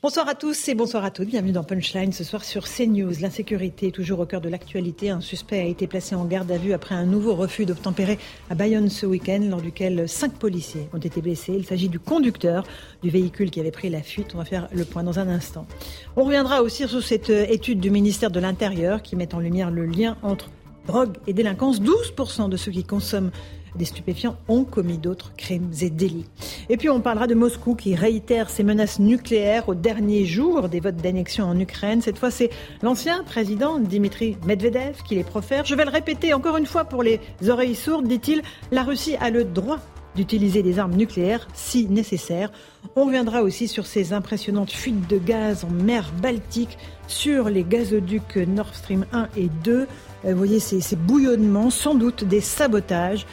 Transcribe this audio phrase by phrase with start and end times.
[0.00, 1.26] Bonsoir à tous et bonsoir à toutes.
[1.26, 3.14] Bienvenue dans Punchline ce soir sur CNews.
[3.20, 5.10] L'insécurité est toujours au cœur de l'actualité.
[5.10, 8.16] Un suspect a été placé en garde à vue après un nouveau refus d'obtempérer
[8.48, 11.54] à Bayonne ce week-end, lors duquel cinq policiers ont été blessés.
[11.58, 12.62] Il s'agit du conducteur
[13.02, 14.36] du véhicule qui avait pris la fuite.
[14.36, 15.66] On va faire le point dans un instant.
[16.14, 19.84] On reviendra aussi sur cette étude du ministère de l'Intérieur qui met en lumière le
[19.84, 20.48] lien entre
[20.86, 21.80] drogue et délinquance.
[21.80, 23.32] 12% de ceux qui consomment
[23.78, 26.26] des stupéfiants ont commis d'autres crimes et délits.
[26.68, 30.80] Et puis on parlera de Moscou qui réitère ses menaces nucléaires au dernier jour des
[30.80, 32.02] votes d'annexion en Ukraine.
[32.02, 32.50] Cette fois, c'est
[32.82, 35.64] l'ancien président Dimitri Medvedev qui les profère.
[35.64, 39.30] Je vais le répéter encore une fois pour les oreilles sourdes, dit-il, la Russie a
[39.30, 39.78] le droit
[40.18, 42.50] d'utiliser des armes nucléaires si nécessaire.
[42.96, 48.36] On reviendra aussi sur ces impressionnantes fuites de gaz en mer Baltique, sur les gazoducs
[48.36, 49.72] Nord Stream 1 et 2.
[49.72, 49.86] Euh,
[50.24, 53.26] vous voyez ces, ces bouillonnements, sans doute des sabotages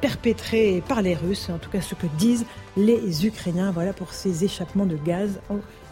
[0.00, 2.46] perpétrés par les Russes, en tout cas ce que disent
[2.76, 3.70] les Ukrainiens.
[3.70, 5.40] Voilà pour ces échappements de gaz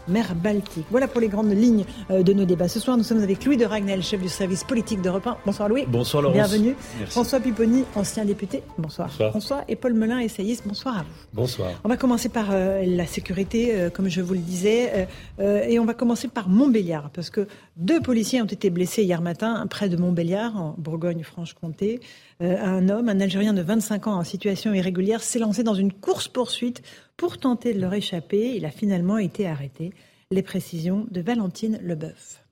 [0.08, 0.86] mer Baltique.
[0.91, 2.69] Voilà pour les grandes lignes euh, de nos débats.
[2.69, 5.38] Ce soir, nous sommes avec Louis de Ragnel, chef du service politique d'Europe 1.
[5.47, 5.84] Bonsoir Louis.
[5.86, 6.36] Bonsoir Laurence.
[6.36, 6.74] Bienvenue.
[7.06, 8.62] François Pupponi, ancien député.
[8.78, 9.10] Bonsoir.
[9.12, 10.64] François et Paul Melun, essayiste.
[10.66, 11.08] Bonsoir à vous.
[11.32, 11.70] Bonsoir.
[11.84, 15.06] On va commencer par euh, la sécurité, euh, comme je vous le disais,
[15.38, 19.66] et on va commencer par Montbéliard, parce que deux policiers ont été blessés hier matin
[19.69, 22.00] près de Montbéliard, en Bourgogne-Franche-Comté.
[22.41, 26.82] un homme, un Algérien de 25 ans en situation irrégulière, s'est lancé dans une course-poursuite
[27.17, 28.55] pour tenter de leur échapper.
[28.57, 29.93] Il a finalement été arrêté.
[30.31, 32.45] Les précisions de Valentine Leboeuf.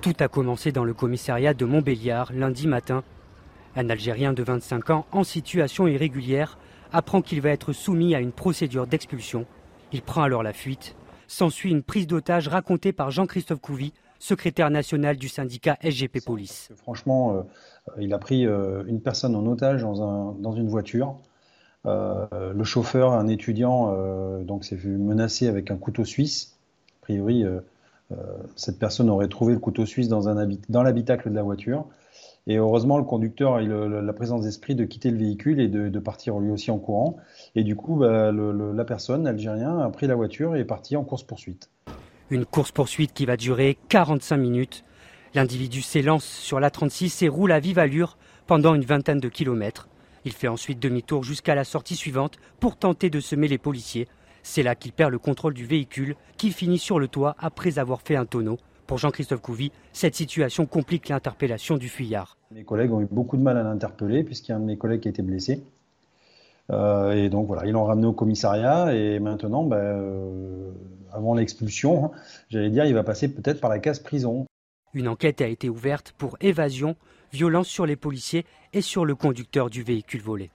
[0.00, 3.02] Tout a commencé dans le commissariat de Montbéliard lundi matin.
[3.76, 6.56] Un Algérien de 25 ans en situation irrégulière
[6.92, 9.44] apprend qu'il va être soumis à une procédure d'expulsion.
[9.92, 10.94] Il prend alors la fuite.
[11.26, 16.70] S'ensuit une prise d'otage racontée par Jean-Christophe Couvi, secrétaire national du syndicat SGP Police.
[16.76, 17.42] Franchement, euh,
[18.00, 21.16] il a pris euh, une personne en otage dans, un, dans une voiture.
[21.88, 26.56] Euh, le chauffeur, un étudiant, euh, donc s'est vu menacé avec un couteau suisse.
[27.02, 27.60] A priori, euh,
[28.56, 30.22] cette personne aurait trouvé le couteau suisse dans,
[30.82, 31.86] l'habitacle de la voiture.
[32.46, 35.98] Et heureusement, le conducteur a eu la présence d'esprit de quitter le véhicule et de,
[35.98, 37.16] partir lui aussi en courant.
[37.54, 41.04] Et du coup, bah, la personne, l'Algérien, a pris la voiture et est parti en
[41.04, 41.70] course-poursuite.
[42.30, 44.84] Une course-poursuite qui va durer 45 minutes.
[45.34, 48.16] L'individu s'élance sur la 36 et roule à vive allure
[48.46, 49.87] pendant une vingtaine de kilomètres.
[50.24, 54.08] Il fait ensuite demi-tour jusqu'à la sortie suivante pour tenter de semer les policiers.
[54.42, 58.00] C'est là qu'il perd le contrôle du véhicule qui finit sur le toit après avoir
[58.00, 58.58] fait un tonneau.
[58.86, 62.38] Pour Jean-Christophe Couvi, cette situation complique l'interpellation du fuyard.
[62.50, 64.78] Mes collègues ont eu beaucoup de mal à l'interpeller puisqu'il y a un de mes
[64.78, 65.62] collègues qui a été blessé.
[66.70, 70.70] Euh, et donc voilà, ils l'ont ramené au commissariat et maintenant, ben, euh,
[71.12, 72.10] avant l'expulsion, hein,
[72.48, 74.46] j'allais dire, il va passer peut-être par la case prison.
[74.94, 76.96] Une enquête a été ouverte pour évasion
[77.32, 80.50] violence sur les policiers et sur le conducteur du véhicule volé.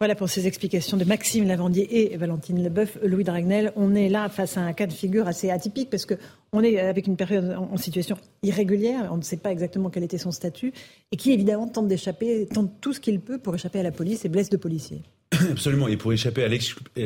[0.00, 2.98] Voilà pour ces explications de Maxime Lavandier et Valentine Leboeuf.
[3.02, 6.62] Louis Dragnel, on est là face à un cas de figure assez atypique parce qu'on
[6.62, 10.30] est avec une période en situation irrégulière, on ne sait pas exactement quel était son
[10.30, 10.72] statut,
[11.12, 14.24] et qui évidemment tente d'échapper, tente tout ce qu'il peut pour échapper à la police
[14.24, 15.02] et blesse de policiers.
[15.50, 16.48] Absolument, et pour échapper à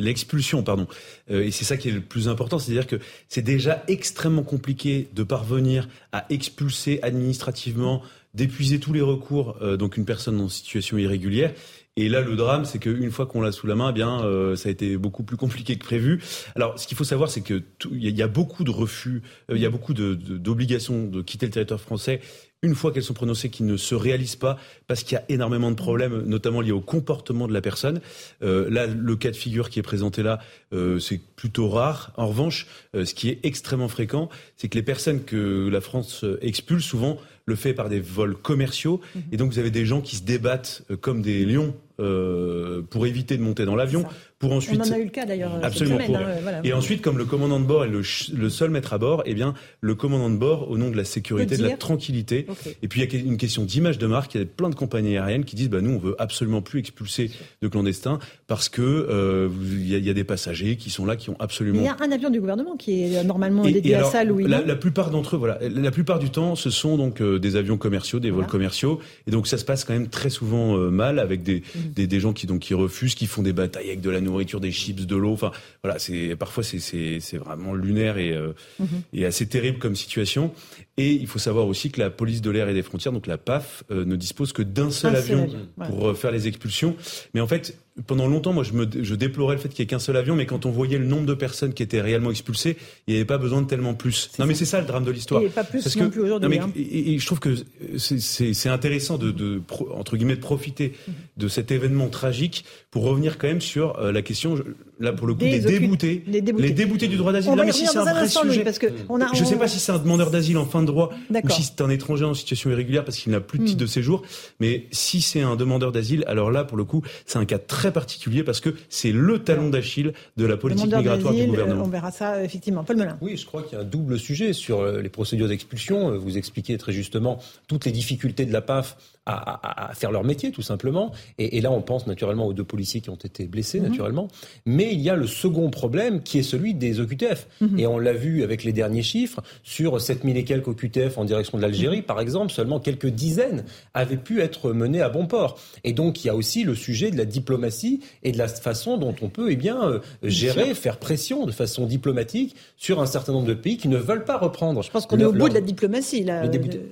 [0.01, 0.87] l'expulsion, pardon.
[1.31, 2.97] Euh, et c'est ça qui est le plus important, c'est-à-dire que
[3.29, 8.03] c'est déjà extrêmement compliqué de parvenir à expulser administrativement
[8.35, 11.53] d'épuiser tous les recours, euh, donc une personne en situation irrégulière.
[11.99, 14.55] Et là, le drame, c'est qu'une fois qu'on l'a sous la main, eh bien, euh,
[14.55, 16.23] ça a été beaucoup plus compliqué que prévu.
[16.55, 17.61] Alors, ce qu'il faut savoir, c'est que
[17.91, 19.21] il y, a beaucoup de refus,
[19.51, 22.21] euh, il y a beaucoup d'obligations de, de, quitter le territoire français
[22.63, 25.71] une fois qu'elles sont prononcées, qui ne se réalisent pas parce qu'il y a énormément
[25.71, 28.01] de problèmes, notamment liés au comportement de la personne.
[28.43, 30.41] Euh, là, le cas de figure qui est présenté là,
[30.73, 32.13] euh, c'est plutôt rare.
[32.17, 36.25] En revanche, euh, ce qui est extrêmement fréquent, c'est que les personnes que la France
[36.41, 39.01] expulse souvent le fait par des vols commerciaux.
[39.15, 39.23] Mhm.
[39.33, 43.43] Et donc, vous avez des gens qui se débattent comme des lions pour éviter de
[43.43, 44.05] monter dans l'avion,
[44.39, 44.81] pour ensuite.
[44.81, 45.59] On en a eu le cas d'ailleurs.
[45.63, 45.99] Absolument.
[46.01, 48.03] Hein, Et ensuite, comme le commandant de bord est le,
[48.37, 51.05] le, seul maître à bord, eh bien, le commandant de bord, au nom de la
[51.05, 52.47] sécurité, de la tranquillité.
[52.83, 54.35] Et puis il y a une question d'image de marque.
[54.35, 56.81] Il y a plein de compagnies aériennes qui disent, bah nous, on veut absolument plus
[56.81, 57.31] expulser
[57.63, 61.37] de clandestins parce que euh, il y, a des passagers qui sont là, qui ont
[61.41, 61.81] absolument.
[61.81, 64.47] Il y a un avion du gouvernement qui est normalement dédié à ça, Louis.
[64.47, 67.57] La, la, plupart d'entre eux, voilà, la plupart du temps, ce sont donc euh, des
[67.57, 70.91] avions commerciaux, des vols commerciaux, et donc ça se passe quand même très souvent euh,
[70.91, 71.63] mal avec des,
[71.95, 74.61] des, des, gens qui donc qui refusent, qui font des batailles avec de la nourriture,
[74.61, 75.33] des chips, de l'eau.
[75.33, 75.53] Enfin,
[75.83, 76.79] voilà, c'est parfois c'est
[77.21, 79.03] c'est vraiment lunaire et euh, mhm.
[79.13, 80.53] et assez terrible comme situation.
[80.97, 83.39] Et il faut savoir aussi que la police de l'air et des frontières, donc la
[83.39, 85.49] PAF, euh, ne dispose que d'un seul, avion,
[85.87, 86.97] pour faire les expulsions.
[87.35, 89.89] Mais en fait, pendant longtemps, moi, je, me, je déplorais le fait qu'il n'y ait
[89.89, 92.77] qu'un seul avion, mais quand on voyait le nombre de personnes qui étaient réellement expulsées,
[93.07, 94.31] il n'y avait pas besoin de tellement plus.
[94.39, 95.43] Non, mais c'est ça le drame de l'histoire.
[95.43, 96.59] Et pas plus Parce non plus aujourd'hui.
[96.59, 96.71] Hein.
[96.77, 97.55] Et, je trouve que
[97.97, 99.61] c'est intéressant de, de,
[99.95, 100.93] entre guillemets, de profiter
[101.37, 104.57] de cet événement tragique pour revenir quand même sur euh, la question,
[105.01, 107.53] là pour le coup, des, déboutés, les déboutés, du droit d'asile.
[107.53, 108.65] Non, mais si c'est un vrai sujet.
[108.65, 110.83] parce que on a, je ne sais pas si c'est un demandeur d'asile en fin
[110.83, 113.65] de droit ou si c'est un étranger en situation irrégulière parce qu'il n'a plus de
[113.65, 113.83] titre hmm.
[113.83, 114.23] de séjour.
[114.61, 117.93] Mais si c'est un demandeur d'asile, alors là, pour le coup, c'est un cas très
[117.93, 121.85] particulier parce que c'est le talon d'Achille de la politique migratoire du gouvernement.
[121.85, 122.85] On verra ça effectivement.
[122.85, 123.19] Paul Melun.
[123.21, 126.13] Oui, je crois qu'il y a un double sujet sur euh, les procédures d'expulsion.
[126.13, 128.97] Euh, vous expliquez très justement toutes les difficultés de la PAF
[129.29, 131.13] à, faire leur métier, tout simplement.
[131.39, 133.91] Et, là, on pense naturellement aux deux policiers qui ont été blessés, mhm.
[133.91, 134.29] naturellement.
[134.67, 137.47] Mais il y a le second problème qui est celui des OQTF.
[137.61, 137.79] Mhm.
[137.79, 139.43] Et on l'a vu avec les derniers chiffres.
[139.63, 142.05] Sur 7000 et quelques OQTF en direction de l'Algérie, mhm.
[142.05, 143.65] par exemple, seulement quelques dizaines
[143.95, 145.59] avaient pu être menés à bon port.
[145.85, 148.97] Et donc, il y a aussi le sujet de la diplomatie et de la façon
[148.97, 153.33] dont on peut eh bien, euh, gérer, faire pression de façon diplomatique sur un certain
[153.33, 154.83] nombre de pays qui ne veulent pas reprendre.
[154.83, 156.25] Je pense qu'on est au bout de la diplomatie.
[156.25, 156.43] Là.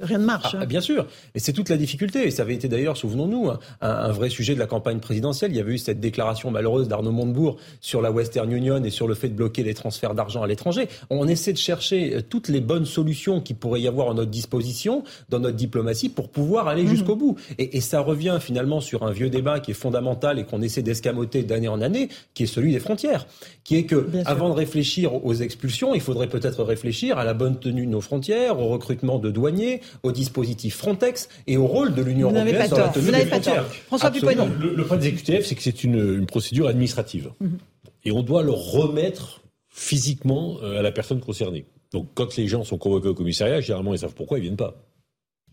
[0.02, 0.54] Rien ne marche.
[0.54, 0.66] Ah, hein.
[0.66, 1.06] Bien sûr.
[1.34, 3.50] Et c'est toute la difficulté et ça avait été d'ailleurs, souvenons-nous,
[3.80, 5.50] un, vrai sujet de la campagne présidentielle.
[5.52, 9.08] Il y avait eu cette déclaration malheureuse d'Arnaud Montebourg sur la Western Union et sur
[9.08, 10.88] le fait de bloquer les transferts d'argent à l'étranger.
[11.10, 14.30] On essaie de chercher euh, toutes les bonnes solutions qui pourraient y avoir à notre
[14.30, 16.90] disposition dans notre diplomatie pour pouvoir aller mhm.
[16.90, 17.36] jusqu'au bout.
[17.58, 21.44] Et, ça revient finalement sur un vieux débat qui est fondamental et qu'on essaie d'escamoter
[21.44, 23.26] d'année en année, qui est celui des frontières,
[23.62, 27.58] qui est que avant de réfléchir aux expulsions, il faudrait peut-être réfléchir à la bonne
[27.58, 32.02] tenue de nos frontières, au recrutement de douaniers, au dispositif Frontex et au rôle de
[32.02, 32.92] l'Union vous n'avez pas tort.
[32.94, 33.64] Vous n'avez pas tort.
[33.86, 34.40] François Pupponi.
[34.60, 37.30] Le, le problème des QTF, c'est que c'est une, procédure administrative.
[37.40, 37.58] Mhm.
[38.04, 41.66] Et on doit le remettre physiquement euh, à la personne concernée.
[41.92, 44.74] Donc quand les gens sont convoqués au commissariat, généralement ils savent pourquoi ils viennent pas.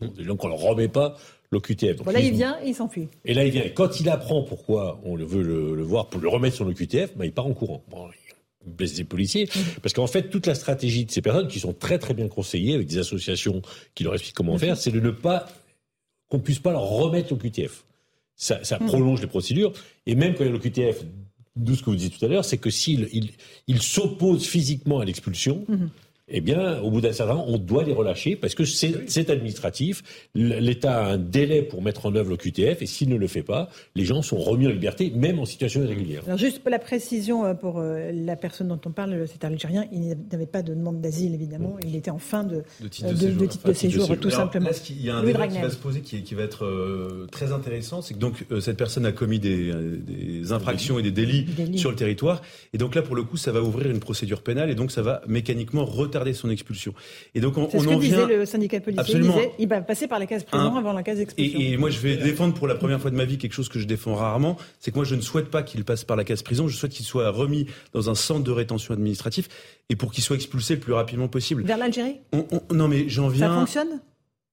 [0.01, 1.15] Des gens qu'on ne leur remet pas
[1.51, 2.01] l'OQTF.
[2.03, 3.07] Voilà, il vient et il s'enfuit.
[3.25, 3.63] Et là, il vient.
[3.63, 7.25] Et quand il apprend pourquoi on veut le, voir pour le remettre sur l'OQTF, ben,
[7.25, 7.83] il part en courant.
[8.65, 9.47] il blesse des policiers.
[9.55, 9.61] Mhm.
[9.81, 12.75] Parce qu'en fait, toute la stratégie de ces personnes, qui sont très très bien conseillées
[12.75, 13.61] avec des associations
[13.95, 15.47] qui leur expliquent comment faire, c'est de ne pas
[16.29, 17.85] qu'on puisse pas leur remettre l'OQTF.
[18.35, 18.85] Ça, ça hmm.
[18.87, 19.73] prolonge les procédures.
[20.05, 21.03] Et même quand il y a l'OQTF,
[21.55, 23.31] d'où ce que vous disiez tout à l'heure, c'est que s'il il,
[23.67, 25.87] il s'oppose physiquement à l'expulsion, hmm
[26.29, 30.29] eh bien, au bout d'un certain temps, on doit les relâcher parce que c'est administratif.
[30.33, 33.43] L'État a un délai pour mettre en œuvre le QTF et s'il ne le fait
[33.43, 36.23] pas, les gens sont remis en liberté, même en situation irrégulière.
[36.25, 39.85] Alors, juste pour la précision euh, pour euh, la personne dont on parle, c'est algérien,
[39.91, 41.75] il n'avait pas de demande d'asile, évidemment.
[41.85, 44.69] Il était en fin de, titre de, séjour, tout simplement.
[44.89, 48.01] il y a un débat qui va se poser qui, va être euh, très intéressant?
[48.01, 49.73] C'est que donc, cette personne a commis des,
[50.53, 52.41] infractions et des délits, sur le territoire.
[52.73, 55.01] Et donc là, pour le coup, ça va ouvrir une procédure pénale et donc ça
[55.01, 55.83] va mécaniquement
[56.13, 56.93] retarder son expulsion.
[57.33, 59.01] Et donc on, ce que disait le syndicat policier.
[59.01, 59.33] Absolument.
[59.35, 61.59] Il, disait, il va passer par la case prison avant la case expulsion.
[61.59, 63.79] Et, moi je vais défendre pour la première fois de ma vie quelque chose que
[63.79, 66.43] je défends rarement, c'est que moi je ne souhaite pas qu'il passe par la case
[66.43, 69.49] prison, je souhaite qu'il soit remis dans un centre de rétention administratif
[69.89, 71.63] et pour qu'il soit expulsé le plus rapidement possible.
[71.63, 72.19] Vers l'Algérie?
[72.71, 73.49] Non mais j'en viens.
[73.49, 73.99] Ça fonctionne?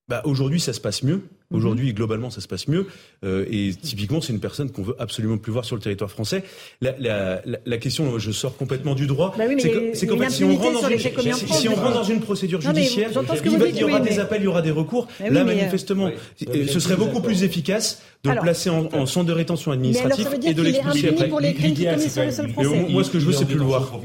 [0.08, 1.22] Bah, Aujourd'hui, ça se passe mieux.
[1.50, 1.58] Mhm.
[1.58, 2.86] Aujourd'hui, globalement, ça se passe mieux.
[3.24, 6.44] Euh, et typiquement, c'est une personne qu'on veut absolument plus voir sur le territoire français.
[6.80, 9.34] La, la, la, question, je sors complètement du droit.
[9.36, 9.44] Bah
[9.94, 13.10] c'est qu'en fait, si on rentre dans une, si, on rentre dans une procédure judiciaire,
[13.10, 15.08] il, y aura des appels, il y aura des recours.
[15.18, 19.26] Bah là, manifestement, euh, ce serait beaucoup plus efficace de le placer en, en, centre
[19.26, 21.28] de rétention administratif et de l'expulser après.
[22.88, 24.00] Moi, ce que je veux, c'est plus le voir.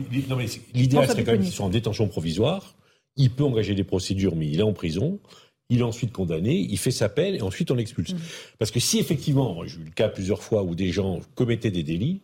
[0.74, 2.76] L'idéal serait quand même qu'il soit en détention provisoire.
[3.18, 5.20] Il peut engager des procédures, mais il est en prison
[5.70, 8.14] il est ensuite condamné, il fait sa peine et ensuite on l'expulse.
[8.14, 8.20] Mmh.
[8.60, 11.84] Parce que si effectivement, j'ai eu le cas plusieurs fois où des gens commettaient des
[11.84, 12.22] délits,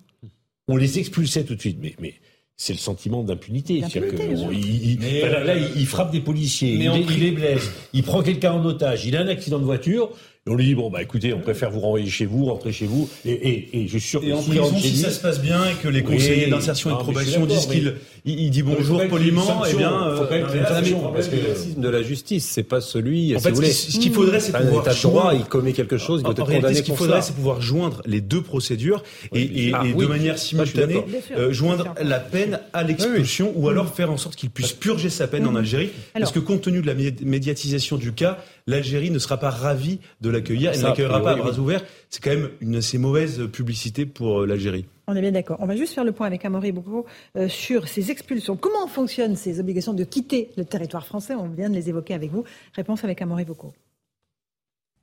[0.68, 1.78] on les expulsait tout de suite.
[1.82, 2.14] Mais, mais
[2.56, 3.82] c'est le sentiment d'impunité.
[3.82, 9.16] là, il, frappe des policiers, il, il, les blesse, il prend quelqu'un en otage, il
[9.16, 10.12] a un accident de voiture,
[10.48, 13.08] on lui dit bon bah écoutez, on préfère vous renvoyer chez vous, rentrer chez vous.
[13.26, 15.76] Et, et, et je suis sûr et en prison, si ça se passe bien et
[15.76, 17.94] que les conseillers d'insertion et de probation disent qu'il
[18.26, 22.02] il, dit bonjour poliment, eh bien, faut quand même euh, parce que le de la
[22.02, 23.36] justice, c'est pas celui.
[23.36, 26.46] En fait, ce qu'il faudrait, c'est pouvoir droit, il commet quelque chose, il doit être
[26.46, 31.04] condamné Ce qu'il faudrait, c'est pouvoir joindre les deux procédures et, ah de manière simultanée
[31.38, 35.28] euh, joindre la peine à l'expulsion ou alors faire en sorte qu'il puisse purger sa
[35.28, 39.38] peine en Algérie, parce que compte tenu de la médiatisation du cas, l'Algérie ne sera
[39.38, 40.72] pas ravie de l'accueillir.
[40.74, 41.84] Elle n'accueillera pas à bras ouverts.
[42.10, 44.86] C'est quand même une assez mauvaise publicité pour euh, l'Algérie.
[45.08, 45.58] On est bien d'accord.
[45.60, 48.56] On va juste faire le point avec Amaury Boucault euh, sur ces expulsions.
[48.56, 51.36] Comment fonctionnent ces obligations de quitter le territoire français?
[51.36, 52.44] On vient de les évoquer avec vous.
[52.76, 53.74] Réponse avec Amaury Boucault.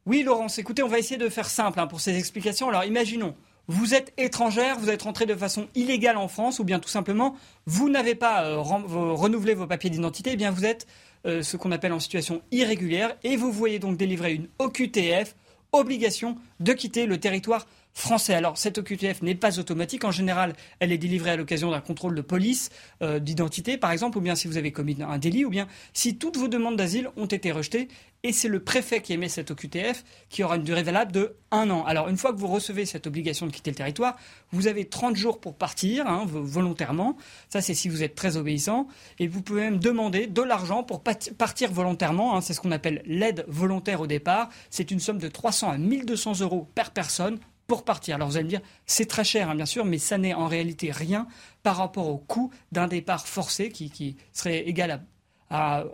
[0.07, 2.71] Oui, Laurence, écoutez, on va essayer de faire simple hein, pour ces explications.
[2.71, 3.35] Alors imaginons,
[3.69, 7.37] vous êtes étrangère, vous êtes rentrée de façon illégale en France, ou bien tout simplement,
[7.67, 10.87] vous n'avez pas euh, renouvelé vos papiers d'identité, eh bien vous êtes
[11.27, 15.37] euh, ce qu'on appelle en situation irrégulière, et vous voyez donc délivrer une OQTF,
[15.73, 18.35] obligation de quitter le territoire français.
[18.35, 20.05] Alors, cette OQTF n'est pas automatique.
[20.05, 22.71] En général, elle est délivrée à l'occasion d'un contrôle de police,
[23.03, 26.17] euh, d'identité, par exemple, ou bien si vous avez commis un délit, ou bien si
[26.17, 27.89] toutes vos demandes d'asile ont été rejetées.
[28.25, 31.71] Et c'est le préfet qui émet cette OQTF qui aura une durée valable de un
[31.71, 31.85] an.
[31.85, 34.17] Alors, une fois que vous recevez cette obligation de quitter le territoire,
[34.51, 37.17] vous avez 30 jours pour partir, hein, volontairement.
[37.49, 38.89] Ça, c'est si vous êtes très obéissant.
[39.21, 42.37] Et vous pouvez même demander de l'argent pour partir volontairement.
[42.37, 42.41] Hein.
[42.41, 44.49] C'est ce qu'on appelle l'aide volontaire au départ.
[44.69, 48.17] C'est une somme de 300 à 1200 euros par personne pour partir.
[48.17, 50.49] Alors vous allez me dire, c'est très cher, hein, bien sûr, mais ça n'est en
[50.49, 51.29] réalité rien
[51.63, 55.01] par rapport au coût d'un départ forcé qui, serait égal à,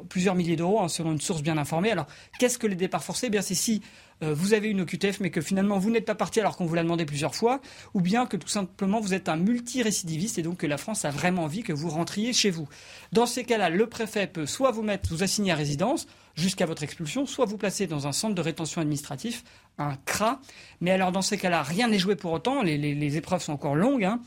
[0.08, 1.90] plusieurs milliers d'euros, hein, selon une source bien informée.
[1.90, 2.06] Alors,
[2.38, 3.82] qu'est-ce que les départs forcés eh bien, C'est si
[4.22, 6.74] euh, vous avez une OQTF, mais que finalement vous n'êtes pas parti alors qu'on vous
[6.74, 7.60] l'a demandé plusieurs fois,
[7.94, 11.10] ou bien que tout simplement vous êtes un multirécidiviste et donc que la France a
[11.10, 12.68] vraiment envie que vous rentriez chez vous.
[13.12, 16.82] Dans ces cas-là, le préfet peut soit vous mettre, vous assigner à résidence jusqu'à votre
[16.82, 19.44] expulsion, soit vous placer dans un centre de rétention administratif,
[19.78, 20.40] un CRA.
[20.80, 24.04] Mais alors dans ces cas-là, rien n'est joué pour autant, les, épreuves sont encore longues,
[24.04, 24.20] hein,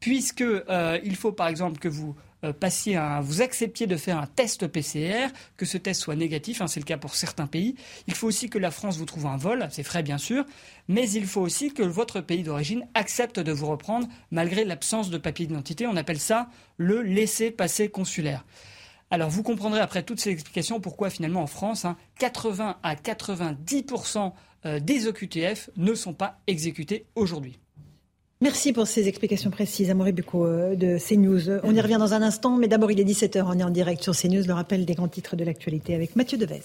[0.00, 4.26] puisque euh, il faut par exemple que vous euh, passiez vous acceptiez de faire un
[4.26, 7.76] test PCR, que ce test soit négatif, hein, c'est le cas pour certains pays.
[8.06, 10.44] Il faut aussi que la France vous trouve un vol, c'est frais bien sûr,
[10.88, 15.18] mais il faut aussi que votre pays d'origine accepte de vous reprendre malgré l'absence de
[15.18, 15.86] papier d'identité.
[15.86, 18.44] On appelle ça le laisser-passer consulaire.
[19.10, 21.86] Alors vous comprendrez après toutes ces explications pourquoi finalement en France,
[22.18, 24.32] 80 hein, à 90%
[24.64, 27.58] euh, des OQTF ne sont pas exécutés aujourd'hui.
[28.42, 31.60] Merci pour ces explications précises, Amaury Bucco euh, de CNews.
[31.62, 34.02] On y revient dans un instant, mais d'abord il est 17h, on est en direct
[34.02, 36.60] sur CNews, le rappel des grands titres de l'actualité avec Mathieu Devez.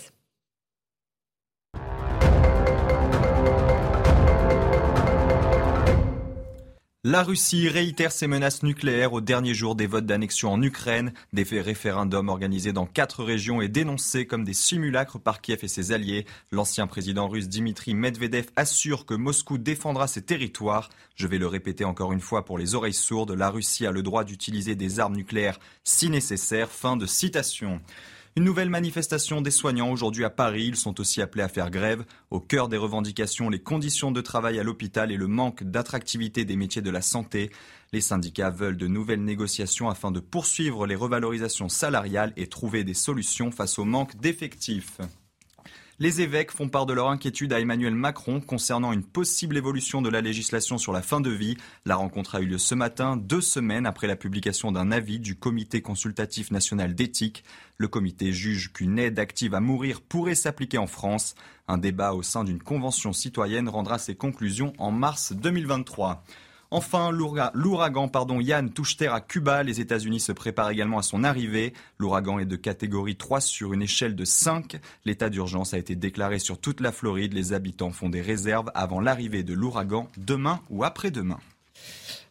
[7.09, 11.13] La Russie réitère ses menaces nucléaires au dernier jour des votes d'annexion en Ukraine.
[11.31, 15.93] Des référendums organisés dans quatre régions et dénoncés comme des simulacres par Kiev et ses
[15.93, 16.25] alliés.
[16.51, 20.89] L'ancien président russe Dimitri Medvedev assure que Moscou défendra ses territoires.
[21.15, 23.31] Je vais le répéter encore une fois pour les oreilles sourdes.
[23.31, 26.69] La Russie a le droit d'utiliser des armes nucléaires si nécessaire.
[26.69, 27.79] Fin de citation.
[28.38, 30.65] Une nouvelle manifestation des soignants aujourd'hui à Paris.
[30.67, 32.06] Ils sont aussi appelés à faire grève.
[32.29, 36.56] Au cœur des revendications, les conditions de travail à l'hôpital et le manque d'attractivité des
[36.56, 37.50] métiers de la santé.
[37.94, 42.94] Les syndicats veulent de nouvelles négociations afin de poursuivre les revalorisations salariales et trouver des
[42.94, 45.00] solutions face au manque d'effectifs.
[45.99, 50.09] Les évêques font part de leur inquiétude à Emmanuel Macron concernant une possible évolution de
[50.09, 51.57] la législation sur la fin de vie.
[51.85, 55.33] La rencontre a eu lieu ce matin, deux semaines après la publication d'un avis du
[55.33, 57.43] Comité consultatif national d'éthique.
[57.77, 61.33] Le comité juge qu'une aide active à mourir pourrait s'appliquer en France.
[61.67, 66.23] Un débat au sein d'une convention citoyenne rendra ses conclusions en mars 2023.
[66.71, 69.63] Enfin, l'ouragan pardon, Yann touche terre à Cuba.
[69.63, 71.74] Les États-Unis se préparent également à son arrivée.
[71.97, 74.77] L'ouragan est de catégorie 3 sur une échelle de 5.
[75.05, 77.33] L'état d'urgence a été déclaré sur toute la Floride.
[77.33, 81.39] Les habitants font des réserves avant l'arrivée de l'ouragan demain ou après-demain.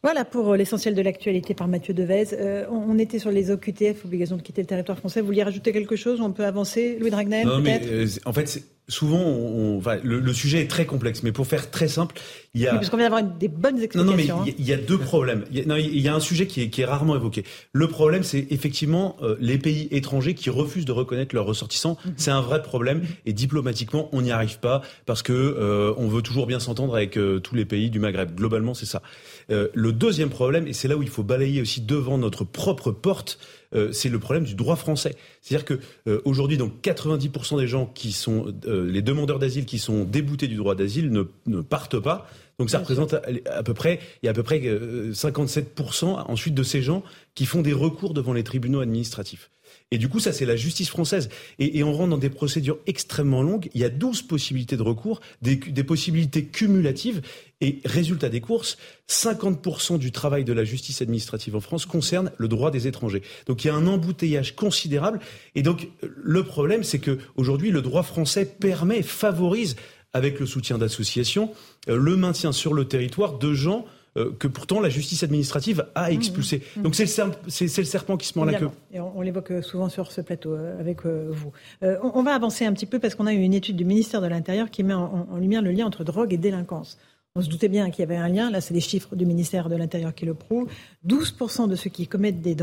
[0.03, 2.29] Voilà pour l'essentiel de l'actualité par Mathieu Devez.
[2.33, 5.21] Euh, on était sur les OQTF, obligation de quitter le territoire français.
[5.21, 6.21] Vous vouliez rajouter quelque chose?
[6.21, 6.97] On peut avancer?
[7.01, 11.33] Louis Dragnel Non, mais euh, en fait, souvent, on, le, sujet est très complexe, mais
[11.33, 12.15] pour faire très simple,
[12.55, 12.73] il y a.
[12.73, 14.05] Oui, parce qu'on vient d'avoir des bonnes explications.
[14.05, 15.45] Non, non, mais il y, a deux problèmes.
[15.51, 17.45] Il y a, non, il y a un sujet qui est, qui est, rarement évoqué.
[17.73, 21.97] Le problème, c'est effectivement euh, les pays étrangers qui refusent de reconnaître leurs ressortissants.
[22.05, 22.13] Mhm.
[22.17, 26.23] C'est un vrai problème, et diplomatiquement, on n'y arrive pas parce que euh, on veut
[26.23, 28.35] toujours bien s'entendre avec euh, tous les pays du Maghreb.
[28.35, 29.03] Globalement, c'est ça.
[29.49, 33.39] le deuxième problème, et c'est là où il faut balayer aussi devant notre propre porte,
[33.75, 35.17] euh, c'est le problème du droit français.
[35.43, 39.79] C'est-à-dire que euh, aujourd'hui, donc 90% des gens qui sont euh, les demandeurs d'asile qui
[39.79, 42.29] sont déboutés du droit d'asile ne, partent pas.
[42.59, 46.63] Donc ça représente à, peu près, il y a à peu près 57% ensuite de
[46.63, 47.03] ces gens
[47.35, 49.51] qui font des recours devant les tribunaux administratifs.
[49.93, 51.29] Et du coup, ça, c'est la justice française.
[51.61, 53.69] Et, on rentre dans des procédures extrêmement longues.
[53.73, 57.23] Il y a 12 possibilités de recours, des, possibilités cumulatives.
[57.61, 58.77] Et résultat des courses,
[59.09, 63.23] 50% du travail de la justice administrative en France concerne le droit des étrangers.
[63.47, 65.21] Donc il y a un embouteillage considérable.
[65.55, 69.77] Et donc le problème, c'est que aujourd'hui, le droit français permet, favorise,
[70.13, 71.53] avec le soutien d'associations,
[71.89, 73.85] euh, le maintien sur le territoire de gens
[74.17, 76.63] euh, que pourtant la justice administrative a mmh, expulsé.
[76.77, 76.83] Mmh.
[76.83, 78.71] Donc c'est le, serpent qui se mord la queue.
[78.93, 81.53] Et on, l'évoque euh, souvent sur ce plateau euh, avec vous.
[81.83, 84.27] on, va avancer un petit peu parce qu'on a eu une étude du ministère de
[84.27, 86.99] l'Intérieur qui met en, lumière le lien entre drogue et délinquance.
[87.35, 88.51] On se doutait bien qu'il y avait un lien.
[88.51, 90.71] Là, c'est les chiffres du ministère de l'Intérieur qui le prouvent.
[91.07, 92.57] 12% de ceux qui commettent des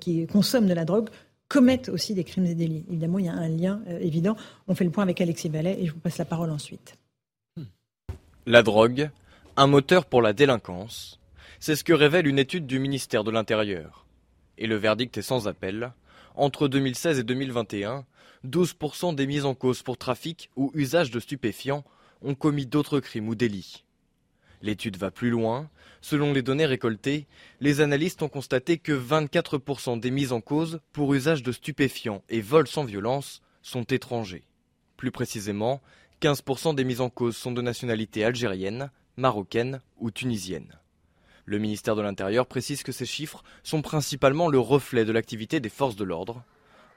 [0.00, 1.08] qui consomment de la drogue
[1.48, 2.84] commettent aussi des crimes et délits.
[2.88, 4.36] Évidemment, il y a un lien évident.
[4.68, 6.96] On fait le point avec Alexis Vallet et je vous passe la parole ensuite.
[8.46, 9.10] La drogue,
[9.62, 11.20] Un moteur pour la délinquance,
[11.58, 14.06] c'est ce que révèle une étude du ministère de l'Intérieur.
[14.56, 15.92] Et le verdict est sans appel.
[16.34, 18.06] Entre 2016 et 2021,
[18.46, 21.84] 12% des mises en cause pour trafic ou usage de stupéfiants
[22.22, 23.84] ont commis d'autres crimes ou délits.
[24.62, 25.68] L'étude va plus loin.
[26.00, 27.26] Selon les données récoltées,
[27.60, 32.40] les analystes ont constaté que 24% des mises en cause pour usage de stupéfiants et
[32.40, 34.44] vols sans violence sont étrangers.
[34.96, 35.82] Plus précisément,
[36.22, 38.90] 15% des mises en cause sont de nationalité algérienne,
[39.20, 40.80] marocaine ou tunisienne.
[41.44, 45.68] Le ministère de l'Intérieur précise que ces chiffres sont principalement le reflet de l'activité des
[45.68, 46.42] forces de l'ordre.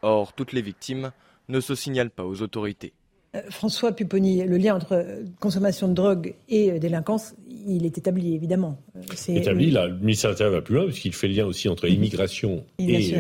[0.02, 1.12] Or, toutes les victimes
[1.50, 2.94] ne se signalent pas aux autorités.
[3.36, 7.34] Euh, François Pupponi, le lien entre euh, consommation de drogue et euh, délinquance,
[7.68, 8.80] il est établi évidemment.
[9.16, 9.72] C'est établi.
[9.72, 11.88] Là, le ministère de l'Intérieur va plus loin parce qu'il fait le lien aussi entre
[11.88, 11.94] mhm.
[11.94, 13.14] immigration et.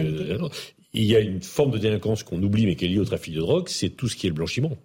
[0.93, 3.33] il y a une forme de délinquance qu'on oublie mais qui est liée au trafic
[3.33, 4.77] de drogue, c'est tout ce qui est le blanchiment.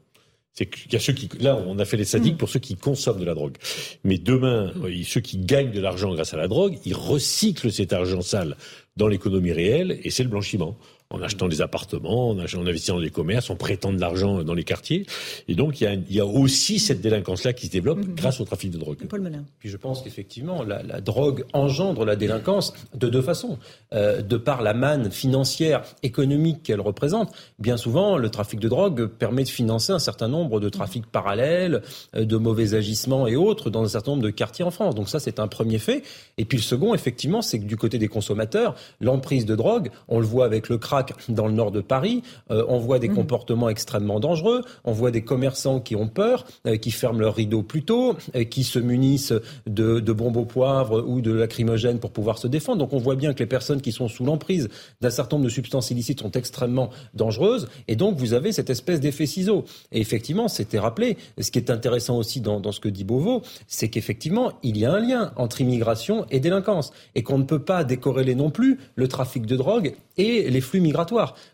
[0.58, 2.38] C'est qu'il y a ceux qui, là, on a fait les sadiques mhm.
[2.38, 3.54] pour ceux qui consomment de la drogue.
[4.02, 4.72] Mais demain,
[5.04, 8.56] ceux qui gagnent de l'argent grâce à la drogue, ils recyclent cet argent sale
[8.96, 10.76] dans l'économie réelle et c'est le blanchiment
[11.10, 14.64] en achetant des appartements, en, investissant dans des commerces, en prêtant de l'argent dans les
[14.64, 15.06] quartiers.
[15.48, 18.14] Et donc, il y a, aussi cette délinquance-là qui se développe mhm.
[18.14, 18.98] grâce au trafic de drogue.
[19.08, 23.58] Paul Puis je pense qu'effectivement, la, drogue engendre la délinquance de deux façons.
[23.94, 29.06] Euh, de par la manne financière, économique qu'elle représente, bien souvent, le trafic de drogue
[29.06, 31.80] permet de financer un certain nombre de trafics parallèles,
[32.16, 34.94] euh, de mauvais agissements et autres dans un certain nombre de quartiers en France.
[34.94, 36.02] Donc ça, c'est un premier fait.
[36.36, 40.20] Et puis le second, effectivement, c'est que du côté des consommateurs, l'emprise de drogue, on
[40.20, 40.97] le voit avec le crack
[41.28, 42.22] dans le nord de Paris.
[42.50, 43.14] Euh, on voit des mmh.
[43.14, 44.62] comportements extrêmement dangereux.
[44.84, 48.44] On voit des commerçants qui ont peur, euh, qui ferment leurs rideaux plus tôt, euh,
[48.44, 49.34] qui se munissent
[49.66, 52.78] de, de bombes au poivre ou de lacrymogènes pour pouvoir se défendre.
[52.78, 54.68] Donc on voit bien que les personnes qui sont sous l'emprise
[55.00, 57.68] d'un certain nombre de substances illicites sont extrêmement dangereuses.
[57.88, 59.64] Et donc vous avez cette espèce d'effet ciseau.
[59.92, 61.16] Et effectivement, c'était rappelé.
[61.38, 64.84] Ce qui est intéressant aussi dans, dans ce que dit Beauvau, c'est qu'effectivement, il y
[64.84, 66.92] a un lien entre immigration et délinquance.
[67.14, 70.80] Et qu'on ne peut pas décorréler non plus le trafic de drogue et les flux
[70.80, 70.87] migratoires.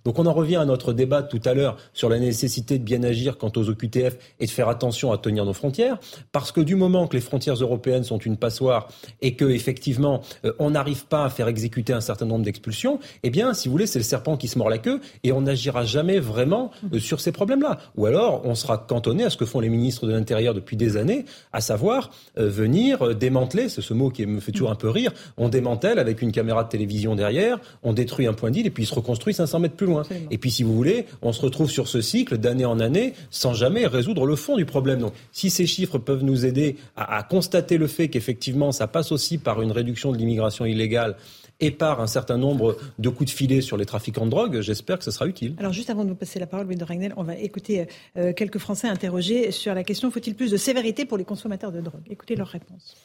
[0.04, 3.02] Donc on en revient à notre débat tout à l'heure sur la nécessité de bien
[3.02, 5.98] agir quant aux OQTF et de faire attention à tenir nos frontières,
[6.32, 8.88] parce que du moment que les frontières européennes sont une passoire
[9.22, 13.30] et que effectivement euh, on n'arrive pas à faire exécuter un certain nombre d'expulsions, eh
[13.30, 15.84] bien si vous voulez c'est le serpent qui se mord la queue et on n'agira
[15.84, 17.78] jamais vraiment euh, sur ces problèmes-là.
[17.96, 20.96] Ou alors on sera cantonné à ce que font les ministres de l'Intérieur depuis des
[20.96, 24.88] années, à savoir euh, venir démanteler, c'est ce mot qui me fait toujours un peu
[24.88, 28.84] rire, on démantèle avec une caméra de télévision derrière, on détruit un point et puis
[28.84, 30.02] il se reconstruit 500 mètres plus loin.
[30.30, 33.54] Et puis si vous voulez, on se retrouve sur ce cycle d'année en année sans
[33.54, 35.00] jamais résoudre le fond du problème.
[35.00, 39.38] Donc si ces chiffres peuvent nous aider à, constater le fait qu'effectivement ça passe aussi
[39.38, 41.16] par une réduction de l'immigration illégale
[41.60, 44.98] et par un certain nombre de coups de filet sur les trafiquants de drogue, j'espère
[44.98, 45.54] que ce sera utile.
[45.58, 48.32] Alors juste avant de vous passer la parole, Louis de Ragnel, on va écouter euh,
[48.32, 52.02] quelques Français interrogés sur la question faut-il plus de sévérité pour les consommateurs de drogue?
[52.10, 52.96] Écoutez leur réponse.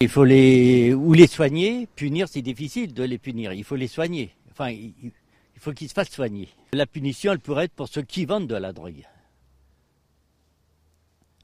[0.00, 3.86] Il faut les ou les soigner, punir c'est difficile de les punir, il faut les
[3.86, 4.34] soigner.
[4.50, 5.12] Enfin, il,
[5.60, 6.48] faut qu'ils se fassent soigner.
[6.72, 9.04] La punition, elle pourrait être pour ceux qui vendent de la drogue.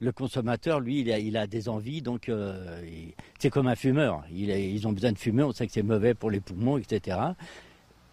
[0.00, 2.82] Le consommateur, lui, il a, des envies, donc euh,
[3.38, 4.24] c'est comme un fumeur.
[4.30, 7.18] ils ont besoin de fumer, on sait que c'est mauvais pour les poumons, etc.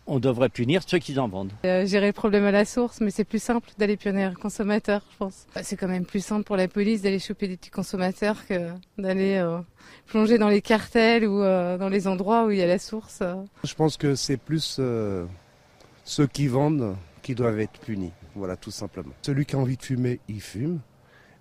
[0.06, 1.52] On devrait punir ceux qui en vendent.
[1.66, 5.02] Euh, gérer le problème à la source, mais c'est plus simple d'aller punir un consommateur,
[5.12, 5.46] je pense.
[5.56, 8.70] Bah, c'est quand même plus simple pour la police d'aller choper des petits consommateurs que
[8.98, 9.60] d'aller euh,
[10.08, 13.24] plonger dans les cartels ou euh, dans les endroits où il y a la source.
[13.64, 15.26] Je pense que c'est plus euh,
[16.04, 18.12] ceux qui vendent qui doivent être punis.
[18.36, 19.14] Voilà, tout simplement.
[19.22, 20.80] Celui qui a envie de fumer, il fume.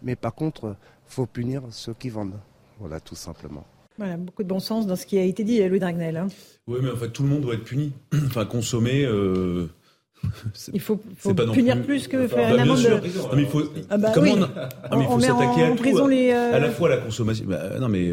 [0.03, 2.38] Mais par contre, faut punir ceux qui vendent.
[2.79, 3.64] Voilà, tout simplement.
[3.98, 6.16] Voilà, beaucoup de bon sens dans ce qui a été dit, Louis Dragnel.
[6.16, 6.29] Hein.
[6.66, 7.92] Oui, mais en fait, tout le monde doit être puni.
[8.27, 9.07] enfin, consommer.
[10.72, 12.79] Il faut, punir plus, que faire une amende.
[12.79, 13.01] Non,
[13.35, 13.62] mais il faut.
[13.90, 16.07] Ah bah comment on, ah, mais il faut s'attaquer à tout.
[16.07, 17.44] Les, À la fois la consommation.
[17.48, 18.09] Bah, non, mais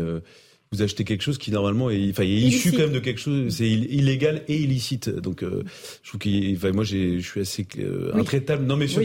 [0.71, 3.51] vous achetez quelque chose qui normalement est, enfin, est issu quand même de quelque chose,
[3.55, 5.09] c'est illégal et illicite.
[5.09, 5.63] Donc, euh,
[6.03, 8.65] je trouve qu'il, enfin, moi, je suis assez euh, intraitable.
[8.65, 9.01] Non, mais sur,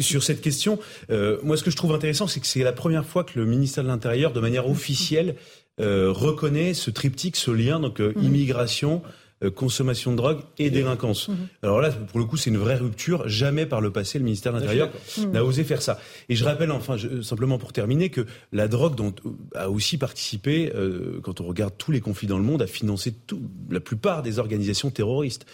[0.00, 0.78] sur, cette question,
[1.10, 3.46] euh, moi, ce que je trouve intéressant, c'est que c'est la première fois que le
[3.46, 5.36] ministère de l'Intérieur, de manière officielle,
[5.78, 8.12] reconnaît ce triptyque, ce lien, donc mhm.
[8.22, 9.02] immigration.
[9.04, 9.08] Euh,
[9.50, 11.28] consommation de drogue et délinquance.
[11.28, 11.36] Mhm.
[11.62, 13.28] Alors là, pour le coup, c'est une vraie rupture.
[13.28, 14.90] Jamais par le passé, le ministère de l'Intérieur
[15.32, 15.98] n'a osé faire ça.
[16.28, 20.72] Et je rappelle, enfin, simplement pour terminer, que la drogue dont, euh, a aussi participé,
[20.74, 24.22] euh, quand on regarde tous les conflits dans le monde, à financer tout, la plupart
[24.22, 25.46] des organisations terroristes.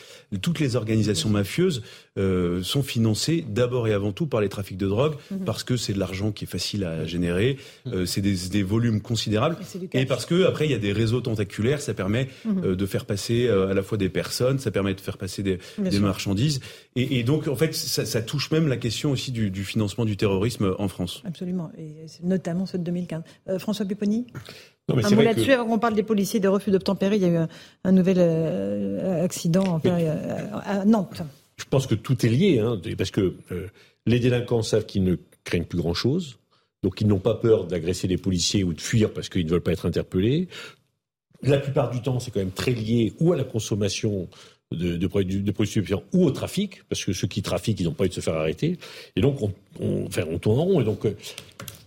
[0.42, 1.82] Toutes les organisations mafieuses
[2.18, 5.44] euh, sont financées d'abord et avant tout par les trafics de drogue, mhm.
[5.44, 9.00] parce que c'est de l'argent qui est facile à générer, euh, c'est des, des, volumes
[9.00, 9.56] considérables,
[9.92, 12.74] et, parce que après il y a des réseaux tentaculaires, ça permet mhm.
[12.76, 15.58] de faire passer à la fois des personnes, ça permet de faire passer des,
[16.00, 16.60] marchandises.
[16.96, 20.88] Et, donc, en fait, ça, touche même la question aussi du, financement du terrorisme en
[20.88, 21.22] France.
[21.24, 23.22] Absolument, et notamment ceux de 2015.
[23.48, 24.26] Euh, François Pupponi?
[24.88, 27.46] Un mot là-dessus, avant qu'on parle des policiers, des refus d'obtempérer, il y a eu
[27.84, 31.22] un, nouvel euh, accident enfin, euh, à Nantes.
[31.56, 33.68] Je pense que tout est lié, hein, parce que euh,
[34.06, 36.38] les délinquants savent qu'ils ne craignent plus grand-chose,
[36.82, 39.60] donc ils n'ont pas peur d'agresser les policiers ou de fuir parce qu'ils ne veulent
[39.60, 40.48] pas être interpellés.
[41.42, 44.28] La plupart du temps, c'est quand même très lié ou à la consommation
[44.72, 47.92] de, produits, de produits stupéfiants ou au trafic, parce que ceux qui trafiquent, ils n'ont
[47.92, 48.78] pas eu de se faire arrêter.
[49.16, 50.80] Et donc, on, on, enfin, on tourne en rond.
[50.80, 51.06] Et donc,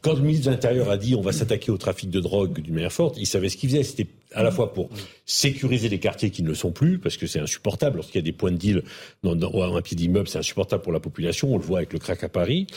[0.02, 2.74] quand le ministre de l'Intérieur a dit on va s'attaquer au trafic de drogue d'une
[2.74, 3.84] manière forte, il savait ce qu'il faisait.
[3.84, 4.89] C'était à la fois pour
[5.26, 7.98] sécuriser les quartiers qui ne le sont plus, parce que c'est insupportable.
[7.98, 8.84] Lorsqu'il y a des points de deal
[9.24, 11.54] dans, dans un pied d'immeuble, c'est insupportable pour la population.
[11.54, 12.68] On le voit avec le crack à Paris.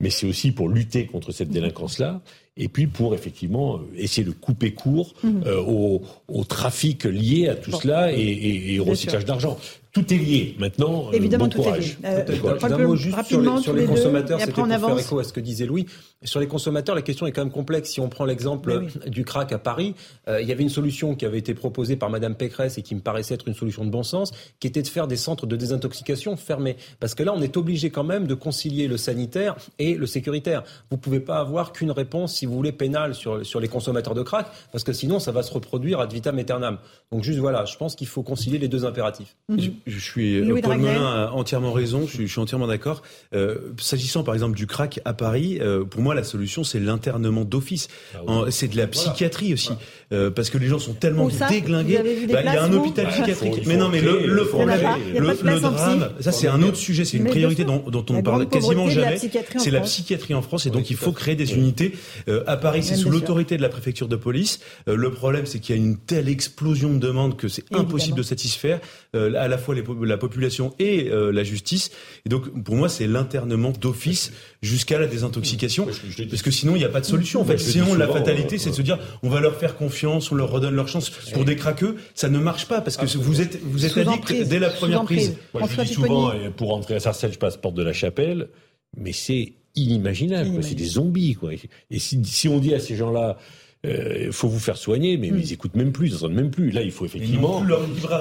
[0.00, 2.20] Mais c'est aussi pour lutter contre cette délinquance-là
[2.56, 5.42] et puis pour effectivement euh, essayer de couper court mhm.
[5.46, 9.58] euh, au, au, trafic lié à tout cela et, et, et au recyclage d'argent.
[9.92, 11.08] Tout est lié maintenant.
[11.08, 11.98] Euh, Évidemment, bon tout courage.
[12.04, 12.40] est lié.
[12.44, 15.32] Euh, un mot juste sur les, sur les consommateurs, c'était pour faire écho à ce
[15.32, 15.86] que disait Louis.
[16.22, 17.90] Sur les consommateurs, la question est quand même complexe.
[17.92, 19.10] Si on prend l'exemple oui.
[19.10, 19.94] du crack à Paris,
[20.28, 22.94] euh, il y avait une solution qui avait été proposée par Madame Pécresse et qui
[22.94, 25.56] me paraissait être une solution de bon sens, qui était de faire des centres de
[25.56, 26.76] désintoxication fermés.
[26.98, 30.62] Parce que là, on est obligé quand même de concilier le sanitaire et le sécuritaire.
[30.90, 34.22] Vous pouvez pas avoir qu'une réponse, si vous voulez, pénale sur, sur les consommateurs de
[34.22, 36.76] crack, parce que sinon, ça va se reproduire ad vitam aeternam.
[37.12, 39.36] Donc juste voilà, je pense qu'il faut concilier les deux impératifs.
[39.48, 39.60] Mm -hmm.
[39.62, 42.00] je, je, suis Louis Paul Melun a entièrement raison.
[42.06, 43.00] Je suis, je suis entièrement d'accord.
[43.34, 47.44] Euh, S'agissant par exemple du crack à Paris, euh, pour moi la solution c'est l'internement
[47.44, 47.88] d'office.
[48.14, 48.52] Ah oui.
[48.52, 49.80] C'est de la psychiatrie aussi, voilà.
[50.12, 52.26] Euh, parce que les gens sont tellement ça, déglingués.
[52.32, 53.62] Bah, il y a un hôpital bah, psychiatrique.
[53.66, 54.80] Mais non, mais le, le problème,
[55.14, 57.04] le, le drame, ça c'est un autre sujet.
[57.04, 59.18] C'est une priorité dont, dont on ne parle quasiment jamais.
[59.58, 61.92] C'est la psychiatrie en France, et donc il faut créer des unités.
[62.28, 64.58] Euh, à Paris, c'est sous l'autorité de la préfecture de police.
[64.88, 68.16] Euh, le problème, c'est qu'il y a une telle explosion de demandes que c'est impossible
[68.16, 68.80] de satisfaire
[69.14, 71.92] à la fois les, la population et la justice.
[72.26, 75.86] Et donc, pour moi, c'est l'internement d'office jusqu'à la désintoxication,
[76.28, 77.40] parce que sinon, il n'y a pas de solution.
[77.40, 80.34] En fait, sinon, la fatalité, c'est de se dire, on va leur faire confiance, on
[80.34, 81.10] leur redonne leur chance.
[81.10, 84.58] Pour des craqueux, ça ne marche pas, parce que vous êtes, vous êtes addict dès
[84.58, 85.36] la première prise.
[85.54, 88.48] Moi, je dis souvent, pour rentrer à Sarcelles, je passe porte de la Chapelle,
[88.96, 91.52] mais c'est inimaginable, c'est des zombies, quoi.
[91.90, 93.38] Et si, si on dit à ces gens-là,
[93.82, 95.38] il euh, faut vous faire soigner, mais, mm.
[95.38, 96.70] ils écoutent même plus, ils n'entendent même plus.
[96.70, 97.64] Là, il faut effectivement,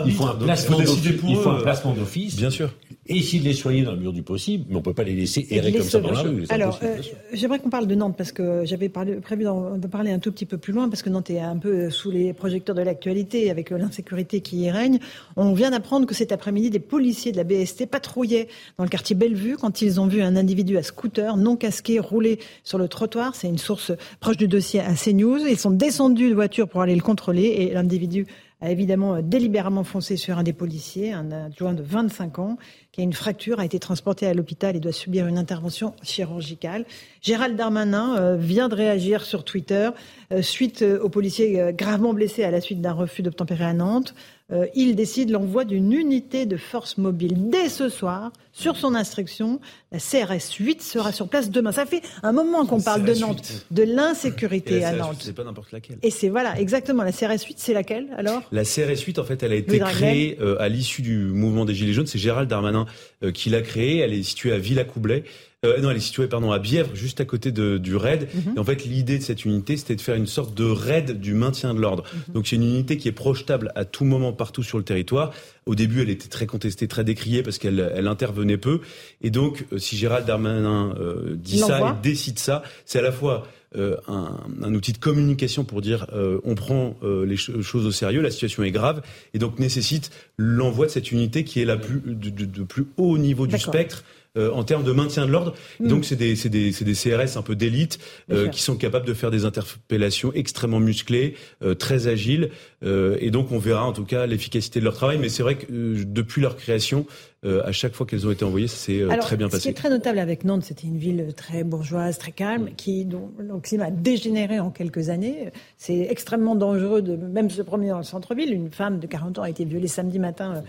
[0.06, 2.74] il faut un placement d'office, il faut un placement d'office, bien sûr,
[3.10, 5.48] et de les soigner dans le mur du possible, mais on peut pas les laisser
[5.50, 6.45] errer comme ça dans la rue.
[6.50, 6.98] Alors, euh,
[7.34, 10.58] j'aimerais qu'on parle de Nantes parce que j'avais prévu de parler un tout petit peu
[10.58, 14.41] plus loin parce que Nantes est un peu sous les projecteurs de l'actualité avec l'insécurité
[14.41, 15.00] qui y règne.
[15.36, 19.15] On vient d'apprendre que cet après-midi, des policiers de la BST patrouillaient dans le quartier
[19.15, 23.36] Bellevue quand ils ont vu un individu à scooter non casqué rouler sur le trottoir.
[23.36, 25.48] C'est une source proche du dossier à CNews.
[25.48, 28.28] Ils sont descendus de voiture pour aller le contrôler et l'individu
[28.62, 32.58] a évidemment délibérément foncé sur un des policiers, un adjoint de 25 ans,
[32.91, 36.86] qui a une fracture, a été transporté à l'hôpital et doit subir une intervention chirurgicale.
[37.22, 39.89] Gérald Darmanin euh, vient de réagir sur Twitter
[40.32, 44.13] euh, suite euh, aux policiers gravement blessés à la suite d'un refus d'obtempérer à Nantes.
[44.52, 49.60] Euh, il décide l'envoi d'une unité de force mobile dès ce soir sur son instruction.
[49.91, 51.72] La CRS 8 sera sur place demain.
[51.72, 53.78] Ça fait un moment qu'on parle de Nantes, 8.
[53.78, 55.22] de l'insécurité à Nantes.
[55.22, 55.98] C'est pas n'importe laquelle.
[56.04, 57.04] Et c'est voilà, exactement.
[57.04, 58.43] La CRS 8, c'est laquelle alors?
[58.52, 61.74] La CRS 8, en fait, elle a été créée euh, à l'issue du mouvement des
[61.74, 62.08] Gilets jaunes.
[62.08, 62.86] C'est Gérald Darmanin
[63.24, 64.00] euh, qui l'a créée.
[64.00, 65.24] Elle est située à Villacoublay.
[65.65, 68.30] Euh, non, elle est située pardon à Bièvre, juste à côté de, du raid.
[68.34, 68.56] Mm -hmm.
[68.56, 71.34] Et en fait, l'idée de cette unité, c'était de faire une sorte de raid du
[71.34, 72.04] maintien de l'ordre.
[72.04, 72.34] Mm -hmm.
[72.34, 75.34] Donc c'est une unité qui est projetable à tout moment partout sur le territoire.
[75.69, 78.82] Au début, elle était très contestée, très décriée parce qu'elle elle intervenait peu.
[79.21, 83.12] Et donc, euh, si Gérald Darmanin euh, dit ça et décide ça, c'est à la
[83.12, 87.62] fois euh, un, un, outil de communication pour dire euh, on prend euh, les ch
[87.62, 89.03] choses au sérieux, la situation est grave
[89.36, 92.88] et donc nécessite l'envoi de cette unité qui est la plus de, de, de plus
[92.97, 94.03] haut niveau du spectre
[94.38, 95.55] euh, en termes de maintien de l'ordre.
[95.79, 95.88] Mm.
[95.88, 97.97] Donc c'est des, des, des, CRS un peu d'élite
[98.32, 102.51] euh, qui sont capables de faire des interpellations extrêmement musclées, euh, très agiles.
[102.84, 105.18] Euh, et donc on verra en tout cas l'efficacité de leur travail.
[105.18, 107.06] Mais c'est vrai que euh, depuis leur création,
[107.46, 109.60] euh, à chaque fois qu'elles ont été envoyées, c'est très bien passé.
[109.60, 112.76] Ce qui est très notable avec Nantes, c'était une ville très bourgeoise, très calme, mm.
[112.76, 115.52] qui dont le climat a dégénéré en quelques années.
[115.78, 118.54] C'est extrêmement dangereux de même se promener dans le centre-ville.
[118.54, 120.63] Une femme de 40 ans a été violée samedi matin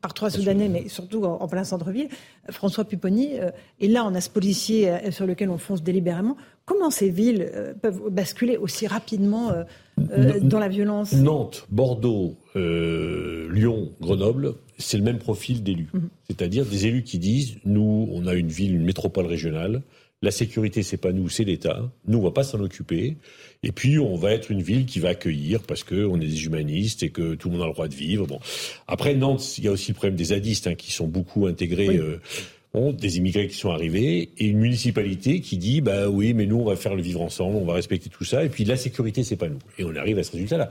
[0.00, 2.08] par trois Soudanais, mais surtout en, plein centre-ville.
[2.50, 3.32] François Pupponi.
[3.80, 6.36] Et là, on a ce policier sur lequel on fonce délibérément.
[6.64, 9.52] Comment ces villes peuvent basculer aussi rapidement
[9.96, 15.88] dans la violence Nantes, Bordeaux, Lyon, Grenoble, c'est le même profil d'élus.
[15.94, 16.08] -hmm.
[16.28, 19.82] C'est-à-dire des élus qui disent nous, on a une ville, une métropole régionale.
[20.22, 21.90] La sécurité, c'est pas nous, c'est l'État.
[22.08, 23.16] Nous, on va pas s'en occuper.
[23.62, 27.02] Et puis, on va être une ville qui va accueillir parce qu'on est des humanistes
[27.02, 28.26] et que tout le monde a le droit de vivre.
[28.26, 28.40] Bon.
[28.86, 31.88] Après, Nantes, il y a aussi le problème des zadistes hein, qui sont beaucoup intégrés.
[31.88, 31.98] Oui.
[31.98, 32.16] Euh,
[32.76, 36.58] ont des immigrés qui sont arrivés et une municipalité qui dit bah oui mais nous
[36.58, 39.24] on va faire le vivre ensemble, on va respecter tout ça et puis la sécurité
[39.24, 40.70] c'est pas nous et on arrive à ce résultat-là.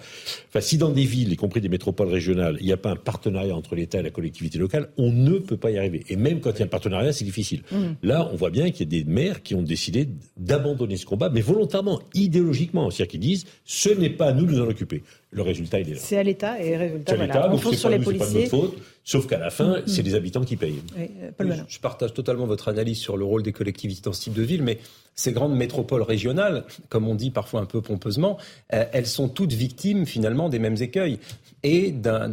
[0.49, 2.95] Enfin si dans des villes, y compris des métropoles régionales, il n'y a pas un
[2.95, 6.03] partenariat entre l'État et la collectivité locale, on ne peut pas y arriver.
[6.09, 7.61] Et même quand il y a un partenariat, c'est difficile.
[7.71, 7.77] Mmh.
[8.03, 11.29] Là, on voit bien qu'il y a des maires qui ont décidé d'abandonner ce combat,
[11.29, 15.03] mais volontairement, idéologiquement, c'est-à-dire qu'ils disent ce n'est pas à nous de nous en occuper.
[15.31, 15.99] Le résultat, il est là.
[15.99, 17.33] C'est à l'État et résultat, C'est à voilà.
[17.33, 18.41] l'État, on donc fonce c'est sur pas, les c'est pas de policiers.
[18.57, 19.83] notre faute, sauf qu'à la fin, Mm.
[19.87, 20.81] c'est les habitants qui payent.
[20.97, 21.65] Oui, euh, Paul Oui, Melun.
[21.67, 24.63] je partage totalement votre analyse sur le rôle des collectivités dans ce type de ville,
[24.63, 24.79] mais
[25.15, 28.37] ces grandes métropoles régionales, comme on dit parfois un peu pompeusement,
[28.73, 31.19] euh, elles sont toutes victimes finalement des mêmes écueils
[31.63, 32.29] et d'un-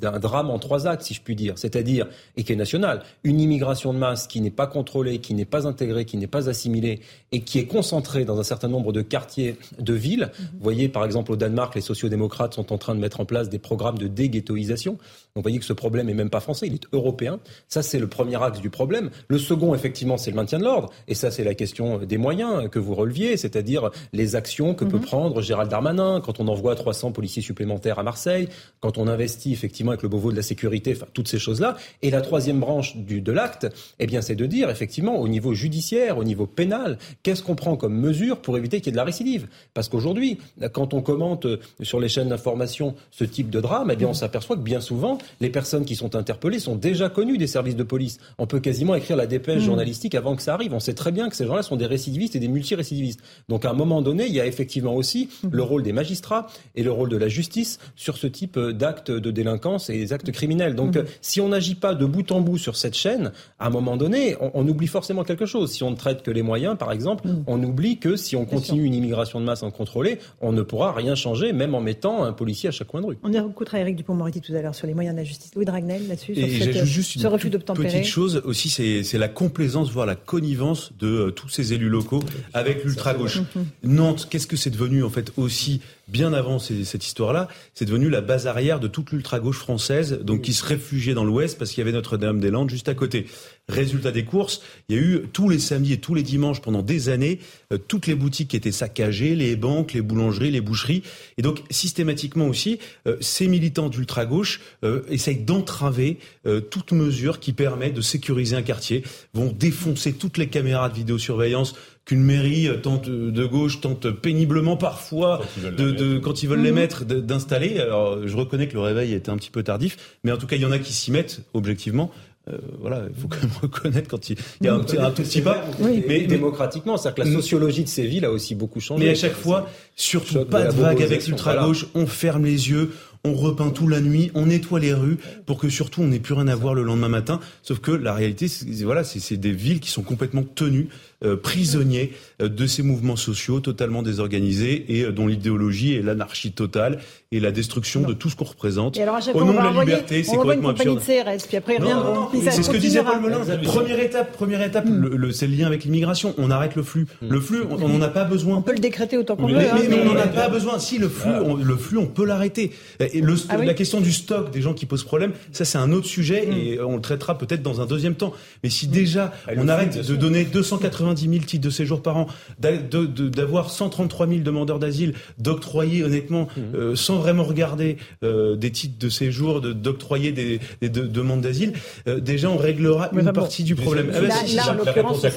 [0.00, 2.06] drame en trois actes, si je puis dire, c'est-à-dire,
[2.36, 5.66] et qui est national, une immigration de masse qui n'est pas contrôlée, qui n'est pas
[5.66, 7.00] intégrée, qui n'est pas assimilée
[7.32, 10.30] et qui est concentrée dans un certain nombre de quartiers de villes.
[10.38, 13.48] Vous voyez, par exemple, au Danemark, les sociodémocrates sont en train de mettre en place
[13.50, 14.92] des programmes de déghettoisation.
[14.92, 15.00] Donc,
[15.36, 17.40] vous voyez que ce problème est même pas français, il est européen.
[17.68, 19.10] Ça, c'est le premier axe du problème.
[19.28, 20.90] Le second, effectivement, c'est le maintien de l'ordre.
[21.08, 25.00] Et ça, c'est la question des moyens que vous releviez, c'est-à-dire les actions que peut
[25.00, 28.48] prendre Gérald Darmanin quand on envoie 300 policiers supplémentaires à Marseille,
[28.80, 31.76] quand on investit effectivement avec le Beauvau de la sécurité, enfin, toutes ces choses-là.
[32.02, 33.66] Et la troisième branche du, de l'acte,
[33.98, 37.76] eh bien, c'est de dire, effectivement, au niveau judiciaire, au niveau pénal, qu'est-ce qu'on prend
[37.76, 39.48] comme mesure pour éviter qu'il y ait de la récidive?
[39.74, 40.38] Parce qu'aujourd'hui,
[40.72, 44.14] quand on commente euh, sur les chaînes d'information ce type de drame, eh bien, on
[44.14, 47.82] s'aperçoit que bien souvent, les personnes qui sont interpellées sont déjà connues des services de
[47.82, 48.18] police.
[48.38, 50.74] On peut quasiment écrire la dépêche journalistique avant que ça arrive.
[50.74, 52.01] On sait très bien que ces gens-là sont des récidivistes
[52.34, 53.20] et des multirécidivistes.
[53.48, 56.82] Donc, à un moment donné, il y a effectivement aussi le rôle des magistrats et
[56.82, 60.30] le rôle de la justice sur ce type euh, d'actes de délinquance et des actes
[60.32, 60.74] criminels.
[60.74, 63.70] Donc, euh, si on n'agit pas de bout en bout sur cette chaîne, à un
[63.70, 65.72] moment donné, on, on oublie forcément quelque chose.
[65.72, 68.84] Si on ne traite que les moyens, par exemple, on oublie que si on continue
[68.84, 72.68] une immigration de masse incontrôlée, on ne pourra rien changer, même en mettant un policier
[72.68, 73.18] à chaque coin de rue.
[73.22, 75.54] On y écoutera Eric Dupont-Moretti tout à l'heure sur les moyens de la justice.
[75.54, 77.88] Louis Dragnel, là-dessus, sur cette- juste ce une refus d'obtempérer.
[77.88, 81.88] petite chose aussi, c'est c'est la complaisance, voire la connivence de euh, tous ces élus
[81.92, 83.40] locaux avec l'ultra-gauche.
[83.84, 87.46] Nantes, qu'est-ce que c'est devenu en fait aussi bien avant cette histoire-là?
[87.74, 91.58] C'est devenu la base arrière de toute l'ultra-gauche française, donc qui se réfugiait dans l'Ouest
[91.58, 93.26] parce qu'il y avait Notre-Dame-des-Landes juste à côté.
[93.68, 96.82] Résultat des courses, il y a eu tous les samedis et tous les dimanches pendant
[96.82, 97.38] des années,
[97.72, 101.04] euh, toutes les boutiques qui étaient saccagées, les banques, les boulangeries, les boucheries.
[101.38, 107.52] Et donc systématiquement aussi, euh, ces militants d'ultra-gauche euh, essayent d'entraver euh, toute mesure qui
[107.52, 112.78] permet de sécuriser un quartier, vont défoncer toutes les caméras de vidéosurveillance qu'une mairie euh,
[112.78, 116.62] tente euh, de gauche tente péniblement parfois Quand ils veulent de, de- quand ils veulent
[116.62, 117.78] les mettre de- d'installer.
[117.78, 120.56] Alors je reconnais que le réveil était un petit peu tardif, mais en tout cas
[120.56, 122.10] il y en a qui s'y mettent objectivement.
[122.50, 125.10] Euh, voilà, il faut quand même reconnaître quand il, il y a un, petit- un
[125.10, 125.64] tout petit pas.
[125.80, 129.04] Mais, Mais- démocratiquement, c'est-à-dire que la sociologie de ces villes a aussi beaucoup changé.
[129.04, 132.90] Mais à chaque fois, surtout de pas de vague avec l'ultra-gauche, on ferme les yeux,
[133.24, 136.34] on repeint tout la nuit, on nettoie les rues pour que surtout on n'ait plus
[136.34, 137.38] rien à voir le lendemain matin.
[137.62, 140.88] Sauf que la réalité, c'est voilà, c'est c'est des villes qui sont complètement tenues
[141.24, 146.50] euh, prisonniers euh, de ces mouvements sociaux totalement désorganisés et euh, dont l'idéologie est l'anarchie
[146.50, 146.98] totale
[147.30, 148.96] et la destruction de tout ce qu'on représente.
[148.96, 150.98] Et alors à Au nom de la liberté, c'est complètement absurde.
[150.98, 153.40] De CRS, puis après, non, non, c'est ce que disait Paul Melun.
[153.62, 155.30] Première étape, première étape, hmm.
[155.32, 156.34] c'est le lien avec l'immigration.
[156.38, 157.06] On arrête le flux.
[157.20, 158.56] Le flux, on n'en a pas besoin.
[158.56, 159.56] On peut le décréter autant qu'on veut.
[159.56, 160.80] Mais, hein, mais, on n'en a pas besoin.
[160.80, 162.72] Si le flux, on, le flux, on peut l'arrêter.
[162.98, 166.06] Et ah la question du stock des gens qui posent problème, ça c'est un autre
[166.06, 166.52] sujet hmm.
[166.52, 168.32] et on le traitera peut-être dans un deuxième temps.
[168.64, 172.26] Mais si déjà on arrête de donner 280 90 000 titres de séjour par an,
[172.58, 176.60] d'avoir 133 000 demandeurs d'asile, d'octroyer honnêtement, mmh.
[176.74, 181.74] euh, sans vraiment regarder euh, des titres de séjour, d'octroyer de, des, des, demandes d'asile,
[182.08, 184.10] euh, déjà on réglera une partie du problème.
[184.10, 185.30] La, réponse à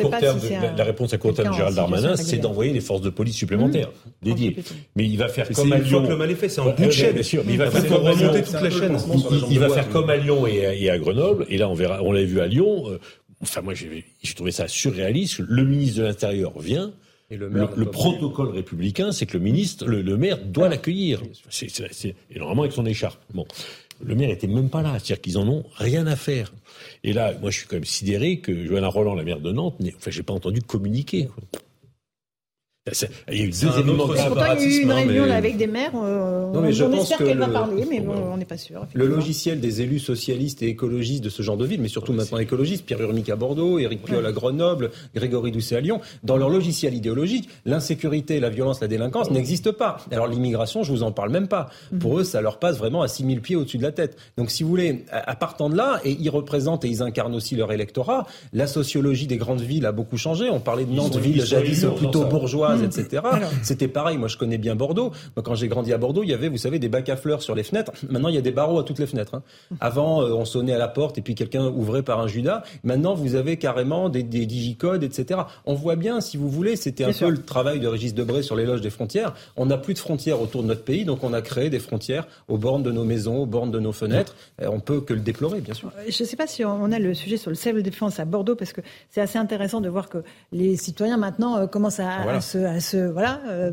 [1.17, 4.25] court terme, de Gérald Darmanin, c'est d'envoyer des forces de police supplémentaires mmh.
[4.25, 4.55] dédiées.
[4.57, 4.73] Mmh.
[4.95, 6.03] Mais il va faire comme à Lyon.
[6.03, 7.15] que le mal est fait, c'est un bout de chaîne.
[7.49, 7.83] il va faire.
[9.49, 11.45] Il va faire comme à Lyon et à Grenoble.
[11.49, 12.85] Et là, on verra, on l'a vu à Lyon
[13.41, 14.03] Enfin, moi, j'ai
[14.35, 15.39] trouvé ça surréaliste.
[15.39, 16.93] Le ministre de l'Intérieur vient.
[17.31, 21.21] Et le maire protocole républicain, c'est que le ministre, le, le maire doit l'accueillir.
[21.49, 23.19] C'est- c'est- et normalement avec son écharpe.
[23.33, 23.45] Bon,
[24.03, 26.53] le maire était même pas là, c'est-à-dire qu'ils en ont rien à faire.
[27.03, 29.75] Et là, moi, je suis quand même sidéré que Johanna Roland, la maire de Nantes,
[29.97, 31.25] enfin, j'ai pas entendu communiquer.
[31.25, 31.43] quoi.
[32.91, 34.33] C'est- Il y a eu deux événements graves.
[34.59, 35.93] Il y a eu une hein, réunion mais- là, avec des maires.
[35.95, 38.37] euh, Non, mais je on pense espère que qu'elle va le- parler, mais bon, on
[38.37, 38.85] n'est pas sûr.
[38.93, 42.37] Le logiciel des élus socialistes et écologistes de ce genre de ville, mais surtout maintenant
[42.37, 46.49] écologistes, Pierre Urmic à Bordeaux, Éric Piolle à Grenoble, Grégory Doucet à Lyon, dans leur
[46.49, 49.97] logiciel idéologique, l'insécurité, la violence, la délinquance n'existent pas.
[50.11, 51.69] Alors l'immigration, je vous en parle même pas.
[51.99, 54.15] Pour eux, ça leur passe vraiment à 6000 pieds au-dessus de la tête.
[54.37, 57.55] Donc si vous voulez, à partant de là, et ils représentent et ils incarnent aussi
[57.55, 60.51] leur électorat, la sociologie des grandes villes a beaucoup changé.
[60.51, 63.23] On parlait de Nantes, ville jadis plutôt bourgeoise, phases, etc.
[63.63, 64.17] C'était pareil.
[64.17, 65.11] Moi, je connais bien Bordeaux.
[65.35, 67.41] Moi, quand j'ai grandi à Bordeaux, il y avait, vous savez, des bacs à fleurs
[67.41, 67.91] sur les fenêtres.
[68.09, 69.35] Maintenant, il y a des barreaux à toutes les fenêtres.
[69.35, 69.43] Hein.
[69.79, 72.63] Avant, euh, on sonnait à la porte et puis quelqu'un ouvrait par un Judas.
[72.83, 75.41] Maintenant, vous avez carrément des, des digicodes, etc.
[75.65, 78.55] On voit bien, si vous voulez, c'était un peu le travail de Régis Debray sur
[78.55, 79.33] l'éloge des frontières.
[79.55, 82.27] On n'a plus de frontières autour de notre pays, donc on a créé des frontières
[82.47, 84.35] aux bornes de nos maisons, aux bornes de nos fenêtres.
[84.61, 85.91] On peut que le déplorer, bien sûr.
[86.07, 88.73] Je ne sais pas si on a le sujet sur le self-défense à Bordeaux, parce
[88.73, 92.57] que c'est assez intéressant de voir que les citoyens maintenant euh, commencent à, se,
[93.12, 93.71] voilà, euh,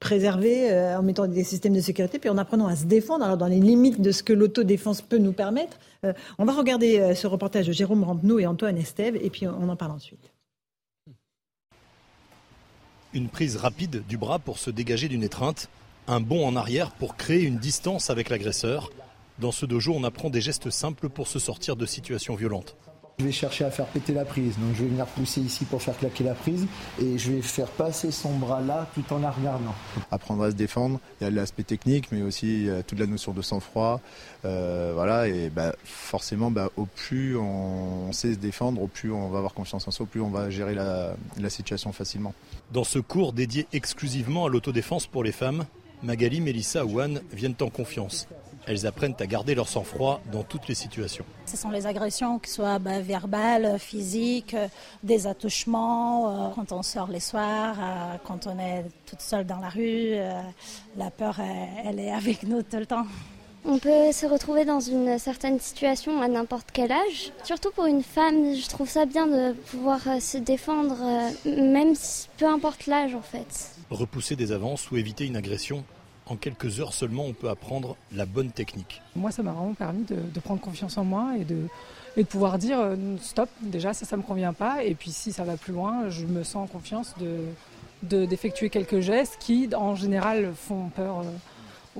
[0.00, 3.36] préserver euh, en mettant des systèmes de sécurité, puis en apprenant à se défendre, alors
[3.36, 5.78] dans les limites de ce que l'autodéfense peut nous permettre.
[6.38, 9.76] on va regarder ce reportage de Jérôme Rampenou et Antoine Estève, et puis on en
[9.76, 10.32] parle ensuite.
[13.14, 15.68] Une prise rapide du bras pour se dégager d'une étreinte,
[16.06, 18.90] un bond en arrière pour créer une distance avec l'agresseur.
[19.38, 22.76] Dans ce dojo, on apprend des gestes simples pour se sortir de situations violentes.
[23.20, 24.56] Je vais chercher à faire péter la prise.
[24.58, 26.68] Donc je vais venir pousser ici pour faire claquer la prise
[27.02, 29.74] et je vais faire passer son bras là tout en la regardant.
[30.12, 33.42] Apprendre à se défendre, il y a l'aspect technique mais aussi toute la notion de
[33.42, 34.00] sang-froid.
[34.44, 39.30] Euh, voilà, et bah, forcément, bah, au plus on sait se défendre, au plus on
[39.30, 42.34] va avoir confiance en soi, au plus on va gérer la, la situation facilement.
[42.72, 45.64] Dans ce cours dédié exclusivement à l'autodéfense pour les femmes,
[46.04, 48.28] Magali, Mélissa ou Anne viennent en confiance.
[48.68, 51.24] Elles apprennent à garder leur sang-froid dans toutes les situations.
[51.46, 54.54] Ce sont les agressions, que ce soit bah, verbales, physiques,
[55.02, 59.58] des attouchements, euh, quand on sort les soirs, euh, quand on est toute seule dans
[59.58, 60.12] la rue.
[60.12, 60.42] Euh,
[60.98, 61.40] la peur,
[61.82, 63.06] elle est avec nous tout le temps.
[63.64, 67.32] On peut se retrouver dans une certaine situation à n'importe quel âge.
[67.44, 70.96] Surtout pour une femme, je trouve ça bien de pouvoir se défendre,
[71.46, 71.94] même
[72.36, 73.70] peu importe l'âge en fait.
[73.90, 75.84] Repousser des avances ou éviter une agression,
[76.28, 79.02] en quelques heures seulement, on peut apprendre la bonne technique.
[79.16, 81.56] Moi, ça m'a vraiment permis de, prendre confiance en moi et de,
[82.16, 84.84] et de pouvoir dire euh, stop, déjà ça, ça ne me convient pas.
[84.84, 89.00] Et puis si ça va plus loin, je me sens en confiance de, d'effectuer quelques
[89.00, 91.20] gestes qui, en général, font peur.
[91.20, 91.24] Euh,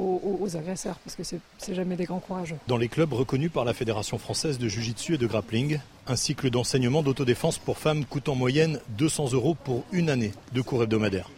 [0.00, 2.56] aux, agresseurs, parce que c'est, c'est jamais des grands courageux.
[2.68, 6.50] Dans les clubs reconnus par la Fédération française de Jiu-Jitsu et de Grappling, un cycle
[6.50, 11.28] d'enseignement d'autodéfense pour femmes coûte en moyenne 200 euros pour une année de cours hebdomadaires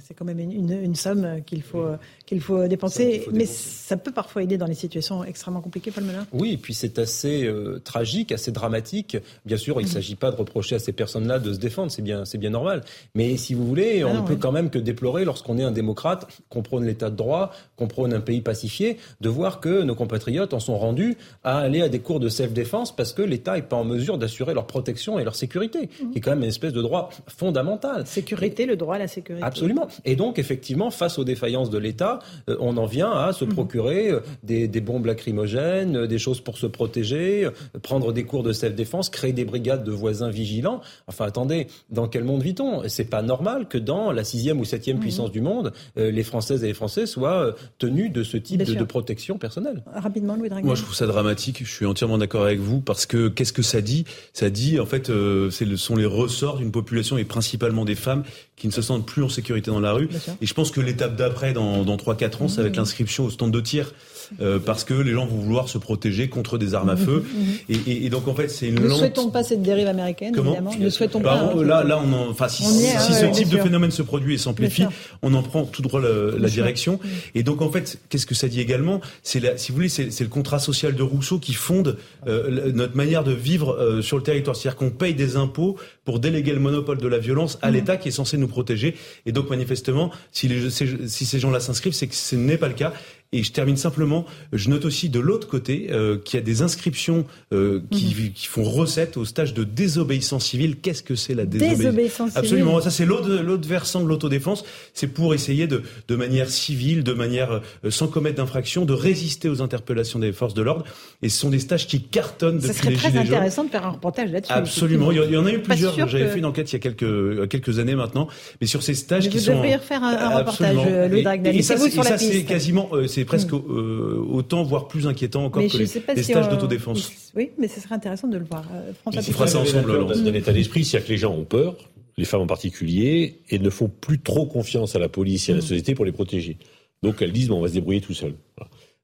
[0.00, 1.86] c'est quand même une, somme qu'il faut,
[2.26, 6.26] qu'il faut dépenser, mais ça peut parfois aider dans les situations extrêmement compliquées, Paul Melun.
[6.32, 9.16] Oui, et puis c'est assez euh, tragique, assez dramatique.
[9.44, 9.94] Bien sûr, il ne mhm.
[9.94, 12.82] s'agit pas de reprocher à ces personnes-là de se défendre, c'est bien, c'est bien normal.
[13.14, 15.72] Mais si vous voulez, ah on ne peut quand même que déplorer, lorsqu'on est un
[15.72, 19.94] démocrate, qu'on prône l'état de droit, qu'on prône un pays pacifié, de voir que nos
[19.94, 23.62] compatriotes en sont rendus à aller à des cours de self-défense parce que l'État n'est
[23.62, 26.10] pas en mesure d'assurer leur protection et leur sécurité, mhm.
[26.10, 28.06] qui est quand même une espèce de droit fondamental.
[28.06, 29.44] Sécurité, le droit à la sécurité.
[29.44, 29.61] Absolument.
[30.04, 33.52] Et donc, effectivement, face aux défaillances de l'État, euh, on en vient à se mhm.
[33.52, 37.48] procurer euh, des, bombes lacrymogènes, euh, des choses pour se protéger,
[37.82, 40.80] prendre des cours de self-défense, créer des brigades de voisins vigilants.
[41.06, 42.82] Enfin, attendez, dans quel monde vit-on?
[42.88, 45.02] C'est pas normal que dans la sixième ou septième mhm.
[45.02, 49.38] puissance du monde, les Françaises et les Français soient tenus de ce type de, protection
[49.38, 49.84] personnelle.
[49.94, 50.66] Rapidement, Louis Dragon.
[50.66, 51.62] Moi, je trouve ça dramatique.
[51.64, 54.04] Je suis entièrement d'accord avec vous parce que qu'est-ce que ça dit?
[54.32, 58.24] Ça dit, en fait, ce sont les ressorts d'une population et principalement des femmes
[58.62, 60.08] qui ne se sentent plus en sécurité dans la rue.
[60.40, 62.78] Et je pense que l'étape d'après, dans, dans 3-4 ans, ça va être mmh.
[62.78, 63.92] l'inscription au stand de tir.
[64.40, 67.24] Euh, parce que les gens vont vouloir se protéger contre des armes à feu.
[67.24, 68.76] Mmh, mmh, et, et, donc en fait, c'est une.
[68.76, 68.98] Ne lente...
[68.98, 70.74] souhaitons pas cette dérive américaine, évidemment.
[70.78, 71.62] Ne souhaitons bah, pas.
[71.62, 72.30] là, là, on en...
[72.30, 74.86] enfin, si, si ce type de phénomène se produit et s'amplifie,
[75.22, 76.98] on en prend tout droit la, la direction.
[77.34, 79.00] Et donc en fait, qu'est-ce que ça dit également?
[79.22, 83.24] C'est si vous voulez, c'est le contrat social de Rousseau qui fonde euh, notre manière
[83.24, 84.56] de vivre euh, sur le territoire.
[84.56, 88.08] C'est-à-dire qu'on paye des impôts pour déléguer le monopole de la violence à l'État qui
[88.08, 88.96] est censé nous protéger.
[89.26, 92.74] Et donc manifestement, si, les, si ces gens-là s'inscrivent, c'est que ce n'est pas le
[92.74, 92.92] cas.
[93.34, 96.60] Et je termine simplement, je note aussi de l'autre côté euh, qu'il y a des
[96.60, 98.32] inscriptions euh, qui, mhm.
[98.34, 100.76] qui, font recette au stage de désobéissance civile.
[100.76, 104.66] Qu'est-ce que c'est la désobéissance, désobéissance Absolument, ça c'est l'autre versant de l'autodéfense.
[104.92, 109.48] C'est pour essayer de, de manière civile, de manière euh, sans commettre d'infraction, de résister
[109.48, 110.84] aux interpellations des forces de l'ordre.
[111.22, 113.00] Et ce sont des stages qui cartonnent depuis les Gilets jaunes.
[113.00, 114.52] Ça serait très intéressant de faire un reportage là-dessus.
[114.52, 116.06] Absolument, il y en a eu plusieurs.
[116.06, 118.28] J'avais fait une enquête il y a quelques, quelques années maintenant,
[118.60, 119.52] mais sur ces stages qui sont...
[119.52, 120.76] Vous devriez refaire un, reportage,
[121.10, 121.78] Louis Et, et, ça,
[122.18, 122.90] c'est quasiment,
[123.22, 123.52] c'est presque...
[123.52, 123.62] Mm.
[123.70, 127.12] Euh, autant, voire plus inquiétant encore que les, stages d'autodéfense.
[127.36, 128.64] Oui, mais ce serait intéressant de le voir.
[128.74, 130.06] Euh, François, fera ça ensemble.
[130.24, 131.76] D'un état d'esprit, c'est-à-dire que les gens ont peur,
[132.16, 135.54] les femmes en particulier, et ne font plus trop confiance à la police et à
[135.54, 135.66] la mm.
[135.66, 136.58] société pour les protéger.
[137.02, 138.34] Donc elles disent, bon, on va se débrouiller tout seul.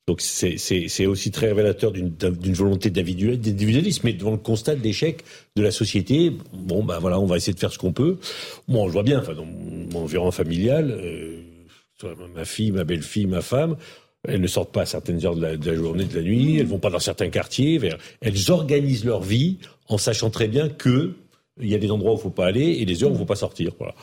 [0.09, 5.23] Donc c'est aussi très révélateur d'une volonté d'individualisme, mais devant le constat d'échec
[5.55, 8.17] de la société, bon ben voilà, on va essayer de faire ce qu'on peut.
[8.69, 11.43] Moi, je vois bien, enfin dans mon environnement familial, euh,
[12.35, 13.77] ma fille, ma belle-fille, ma femme,
[14.27, 16.59] elles ne sortent pas à certaines heures de la, journée, de la nuit.
[16.59, 17.81] Elles vont pas dans certains quartiers.
[18.21, 19.59] Elles organisent leur vie
[19.89, 21.15] en sachant très bien que
[21.61, 23.19] il y a des endroits où il faut pas aller et des heures où il
[23.19, 23.73] faut pas sortir.
[23.79, 23.95] Voilà.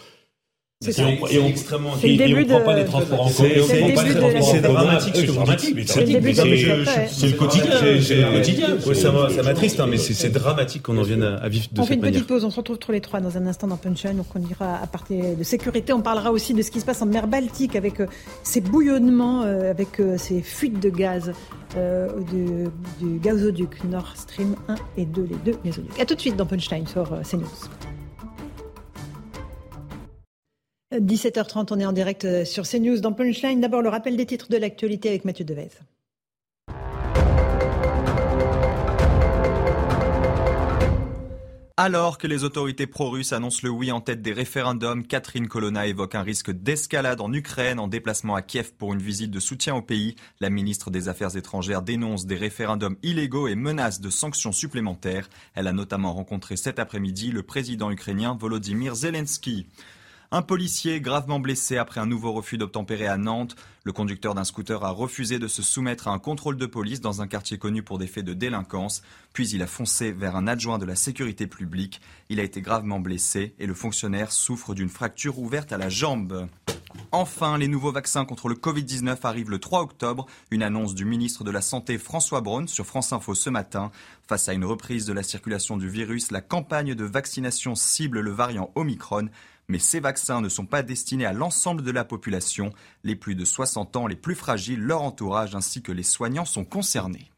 [0.82, 3.28] C'est on, et on, C'est et- et le on début prend pas des transports en
[3.30, 3.66] C'est- commun.
[3.66, 7.72] c'est dramatique ce que C'est dramatique, c'est le quotidien.
[8.02, 8.68] C'est le quotidien.
[8.94, 11.84] Ça m'a- ça m'attriste, hein, mais c'est dramatique qu'on en vienne à vivre de On
[11.84, 12.20] fait cette une manière.
[12.20, 14.18] petite pause, on se retrouve tous les trois dans un instant dans Punchline.
[14.18, 17.02] Donc on ira à partir de sécurité, on parlera aussi de ce qui se passe
[17.02, 18.08] en mer Baltique avec euh,
[18.44, 21.32] ces bouillonnements, euh, avec euh, ces fuites de gaz
[22.32, 22.46] du,
[23.06, 26.00] du gazoduc Nord Stream 1 et 2, les deux gazoducs.
[26.02, 27.46] A tout de suite dans Punchline sur CNews.
[30.94, 33.60] 17h30, on est en direct euh, sur CNews dans Punchline.
[33.60, 35.70] D'abord le rappel des titres de l'actualité avec Mathieu Devez.
[41.78, 46.16] Alors que les autorités pro-russes annoncent le oui en tête des référendums, Catherine Colonna évoque
[46.16, 49.82] un risque d'escalade en Ukraine en déplacement à Kiev pour une visite de soutien au
[49.82, 50.16] pays.
[50.40, 55.30] La ministre des Affaires étrangères dénonce des référendums illégaux et menace de sanctions supplémentaires.
[55.54, 59.68] Elle a notamment rencontré cet après-midi le président ukrainien Volodymyr Zelensky.
[60.36, 63.56] Un policier gravement blessé après un nouveau refus d'obtempérer à Nantes.
[63.86, 67.22] Le conducteur d'un scooter a refusé de se soumettre à un contrôle de police dans
[67.22, 69.02] un quartier connu pour des faits de délinquance.
[69.32, 72.02] Puis il a foncé vers un adjoint de la sécurité publique.
[72.28, 76.50] Il a été gravement blessé et le fonctionnaire souffre d'une fracture ouverte à la jambe.
[77.12, 80.26] Enfin, les nouveaux vaccins contre le Covid-19 arrivent le 3 octobre.
[80.52, 83.90] Une annonce du ministre de la Santé François Braun sur France Info ce matin.
[84.28, 88.32] Face à une reprise de la circulation du virus, la campagne de vaccination cible le
[88.32, 89.30] variant Omicron.
[89.68, 92.72] Mais ces vaccins ne sont pas destinés à l'ensemble de la population.
[93.04, 96.66] Les plus de 60 ans, les plus fragiles, leur entourage ainsi que les soignants sont
[96.66, 97.32] concernés.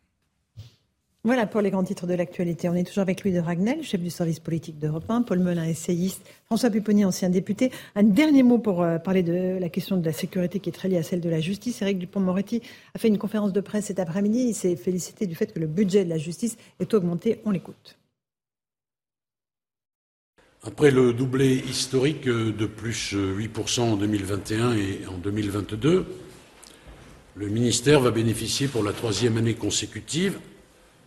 [1.27, 2.69] Voilà pour les grands titres de l'actualité.
[2.69, 5.65] On est toujours avec Louis de Ragnel, chef du service politique d'Europe 1, Paul Melun,
[5.65, 7.69] essayiste, François Pupponi, ancien député.
[7.95, 10.87] Un dernier mot pour euh, parler de la question de la sécurité qui est très
[10.87, 11.81] liée à celle de la justice.
[11.81, 12.61] Éric Dupont-Moretti
[12.95, 14.45] a fait une conférence de presse cet après-midi.
[14.47, 17.41] Il s'est félicité du fait que le budget de la justice est augmenté.
[17.43, 17.97] On l'écoute.
[20.67, 26.05] Après le doublé historique de plus 8% en 2021 et en 2022,
[27.35, 30.37] le ministère va bénéficier pour la troisième année consécutive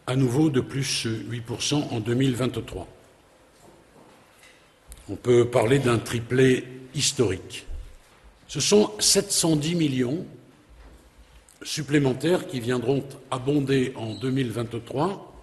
[0.06, 2.88] à nouveau de plus 8% en 2023.
[5.10, 7.66] On peut parler d'un triplé historique.
[8.48, 10.24] Ce sont 710 millions
[11.62, 15.34] supplémentaires qui viendront abonder en 2023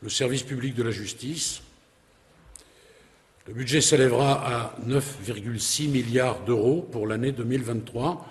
[0.00, 1.60] le service public de la justice,
[3.46, 8.26] le budget s'élèvera à 9,6 milliards d'euros pour l'année 2023.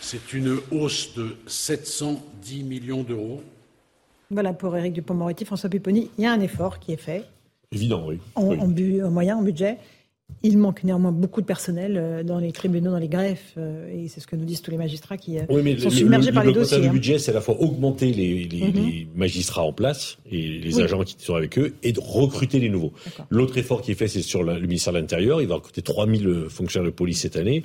[0.00, 3.42] C'est une hausse de 710 millions d'euros.
[4.30, 6.10] Voilà pour Éric Dupont-Moretti, François Pupponi.
[6.18, 7.24] Il y a un effort qui est fait
[7.72, 8.18] Évident, oui.
[8.34, 8.58] en, Oui.
[8.60, 9.78] en bu- en moyen, en budget.
[10.42, 14.08] Il manque néanmoins beaucoup de personnel euh, dans les tribunaux, dans les greffes, euh, et
[14.08, 16.28] c'est ce que nous disent tous les magistrats qui euh, Oui, mais sont le- submergés
[16.30, 16.82] le- par les l'augmentation dossiers.
[16.82, 16.92] du hein.
[16.92, 18.72] budget, c'est à la fois augmenter les, les- Mhm.
[18.74, 20.82] les magistrats en place et les Oui.
[20.82, 22.92] agents qui sont avec eux et de recruter les nouveaux.
[23.30, 25.40] L'autre effort qui est fait, c'est sur la- le ministère de l'Intérieur.
[25.40, 27.62] Il va recruter 3000 fonctionnaires de police cette année.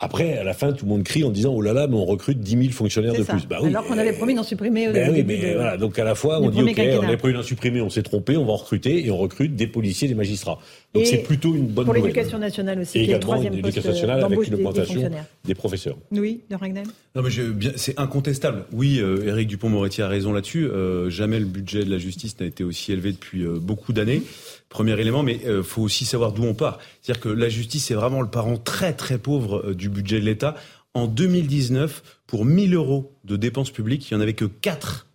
[0.00, 2.04] Après, à la fin, tout le monde crie en disant, oh là là, mais on
[2.04, 3.32] recrute 10 000 fonctionnaires de ça.
[3.32, 3.48] plus.
[3.48, 5.76] Bah oui, Alors qu'on avait promis d'en supprimer au ben oui, mais de- voilà.
[5.76, 8.36] Donc à la fois, on dit ok, on avait prévu d'en supprimer, on s'est trompé,
[8.36, 10.60] on va en recruter et on recrute des policiers, des magistrats.
[10.94, 12.08] Donc c'est plutôt une bonne Pour nouvelle.
[12.10, 14.54] l'éducation nationale aussi, Et qui également troisième une poste éducation nationale avec une des- des
[14.56, 15.10] augmentation
[15.44, 15.98] des professeurs.
[16.12, 16.86] Oui, de Ragnel?
[17.14, 18.64] Non, mais je- bien, c'est incontestable.
[18.72, 20.64] Oui, euh, Éric Dupont-Moretti a raison là-dessus.
[20.66, 24.22] Euh, jamais le budget de la justice n'a été aussi élevé depuis euh, beaucoup d'années.
[24.70, 26.78] Premier élément, mais euh, faut aussi savoir d'où on part.
[27.02, 30.24] C'est-à-dire que la justice c'est vraiment le parent très très pauvre euh, du budget de
[30.24, 30.54] l'État.
[30.94, 35.06] En 2019, pour 1000 euros de dépenses publiques, il n'y en avait que 4,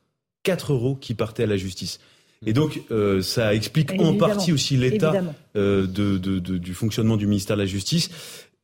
[0.43, 1.99] 4 euros qui partaient à la justice.
[2.45, 4.17] Et donc, euh, ça explique en Évidemment.
[4.17, 5.13] partie aussi l'état
[5.55, 8.09] euh, de, de- de- du fonctionnement du ministère de la Justice.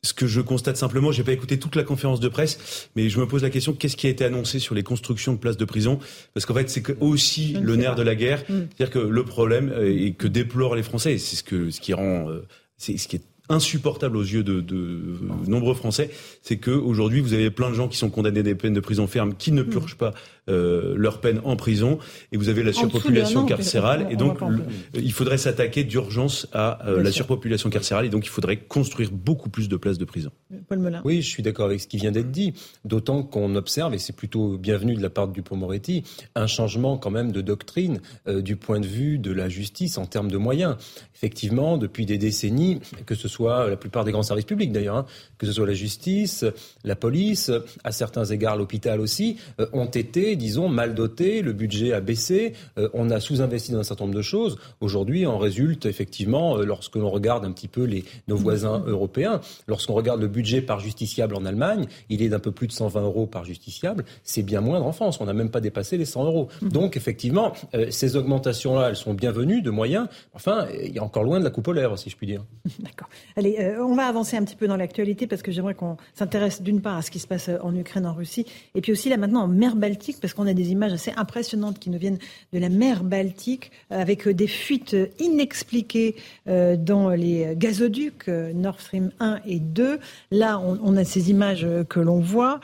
[0.01, 3.19] Ce que je constate simplement, j'ai pas écouté toute la conférence de presse, mais je
[3.19, 5.65] me pose la question qu'est-ce qui a été annoncé sur les constructions de places de
[5.65, 5.99] prison?
[6.33, 7.97] Parce qu'en fait, c'est aussi ne le nerf pas.
[7.97, 8.53] de la guerre, Mm.
[8.77, 11.81] c'est-à-dire que le problème euh, et que déplorent les Français, et c'est ce que ce
[11.81, 12.45] qui rend, euh,
[12.77, 15.17] c'est ce qui est insupportable aux yeux de, de euh,
[15.47, 16.11] nombreux Français,
[16.43, 18.79] c'est que aujourd'hui vous avez plein de gens qui sont condamnés à des peines de
[18.79, 20.13] prison ferme qui ne purgent pas
[20.49, 21.99] euh, leur peine en prison,
[22.31, 24.63] et vous avez la surpopulation carcérale, on- et on donc le-
[25.01, 27.17] il faudrait s'attaquer d'urgence à euh, la sûr.
[27.25, 30.31] surpopulation carcérale, et donc il faudrait construire beaucoup plus de places de prison.
[30.67, 31.01] Paul Melun.
[31.05, 32.53] Oui, je suis d'accord avec ce qui vient d'être dit.
[32.85, 36.03] D'autant qu'on observe, et c'est plutôt bienvenu de la part de Dupont-Moretti,
[36.35, 40.05] un changement quand même de doctrine euh, du point de vue de la justice en
[40.05, 40.75] termes de moyens.
[41.15, 45.05] Effectivement, depuis des décennies, que ce soit la plupart des grands services publics d'ailleurs, hein,
[45.37, 46.45] que ce soit la justice,
[46.83, 47.51] la police,
[47.83, 52.53] à certains égards l'hôpital aussi, euh, ont été, disons, mal dotés, le budget a baissé,
[52.79, 54.57] euh, on a sous-investi dans un certain nombre de choses.
[54.81, 59.41] Aujourd'hui, en résulte effectivement, euh, lorsque l'on regarde un petit peu les, nos voisins européens,
[59.67, 63.01] lorsqu'on regarde le budget par justiciable en Allemagne, il est d'un peu plus de 120
[63.01, 64.05] euros par justiciable.
[64.23, 65.19] C'est bien moindre en France.
[65.21, 66.47] On n'a même pas dépassé les 100 euros.
[66.61, 66.69] Mmh.
[66.69, 70.07] Donc, effectivement, euh, ces augmentations-là, elles sont bienvenues de moyens.
[70.33, 72.43] Enfin, il y a encore loin de la coupe aux lèvres, si je puis dire.
[72.79, 73.09] D'accord.
[73.35, 76.61] Allez, euh, on va avancer un petit peu dans l'actualité parce que j'aimerais qu'on s'intéresse
[76.61, 79.17] d'une part à ce qui se passe en Ukraine, en Russie, et puis aussi là
[79.17, 82.19] maintenant en mer Baltique, parce qu'on a des images assez impressionnantes qui nous viennent
[82.53, 86.15] de la mer Baltique, avec des fuites inexpliquées
[86.45, 89.99] dans les gazoducs Nord Stream 1 et 2.
[90.31, 92.59] Là, on, a ces images que l'on voit.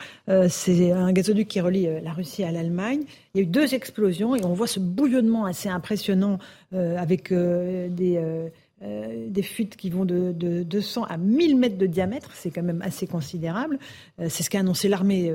[0.48, 3.02] C'est un gazoduc qui relie la Russie à l'Allemagne.
[3.34, 6.38] Il y a eu deux explosions et on voit ce bouillonnement assez impressionnant
[6.72, 8.18] avec des
[8.82, 10.32] euh, fuites qui vont de,
[10.62, 13.78] 200 à 1000 mètres de diamètre, c'est quand même assez considérable.
[14.20, 15.32] Euh, c'est ce qu'a annoncé l'armée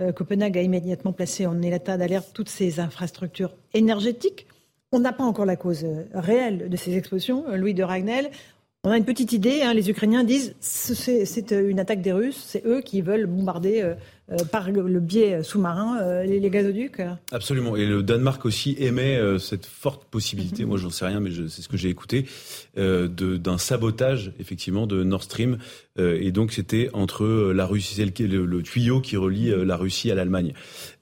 [0.00, 0.12] euh.
[0.12, 4.46] Copenhague a immédiatement placé en état d'alerte toutes ses infrastructures énergétiques.
[4.92, 7.44] On n'a pas encore la cause réelle de ces explosions.
[7.54, 8.30] Louis de Ragnel,
[8.84, 9.62] on a une petite idée.
[9.62, 9.74] Hein.
[9.74, 12.42] les Ukrainiens disent c'est une attaque des Russes.
[12.46, 13.94] C'est eux qui veulent bombarder
[14.32, 17.02] euh, par le biais sous-marin euh, les, gazoducs
[17.32, 17.74] Absolument.
[17.74, 21.62] Et le Danemark aussi émet euh, cette forte possibilité, moi j'en sais rien, mais c'est
[21.62, 22.26] ce que j'ai écouté,
[22.76, 25.58] d'un sabotage effectivement de Nord Stream.
[25.98, 30.14] et donc c'était entre la Russie, c'est le, le, tuyau qui relie la Russie à
[30.14, 30.52] l'Allemagne.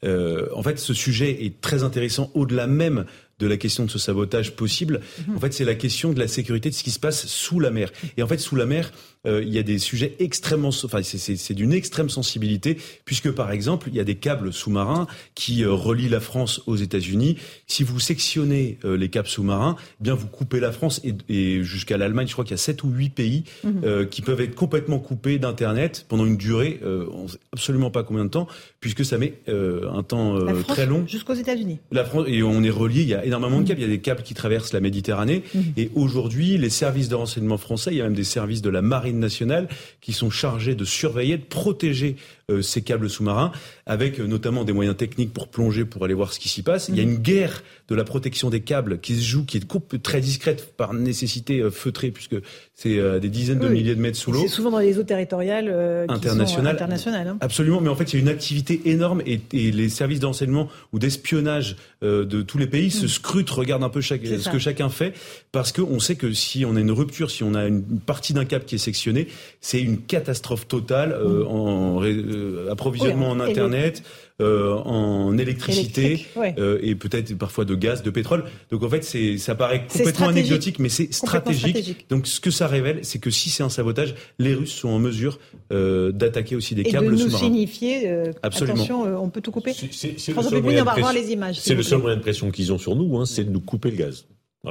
[0.04, 3.04] en fait, ce sujet est très intéressant au-delà même
[3.39, 5.01] de la question de ce sabotage possible.
[5.26, 5.36] Mhm.
[5.36, 7.70] En fait, c'est la question de la sécurité de ce qui se passe sous la
[7.70, 7.93] mer.
[8.16, 8.91] Et en fait, sous la mer,
[9.26, 13.88] euh, il y a des sujets extrêmement, enfin c'est d'une extrême sensibilité puisque par exemple
[13.90, 17.36] il y a des câbles sous-marins qui euh, relient la France aux États-Unis.
[17.66, 21.62] Si vous sectionnez euh, les câbles sous-marins, eh bien vous coupez la France et, et
[21.62, 22.28] jusqu'à l'Allemagne.
[22.28, 24.06] Je crois qu'il y a sept ou huit pays mhm.
[24.08, 28.24] qui peuvent être complètement coupés d'internet pendant une durée, on ne sait absolument pas combien
[28.24, 28.46] de temps,
[28.80, 31.06] puisque ça met un temps très long.
[31.06, 31.78] Jusqu'aux États-Unis.
[31.90, 33.02] La France et on est relié.
[33.02, 33.80] Il y a énormément de câbles.
[33.80, 35.42] Il y a des câbles qui traversent la Méditerranée.
[35.54, 35.62] Mhm.
[35.76, 38.82] Et aujourd'hui, les services de renseignement français, il y a même des services de la
[38.82, 39.68] marine nationales
[40.00, 42.16] qui sont chargés de surveiller, de protéger
[42.62, 43.53] ces câbles sous-marins,
[43.84, 46.88] avec euh, notamment des moyens techniques pour plonger, pour aller voir ce qui s'y passe.
[46.88, 47.11] Il y a mhm.
[47.11, 50.94] une guerre de la protection des câbles qui se joue, qui est très discrète par
[50.94, 52.36] nécessité euh, feutrée, puisque
[52.74, 54.40] c'est des dizaines de milliers de mètres sous l'eau.
[54.42, 57.28] C'est souvent dans les eaux territoriales internationales.
[57.28, 57.36] Hein.
[57.40, 61.01] Absolument, mais en fait, il y a une activité énorme et, les services d'enseignement ou
[61.01, 63.09] d'espionnage de tous les pays se mhm.
[63.09, 65.12] scrutent, regardent un peu chaque, ce que chacun fait,
[65.51, 68.44] parce qu'on sait que si on a une rupture, si on a une partie d'un
[68.44, 69.26] câble qui est sectionné,
[69.61, 71.46] c'est une catastrophe totale mhm.
[71.49, 71.99] en
[72.39, 74.03] euh, approvisionnement en Internet,
[74.41, 78.45] euh, en électricité euh, et peut-être parfois de gaz, de pétrole.
[78.70, 82.07] Donc en fait, c'est ça paraît complètement anecdotique, mais c'est stratégique.
[82.09, 84.99] Donc ce que ça révèle, c'est que si c'est un sabotage, les Russes sont en
[84.99, 85.39] mesure
[85.70, 87.24] d'attaquer aussi des câbles sous-marins.
[87.24, 88.11] Et de nous signifier,
[88.43, 89.72] attention, on peut tout couper.
[89.72, 93.91] C'est le seul moyen de pression qu'ils ont sur nous, hein, c'est de nous couper
[93.91, 94.26] le gaz.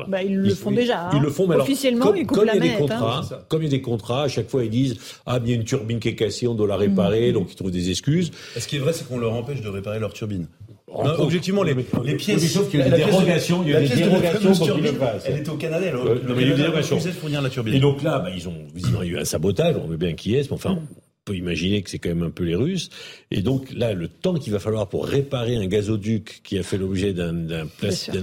[0.07, 1.09] Bah, ils le font déjà.
[1.13, 2.77] Ils le font, mais officiellement, comme, ils coupent la il y a des hein.
[2.79, 5.53] contrats, Comme il y a des contrats, à chaque fois ils disent ah il y
[5.53, 7.33] a une turbine qui est cassée, on doit la réparer, mmh.
[7.33, 8.31] donc ils trouvent des excuses.
[8.57, 10.47] Ce qui est vrai, c'est qu'on leur empêche de réparer leur turbine.
[10.87, 12.51] objectivement, les, les pièces.
[12.51, 15.23] Sauf qu'il y a des dérogations, il y a des dérogations pour qu'ils le fassent.
[15.25, 16.99] Elle est au Canada, elle, euh, le, il y a des dérogations.
[16.99, 17.73] fournir la turbine.
[17.73, 20.35] Et donc là, bah, ils ont, ils ont eu un sabotage, on veut bien qui
[20.35, 22.89] est, mais enfin, on peut imaginer que c'est quand même un peu les Russes.
[23.31, 26.77] Et donc là, le temps qu'il va falloir pour réparer un gazoduc qui a fait
[26.77, 27.67] l'objet d'un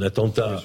[0.03, 0.64] attentat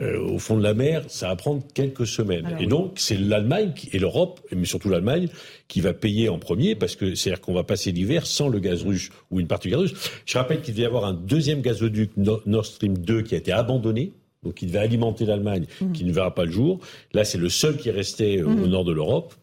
[0.00, 2.56] euh, au fond de la mer, ça va prendre quelques semaines.
[2.58, 5.28] et donc, c'est l'Allemagne et l'Europe, mais surtout l'Allemagne,
[5.68, 8.82] qui va payer en premier, parce que c'est-à-dire qu'on va passer l'hiver sans le gaz
[8.82, 10.10] russe ou une partie du gaz russe.
[10.24, 13.52] Je rappelle qu'il devait y avoir un deuxième gazoduc Nord Stream 2 qui a été
[13.52, 15.92] abandonné, donc il devait alimenter l'Allemagne, mmh.
[15.92, 16.80] qui ne verra pas le jour.
[17.12, 18.62] Là, c'est le seul qui est resté euh, mmh.
[18.62, 19.34] au nord de l'Europe.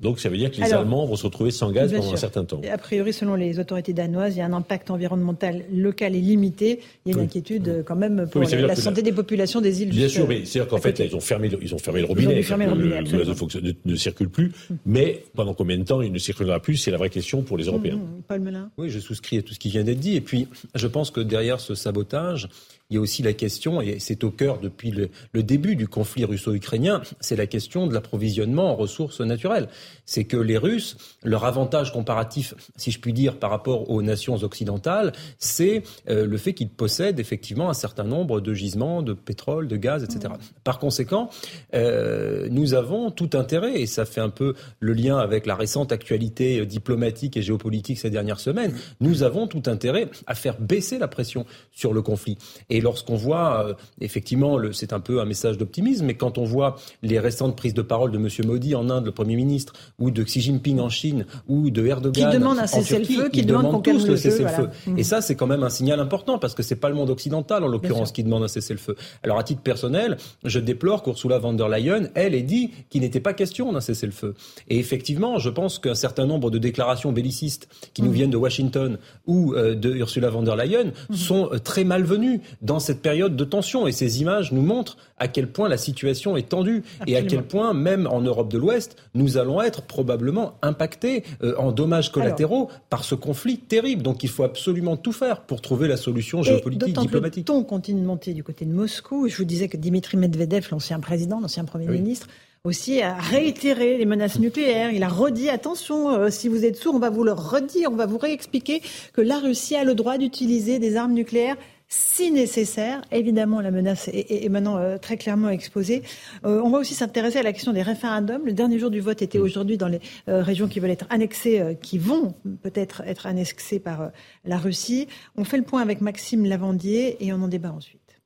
[0.00, 2.44] Donc ça veut dire que les Allemands vont se retrouver sans gaz pendant un certain
[2.44, 2.60] temps.
[2.70, 6.80] A priori, selon les autorités danoises, il y a un impact environnemental local et limité.
[7.04, 9.90] Il y a une inquiétude quand même pour la, santé des populations des îles.
[9.90, 12.36] Bien sûr, mais c'est-à-dire qu'en fait, ils ont fermé, ils ont fermé le robinet.
[12.36, 14.52] le, gaz ne, circule plus.
[14.70, 14.74] Mm.
[14.86, 17.64] Mais pendant combien de temps il ne circulera plus C'est la vraie question pour les
[17.64, 17.96] mm, Européens.
[17.96, 18.70] Mm, Paul Melun.
[18.78, 20.14] Oui, je souscris à tout ce qui vient d'être dit.
[20.14, 20.46] Et puis,
[20.76, 22.48] je pense que derrière ce sabotage,
[22.90, 25.10] il y a aussi la question, et c'est au cœur depuis le,
[25.42, 29.68] début du conflit russo-ukrainien, c'est la question de l'approvisionnement en ressources naturelles.
[30.04, 34.36] C'est que les Russes, leur avantage comparatif, si je puis dire, par rapport aux nations
[34.36, 39.68] occidentales, c'est euh, le fait qu'ils possèdent effectivement un certain nombre de gisements de pétrole,
[39.68, 40.34] de gaz, etc.
[40.34, 40.38] Mmh.
[40.64, 41.30] Par conséquent,
[41.74, 45.92] euh, nous avons tout intérêt, et ça fait un peu le lien avec la récente
[45.92, 51.08] actualité diplomatique et géopolitique ces dernières semaines, nous avons tout intérêt à faire baisser la
[51.08, 52.38] pression sur le conflit.
[52.70, 56.76] Et Et lorsqu'on voit, effectivement, c'est un peu un message d'optimisme, mais quand on voit
[57.02, 58.28] les récentes prises de parole de M.
[58.46, 62.30] Modi en Inde, le Premier ministre, ou de Xi Jinping en Chine, ou de Erdogan
[62.30, 64.68] qui demande un cessez-le-feu, qui demande tous le cessez-le-feu.
[64.96, 67.64] Et ça, c'est quand même un signal important parce que c'est pas le monde occidental,
[67.64, 68.94] en l'occurrence, qui demande un cessez-le-feu.
[69.24, 73.18] Alors, à titre personnel, je déplore qu'Ursula von der Leyen, elle, ait dit qu'il n'était
[73.18, 74.36] pas question d'un cessez-le-feu.
[74.68, 78.14] Et effectivement, je pense qu'un certain nombre de déclarations bellicistes qui nous mmh.
[78.14, 81.14] viennent de Washington ou euh, de Ursula von der Leyen mmh.
[81.16, 83.86] sont euh, très malvenues dans cette période de tension.
[83.88, 87.42] Et ces images nous montrent à quel point la situation est tendue et à quel
[87.42, 92.68] point, même en Europe de l'Ouest, nous allons être probablement impactés euh, en dommages collatéraux
[92.90, 94.02] par ce conflit terrible.
[94.02, 97.46] Donc il faut absolument tout faire pour trouver la solution géopolitique, diplomatique.
[97.46, 99.28] Que le ton continue de monter du côté de Moscou.
[99.28, 102.28] Je vous disais que Dimitri Medvedev, l'ancien président, l'ancien Premier ministre,
[102.64, 104.92] aussi a réitéré les menaces nucléaires.
[104.92, 107.96] Il a redit attention, euh, si vous êtes sourd, on va vous le redire, on
[107.96, 111.56] va vous réexpliquer que la Russie a le droit d'utiliser des armes nucléaires
[111.88, 113.00] si nécessaire.
[113.10, 116.02] Évidemment, la menace est, maintenant euh, très clairement exposée.
[116.44, 118.44] Euh, on va aussi s'intéresser à la question des référendums.
[118.44, 121.78] Le dernier jour du vote était aujourd'hui dans les euh, régions qui veulent être annexées,
[121.82, 124.10] qui vont peut-être être annexées par
[124.44, 125.08] la Russie.
[125.36, 128.20] On fait le point avec Maxime Lavandier et on en débat ensuite.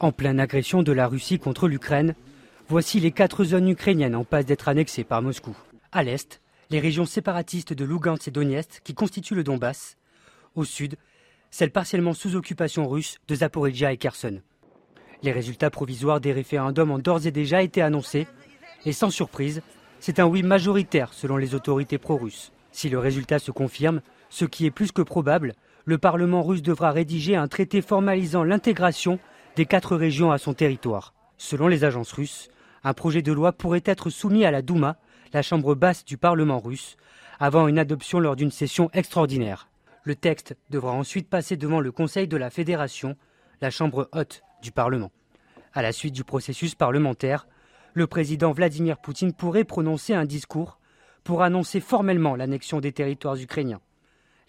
[0.00, 2.14] En pleine agression de la Russie contre l'Ukraine,
[2.68, 5.56] voici les quatre zones ukrainiennes en passe d'être annexées par Moscou.
[5.92, 6.40] À l'est,
[6.70, 9.96] les régions séparatistes de Lugansk et Donetsk qui constituent le Donbass.
[10.54, 10.96] Au sud,
[11.50, 14.40] celle partiellement sous occupation russe de Zaporizhia et Kherson.
[15.22, 18.26] Les résultats provisoires des référendums ont d'ores et déjà été annoncés,
[18.84, 19.62] et sans surprise,
[20.00, 22.52] c'est un oui majoritaire selon les autorités pro-russes.
[22.70, 26.90] Si le résultat se confirme, ce qui est plus que probable, le Parlement russe devra
[26.90, 29.18] rédiger un traité formalisant l'intégration
[29.56, 31.14] des quatre régions à son territoire.
[31.38, 32.48] Selon les agences russes,
[32.84, 34.98] un projet de loi pourrait être soumis à la Douma,
[35.32, 36.96] la chambre basse du Parlement russe,
[37.40, 39.68] avant une adoption lors d'une session extraordinaire.
[40.04, 43.16] Le texte devra ensuite passer devant le Conseil de la Fédération,
[43.60, 45.10] la Chambre haute du Parlement.
[45.74, 47.46] À la suite du processus parlementaire,
[47.94, 50.78] le président Vladimir Poutine pourrait prononcer un discours
[51.24, 53.80] pour annoncer formellement l'annexion des territoires ukrainiens.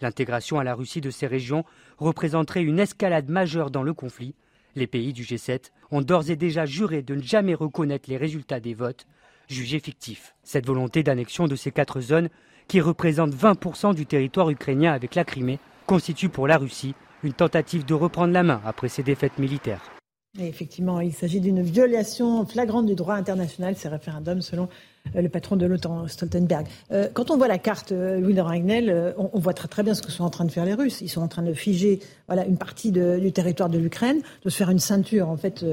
[0.00, 1.64] L'intégration à la Russie de ces régions
[1.98, 4.34] représenterait une escalade majeure dans le conflit.
[4.76, 8.60] Les pays du G7 ont d'ores et déjà juré de ne jamais reconnaître les résultats
[8.60, 9.06] des votes,
[9.48, 10.34] jugés fictifs.
[10.42, 12.30] Cette volonté d'annexion de ces quatre zones
[12.70, 16.94] qui représente 20% du territoire ukrainien avec la Crimée, constitue pour la Russie
[17.24, 19.90] une tentative de reprendre la main après ses défaites militaires.
[20.38, 24.68] effectivement, il s'agit d'une violation flagrante du droit international, ces référendums, selon
[25.14, 26.66] le patron de l'OTAN, Stoltenberg.
[26.92, 29.94] Euh, quand on voit la carte, euh, Louis de Ragnel, on, voit très très bien
[29.94, 31.00] ce que sont en train de faire les Russes.
[31.00, 34.56] Ils sont en train de figer voilà, une partie du territoire de l'Ukraine, de se
[34.56, 35.64] faire une ceinture en fait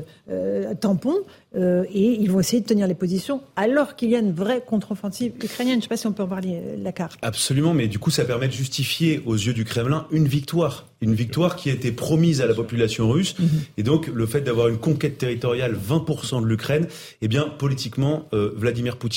[0.80, 1.16] tampon,
[1.56, 5.34] et ils vont essayer de tenir les positions alors qu'il y a une vraie contre-offensive
[5.44, 5.76] ukrainienne.
[5.76, 7.20] Je ne sais pas si on peut en parler, la carte.
[7.22, 10.88] Absolument, mais du coup ça permet de justifier aux yeux du Kremlin une victoire.
[11.02, 13.38] Une victoire qui a été promise à la population russe.
[13.38, 13.48] Mhm.
[13.78, 16.88] Et donc le fait d'avoir une conquête territoriale 20% de l'Ukraine,
[17.22, 19.17] eh bien politiquement, Vladimir Poutine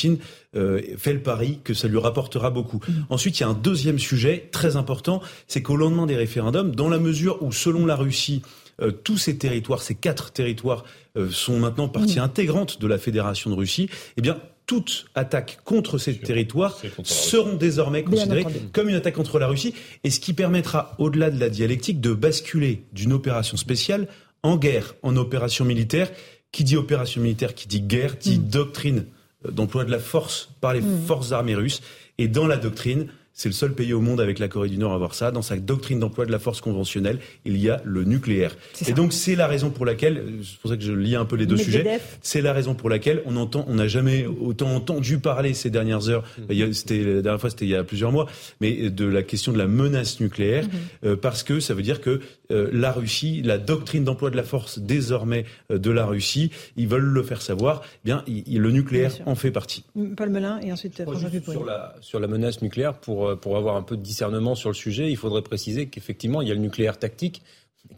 [0.57, 2.81] euh, fait le pari que ça lui rapportera beaucoup.
[2.87, 2.93] Mm.
[3.11, 6.89] Ensuite, il y a un deuxième sujet très important, c'est qu'au lendemain des référendums, dans
[6.89, 8.43] la mesure où, selon la Russie,
[8.83, 10.85] euh, tous ces territoires, ces quatre territoires,
[11.17, 12.23] euh, sont maintenant partie mm.
[12.23, 18.05] intégrante de la Fédération de Russie, eh bien, toute attaque contre ces territoires seront désormais
[18.05, 19.75] considérées comme une attaque contre la Russie,
[20.05, 24.07] et ce qui permettra, au-delà de la dialectique, de basculer d'une opération spéciale
[24.43, 26.11] en guerre, en opération militaire.
[26.53, 28.49] Qui dit opération militaire, qui dit guerre, dit mm.
[28.49, 29.05] doctrine
[29.49, 31.07] d'emploi de la force par les mmh.
[31.07, 31.81] forces armées russes.
[32.19, 33.09] Et dans la doctrine,
[33.41, 35.31] c'est le seul pays au monde avec la Corée du Nord à avoir ça.
[35.31, 38.55] Dans sa doctrine d'emploi de la force conventionnelle, il y a le nucléaire.
[38.87, 41.37] Et donc c'est la raison pour laquelle, c'est pour ça que je lis un peu
[41.37, 45.21] les deux sujets, c'est la raison pour laquelle on entend, on n'a jamais autant entendu
[45.21, 46.23] parler ces dernières heures.
[46.51, 46.73] Mmh.
[46.75, 48.27] C'était la dernière fois, c'était il y a plusieurs mois,
[48.61, 51.07] mais de la question de la menace nucléaire, mmh.
[51.07, 52.21] euh, parce que ça veut dire que
[52.51, 56.89] euh, la Russie, la doctrine d'emploi de la force désormais euh, de la Russie, ils
[56.89, 57.81] veulent le faire savoir.
[57.85, 59.87] Eh bien, le nucléaire en fait partie.
[60.15, 63.77] Paul Melun et ensuite François sur la, sur la menace nucléaire pour euh, pour avoir
[63.77, 66.61] un peu de discernement sur le sujet, il faudrait préciser qu'effectivement, il y a le
[66.61, 67.43] nucléaire tactique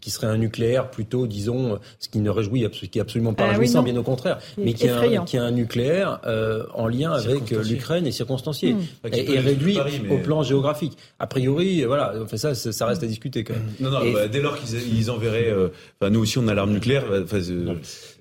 [0.01, 3.49] qui serait un nucléaire plutôt, disons, ce qui ne réjouit, qui est absolument pas ah
[3.49, 7.11] réjouissant, bien au contraire, mais qui a, un, qui a un nucléaire euh, en lien
[7.11, 8.79] avec l'Ukraine et circonstancié, mmh.
[9.13, 9.77] et, réduit
[10.09, 10.97] au plan géographique.
[11.19, 13.69] A priori, voilà, enfin ça, ça reste à discuter quand même.
[13.79, 15.69] Non, non, bah, dès lors qu'ils enverraient, euh,
[16.01, 17.75] enfin, nous aussi on a l'arme nucléaire, enfin, euh,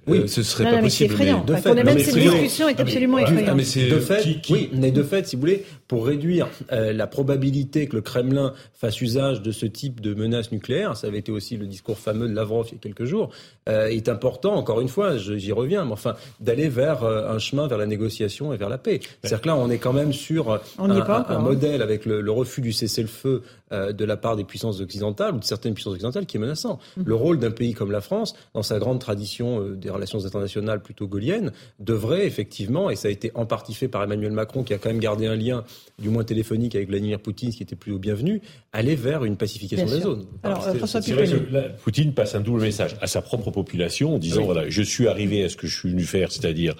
[0.06, 1.14] oui, euh, ce serait pas possible.
[1.18, 3.56] Mais de fait, même cette discussion est absolument effrayante.
[3.56, 7.96] de fait, oui, mais de fait, si vous voulez, pour réduire euh, la probabilité que
[7.96, 11.66] le Kremlin fasse usage de ce type de menace nucléaire, ça avait été aussi le
[11.66, 13.28] discours fameux de Lavrov il y a quelques jours,
[13.68, 17.76] euh, est important, encore une fois, j'y reviens, mais enfin, d'aller vers un chemin vers
[17.76, 19.00] la négociation et vers la paix.
[19.20, 22.62] C'est-à-dire que là, on est quand même sur un, un, modèle avec le, le refus
[22.62, 26.36] du cessez-le-feu euh, de la part des puissances occidentales ou de certaines puissances occidentales qui
[26.36, 26.78] est menaçant.
[26.98, 27.02] Mm.
[27.06, 30.82] Le rôle d'un pays comme la France, dans sa grande tradition euh, des relations internationales
[30.82, 34.74] plutôt gauliennes, devrait effectivement, et ça a été en partie fait par Emmanuel Macron, qui
[34.74, 35.64] a quand même gardé un lien,
[35.98, 38.40] du moins téléphonique, avec Vladimir Poutine, ce qui était plutôt bienvenu,
[38.72, 40.26] aller vers une pacification des zones.
[40.42, 44.44] Alors, c'est vrai que Poutine passe un double message à sa propre population en disant
[44.44, 46.74] voilà, je suis arrivé à ce que je suis venu faire, c'est-à-dire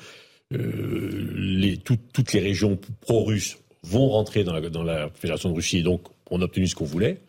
[0.54, 5.78] euh, les, toutes les régions pro-russes vont rentrer dans la, dans la Fédération de Russie,
[5.78, 7.20] et donc on a obtenu ce qu'on voulait.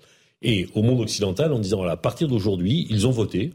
[0.42, 3.54] Et au monde occidental, en disant voilà, à partir d'aujourd'hui, ils ont voté,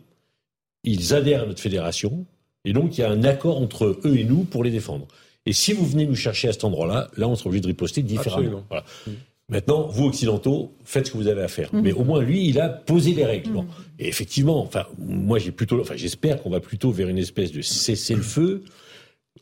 [0.84, 2.26] ils adhèrent à notre fédération,
[2.64, 5.06] et donc il y a un accord entre eux et nous pour les défendre.
[5.48, 8.02] Et si vous venez nous chercher à cet endroit-là, là, on sera obligé de riposter
[8.02, 8.64] différemment.
[8.68, 8.84] Voilà.
[9.06, 9.10] Mm.
[9.48, 11.74] Maintenant, vous occidentaux, faites ce que vous avez à faire.
[11.74, 11.80] Mm.
[11.80, 13.50] Mais au moins, lui, il a posé les règles.
[13.52, 13.66] Mm.
[13.98, 17.62] Et effectivement, enfin, moi, j'ai plutôt, enfin, j'espère qu'on va plutôt vers une espèce de
[17.62, 18.62] cesser le feu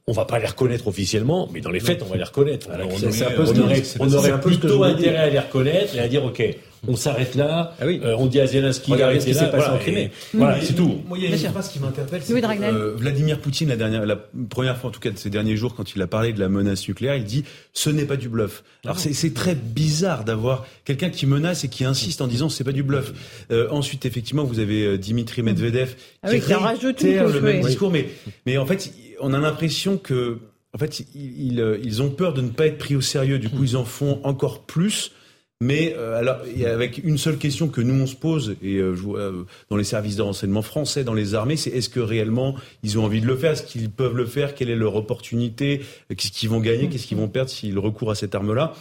[0.07, 2.69] on va pas les reconnaître officiellement, mais dans les faits, on va les reconnaître.
[2.71, 6.43] on, aurait, on aurait plutôt intérêt à les reconnaître et à dire, OK,
[6.89, 8.01] on s'arrête là, ah oui.
[8.05, 9.45] euh, on dit à Zelensky d'arrêter là.
[9.47, 10.11] Passé en Crimée.
[10.35, 11.01] Voilà, c'est tout.
[11.07, 12.21] Moi, il y a une phrase qui m'interpelle.
[12.25, 14.17] C'est euh, Vladimir Poutine, la dernière, la
[14.49, 16.49] première fois en tout cas de ces derniers jours, quand il a parlé de la
[16.49, 18.63] menace nucléaire, il dit ce n'est pas du bluff.
[18.85, 22.73] Alors c'est très bizarre d'avoir quelqu'un qui menace et qui insiste en disant c'est pas
[22.73, 23.13] du bluff.
[23.51, 28.09] Euh, ensuite, effectivement, vous avez Dimitri Medvedev ah qui ah réitère le même discours, mais
[28.45, 30.39] mais en fait on a l'impression que,
[30.75, 33.39] en fait, ils, ils, ont peur de ne pas être pris au sérieux.
[33.39, 35.13] Du coup, ils en font encore plus.
[35.61, 36.37] Mais euh, alors,
[36.67, 40.17] avec une seule question que nous on se pose, et euh, euh, dans les services
[40.17, 43.37] de renseignement français, dans les armées, c'est est-ce que réellement ils ont envie de le
[43.37, 43.53] faire?
[43.53, 44.55] Est-ce qu'ils peuvent le faire?
[44.55, 45.81] Quelle est leur opportunité?
[46.15, 46.91] Qu'est-ce qu'ils vont gagner?
[46.91, 48.75] Qu'est-ce qu'ils vont perdre s'ils recourent à cette arme-là?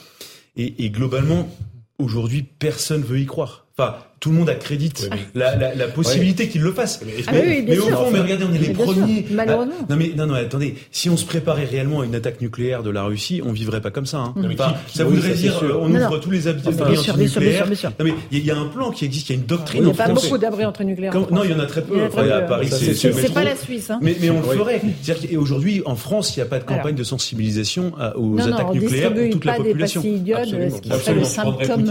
[0.58, 1.50] Et, et globalement,
[1.98, 3.65] aujourd'hui, personne veut y croire.
[3.78, 7.02] Enfin, tout le monde accrédite la, la, la, possibilité qu'il le fasse.
[7.06, 9.26] Mais, ah oui, mais au fond, mais regardez, on est les premiers.
[9.30, 9.74] Malheureusement.
[9.90, 10.76] non, mais non, non, attendez.
[10.92, 13.92] Si on se préparait réellement à une attaque nucléaire de la Russie, on vivrait pas
[13.92, 14.20] comme ça.
[14.20, 14.34] Hein.
[14.54, 17.68] Enfin, ça voudrait dire, on ouvre tous les abris antinucléaires.
[18.00, 19.84] Non, mais il y a un plan qui existe, il y a une doctrine.
[19.84, 21.14] Il n'y a pas beaucoup d'abris antinucléaires.
[21.14, 22.02] Non, il y en a très peu.
[22.02, 23.92] À Paris, c'est pas la Suisse.
[23.92, 24.00] Hein.
[24.02, 24.82] Mais on le ferait.
[25.30, 29.14] Et aujourd'hui, en France, il n'y a pas de campagne de sensibilisation aux attaques nucléaires
[29.14, 30.02] pour toute la population.
[30.34, 30.78] Absolument.
[30.78, 31.86] Ce qui serait le symptôme.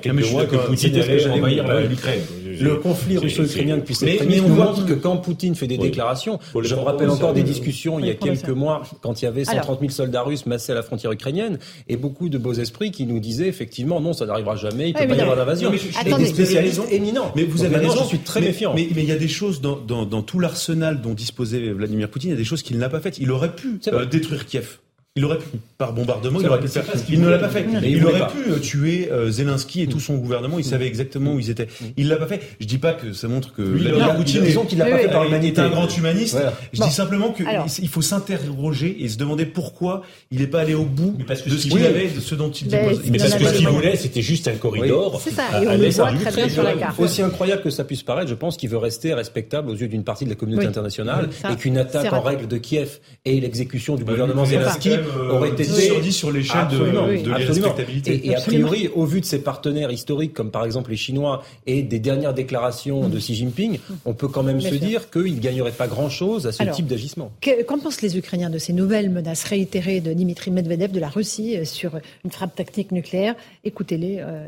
[0.00, 2.20] Qui pouvait que Poutine allait envahir l'Ukraine.
[2.60, 6.74] Le conflit russo-ukrainien depuis cette Mais on voit que quand Poutine fait des déclarations, je
[6.74, 9.80] me rappelle encore des discussions il y a quelques mois quand il y avait 130
[9.80, 13.20] 000 soldats russes massés à la frontière ukrainienne et beaucoup de beaux esprits qui nous
[13.20, 15.72] disaient effectivement non, ça n'arrivera jamais, il peut pas y avoir d'invasion.
[15.72, 17.32] Et des spécialistes éminents.
[17.36, 18.72] Mais vous avez raison, je suis très méfiant.
[18.74, 22.36] Mais il y a des choses dans tout l'arsenal dont disposait Vladimir Poutine, il y
[22.36, 23.18] a des choses qu'il n'a pas faites.
[23.18, 24.78] Il aurait pu euh, détruire Kiev.
[25.16, 25.44] Il aurait pu,
[25.78, 26.82] par bombardement, il aurait pu faire.
[27.08, 27.64] Il ne l'a pas fait.
[27.84, 30.58] il, il aurait pu euh, tuer euh, Zelensky et tout son gouvernement.
[30.58, 31.68] Il savait exactement où ils étaient.
[31.96, 32.40] Il l'a pas fait.
[32.58, 35.22] Je dis pas que ça montre que Lui, Poutine, disons qu'il l'a pas fait par
[35.22, 35.60] l'humanité.
[35.60, 36.36] un grand humaniste.
[36.72, 40.02] Je dis simplement qu'il faut s'interroger et se demander pourquoi
[40.32, 43.02] il n'est pas allé au bout de ce qu'il avait, de ce dont il dispose.
[43.08, 45.20] Mais parce que ce qu'il voulait, c'était juste un corridor.
[45.22, 45.44] C'est ça.
[45.62, 46.98] Et on le voit très bien sur la carte.
[46.98, 50.02] Aussi incroyable que ça puisse paraître, je pense qu'il veut rester respectable aux yeux d'une
[50.02, 54.02] partie de la communauté internationale et qu'une attaque en règle de Kiev et l'exécution du
[54.02, 59.42] gouvernement Zelensky aurait été sur l'échelle de, de Et, a priori, au vu de ses
[59.42, 64.14] partenaires historiques, comme par exemple les Chinois, et des dernières déclarations de Xi Jinping, on
[64.14, 67.32] peut quand même se dire qu'il ne gagnerait pas grand-chose à ce type d'agissement.
[67.66, 71.56] Qu'en pensent les Ukrainiens de ces nouvelles menaces réitérées de Dimitri Medvedev de la Russie
[71.56, 73.34] euh, sur une frappe tactique nucléaire?
[73.64, 74.46] Écoutez-les euh,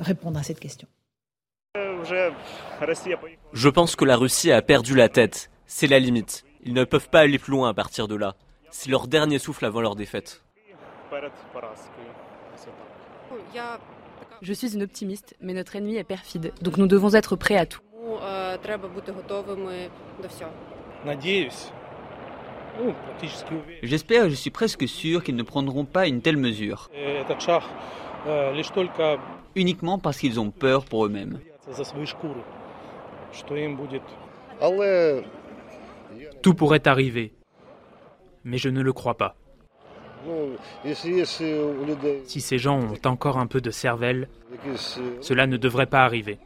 [0.00, 0.88] répondre à cette question.
[3.52, 5.50] Je pense que la Russie a perdu la tête.
[5.66, 6.44] C'est la limite.
[6.64, 8.34] Ils ne peuvent pas aller plus loin à partir de là.
[8.72, 10.42] C'est leur dernier souffle avant leur défaite.
[14.40, 17.66] Je suis une optimiste, mais notre ennemi est perfide, donc nous devons être prêts à
[17.66, 17.80] tout.
[23.82, 26.90] J'espère et je suis presque sûr qu'ils ne prendront pas une telle mesure.
[29.54, 31.38] Uniquement parce qu'ils ont peur pour eux-mêmes.
[36.42, 37.32] Tout pourrait arriver,
[38.44, 39.34] mais je ne le crois pas.
[42.24, 44.28] Si ces gens ont encore un peu de cervelle,
[45.20, 46.38] cela ne devrait pas arriver.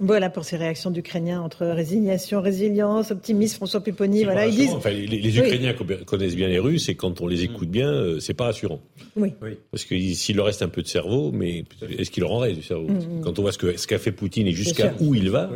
[0.00, 3.56] Voilà pour ces réactions d'Ukrainiens entre résignation, résilience, optimisme.
[3.56, 4.76] François Pupponi, voilà, ils disent.
[4.84, 5.74] les, Ukrainiens
[6.06, 8.80] connaissent bien les Russes et quand on les écoute bien, euh, c'est pas rassurant.
[9.16, 9.34] Oui.
[9.70, 11.64] Parce que s'il leur reste un peu de cerveau, mais
[11.98, 13.20] est-ce qu'il leur en reste du cerveau mm, mm.
[13.22, 15.50] Quand on voit ce qu'a fait Poutine et jusqu'à où il va.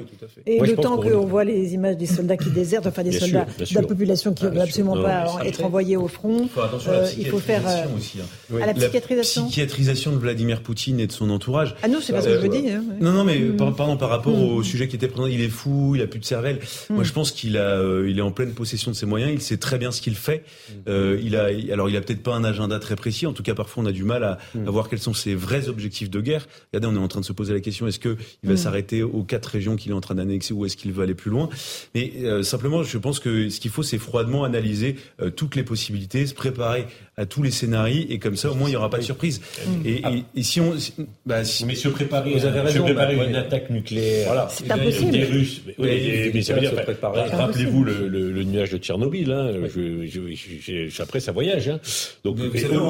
[0.46, 3.74] Et le temps qu'on voit les images des soldats qui désertent, enfin des soldats de
[3.74, 6.48] la population qui ne veut absolument pas être envoyés au front,
[6.88, 8.56] euh, il faut faire euh, aussi, hein.
[8.60, 9.46] à la psychiatrisation.
[9.46, 11.74] psychiatrisation de Vladimir Poutine et de son entourage.
[11.82, 12.80] Ah non, c'est pas ce que je veux dire.
[13.00, 14.56] Non, non, mais pardon par rapport rapport Mm.
[14.56, 16.58] au sujet qui était présent, il est fou, il a plus de cervelle.
[16.90, 17.04] Moi, Mm.
[17.04, 19.32] je pense qu'il a, euh, il est en pleine possession de ses moyens.
[19.32, 20.44] Il sait très bien ce qu'il fait.
[20.88, 23.26] Euh, il a, alors, il a peut-être pas un agenda très précis.
[23.26, 25.68] En tout cas, parfois, on a du mal à, à voir quels sont ses vrais
[25.68, 26.46] objectifs de guerre.
[26.72, 28.58] Regardez, on est en train de se poser la question est-ce que il va Mm.
[28.58, 31.30] s'arrêter aux quatre régions qu'il est en train d'annexer ou est-ce qu'il veut aller plus
[31.30, 31.48] loin?
[31.94, 35.62] Mais euh, simplement, je pense que ce qu'il faut, c'est froidement analyser euh, toutes les
[35.62, 36.86] possibilités, se préparer
[37.18, 39.40] à tous les scénarios, et comme ça, au moins, il n'y aura pas de surprise.
[39.66, 39.70] Mm.
[39.86, 40.92] Et, et- et si on, si-
[41.24, 43.38] bah, si- Mais se préparer, Vous avez se raison, préparer bah, une ouais.
[43.38, 44.48] attaque nucléaire Voilà.
[44.50, 45.10] C'est des- impossible.
[45.12, 45.62] des Russes.
[45.66, 47.20] Mais, oui, Mais mais, ça veut dire, se préparer.
[47.30, 49.32] ra- rappelez-vous le, le- le nuage de Tchernobyl.
[49.32, 51.70] Hein, je, je, je- je- après, ça voyage.
[51.70, 51.80] Hein.
[52.22, 52.36] Donc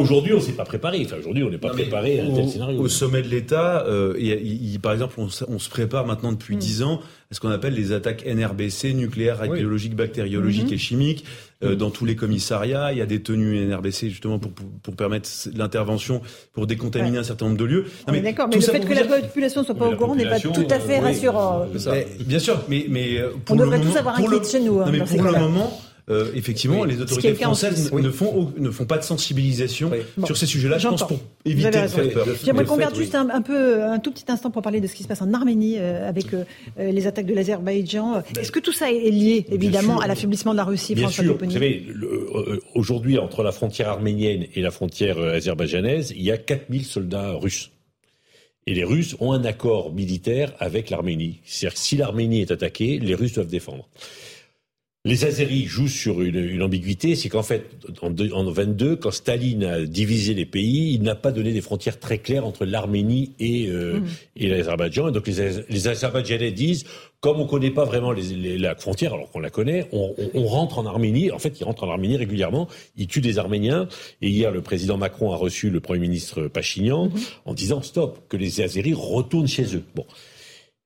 [0.00, 1.02] aujourd'hui, on ne s'est pas préparé.
[1.04, 2.80] Enfin, aujourd'hui, on n'est pas Non, préparé à un au, tel scénario.
[2.80, 6.58] au sommet de l'État, euh, y par exemple, on, on se prépare maintenant depuis Mm.
[6.58, 7.00] dix ans
[7.30, 9.48] à ce qu'on appelle les attaques NRBC, nucléaires, Oui.
[9.50, 10.72] radiologiques, bactériologiques Mhm.
[10.74, 11.24] et chimiques.
[11.64, 14.94] Euh, dans tous les commissariats, il y a des tenues NRBC justement pour, pour, pour
[14.94, 16.20] permettre l'intervention,
[16.52, 17.84] pour décontaminer un certain nombre de lieux.
[18.06, 19.96] Non, On est d'accord, mais le fait que la dire- population soit pas Mais au
[19.96, 21.66] courant n'est pas tout à fait euh, oui, rassurant.
[21.90, 24.28] Mais, bien sûr, mais, mais euh, pour On le devrait moment, tous avoir un pour
[24.28, 26.88] le- hein, mais moment, euh, effectivement, Oui.
[26.90, 30.24] les autorités françaises ne font ne font pas de sensibilisation Bon.
[30.26, 30.78] sur ces sujets-là.
[30.78, 32.26] Je pense pour éviter de faire peur.
[32.44, 33.00] J'aimerais qu'on garde oui.
[33.00, 35.20] juste un, un peu, un tout petit instant pour parler de ce qui se passe
[35.22, 36.44] en Arménie euh, avec euh,
[36.78, 38.22] euh, les attaques de l'Azerbaïdjan.
[38.38, 40.02] Est-ce que tout ça est lié, évidemment, sûr.
[40.02, 43.88] à l'affaiblissement de la Russie, Bien François sûr, vous savez, euh, aujourd'hui, entre la frontière
[43.88, 47.72] arménienne et la frontière euh, azerbaïdjanaise, il y a 4000 soldats russes.
[48.68, 51.40] Et les Russes ont un accord militaire avec l'Arménie.
[51.44, 53.88] C'est-à-dire que si l'Arménie est attaquée, les Russes doivent défendre.
[55.06, 57.64] Les Azeris jouent sur une, une ambiguïté, c'est qu'en fait,
[58.02, 62.00] en, en 22, quand Staline a divisé les pays, il n'a pas donné des frontières
[62.00, 64.00] très claires entre l'Arménie et, euh,
[64.36, 65.08] et l'Azerbaïdjan.
[65.08, 66.84] Et donc les, Az- les Azerbaïdjanais disent,
[67.20, 70.30] comme on connaît pas vraiment les, les- la frontière, alors qu'on la connaît, on, on-
[70.34, 71.30] on rentre en Arménie.
[71.30, 73.88] En fait, ils rentrent en Arménie régulièrement, ils tuent des Arméniens.
[74.22, 77.10] Et hier, le président Macron a reçu le Premier ministre Pachignan
[77.44, 79.84] en disant, stop, que les Azeris retournent chez eux.
[79.94, 80.04] Bon.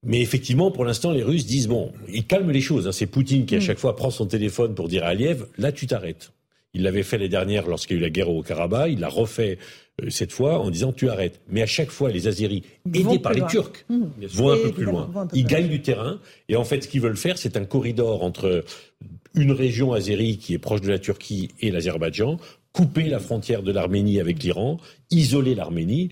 [0.02, 2.86] Mais effectivement, pour l'instant, les Russes disent bon, ils calment les choses.
[2.88, 2.92] hein.
[2.92, 3.62] C'est Poutine qui à Mm.
[3.62, 6.32] chaque fois prend son téléphone pour dire à Aliyev, là tu t'arrêtes.
[6.72, 8.92] Il l'avait fait les dernières lorsqu'il y a eu la guerre au Karabakh.
[8.92, 9.58] Il l'a refait
[10.02, 11.40] euh, cette fois en disant tu arrêtes.
[11.50, 12.62] Mais à chaque fois, les Ils
[13.02, 13.48] vont aidés par les loin.
[13.48, 14.04] Turcs, Mmh.
[14.28, 15.10] vont un peu plus loin.
[15.12, 15.60] vont un peu Ils plus loin.
[15.60, 16.20] gagnent du terrain.
[16.48, 18.64] Et en fait, ce qu'ils veulent faire, c'est un corridor entre
[19.34, 22.38] une région azérie qui est proche de la Turquie et l'Azerbaïdjan,
[22.72, 24.78] couper la frontière de l'Arménie avec l'Iran,
[25.10, 26.10] isoler l'Arménie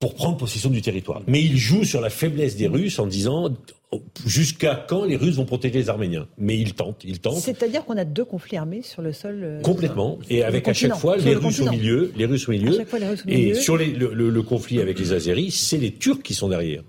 [0.00, 1.22] pour prendre possession du territoire.
[1.26, 3.50] Mais ils jouent sur la faiblesse des Russes en disant
[4.26, 6.26] jusqu'à quand les Russes vont protéger les Arméniens?
[6.36, 7.38] Mais ils tentent, ils tentent.
[7.38, 9.40] C'est-à-dire qu'on a deux conflits armés sur le sol.
[9.42, 10.18] euh, Complètement.
[10.28, 12.76] Et avec à chaque fois les le Russes au milieu, les Russes au milieu.
[13.28, 16.48] Et sur les- le, le- le conflit avec les Azeris, c'est les Turcs qui sont
[16.48, 16.82] derrière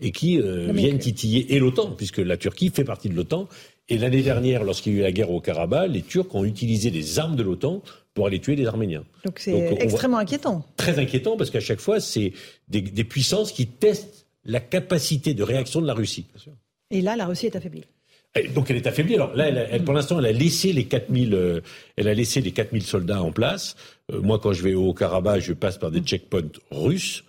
[0.00, 3.48] et qui euh, viennent titiller et l'OTAN, puisque la Turquie fait partie de l'OTAN.
[3.88, 6.90] Et l'année dernière, lorsqu'il y a eu la guerre au Karabakh, les Turcs ont utilisé
[6.90, 7.82] les armes de l'OTAN
[8.16, 9.04] pour aller tuer les Arméniens.
[9.24, 10.66] Donc c'est extrêmement inquiétant.
[10.76, 12.32] Très inquiétant parce qu'à chaque fois, c'est
[12.68, 16.24] des, des puissances qui testent la capacité de réaction de la Russie.
[16.90, 17.84] Et là, la Russie est affaiblie.
[18.34, 19.14] Et Donc elle est affaiblie.
[19.14, 21.60] Alors là, elle a- elle- pour l'instant, elle a laissé les 4000, euh,
[21.96, 23.76] elle a laissé les 4000 soldats en place.
[24.12, 27.22] Euh, moi, quand je vais au Karabakh, je passe par des checkpoints russes.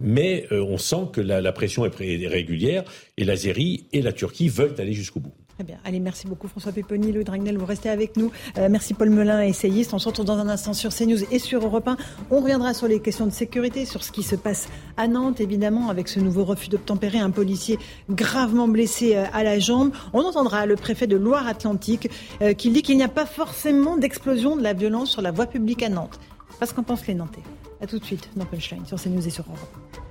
[0.00, 2.84] Mais euh, on sent que la, la pression est, est régulière
[3.16, 5.32] et l'Azérie et la Turquie veulent aller jusqu'au bout.
[5.60, 5.76] Très bien.
[5.84, 8.30] Allez, merci beaucoup François Pupponi, Louis Dragnel, vous restez avec nous.
[8.56, 9.92] Euh, merci Paul Melun, essayiste.
[9.92, 11.98] On se retrouve dans un instant sur CNews et sur Europe 1.
[12.30, 15.90] On reviendra sur les questions de sécurité, sur ce qui se passe à Nantes, évidemment,
[15.90, 19.92] avec ce nouveau refus d'obtempérer, un policier gravement blessé euh, à la jambe.
[20.14, 22.08] On entendra le préfet de Loire-Atlantique
[22.40, 25.44] euh, qui dit qu'il n'y a pas forcément d'explosion de la violence sur la voie
[25.44, 26.18] publique à Nantes.
[26.58, 27.42] Parce qu'en pensent les Nantais.
[27.82, 30.09] À tout de suite dans Punchline sur CNews et sur Europe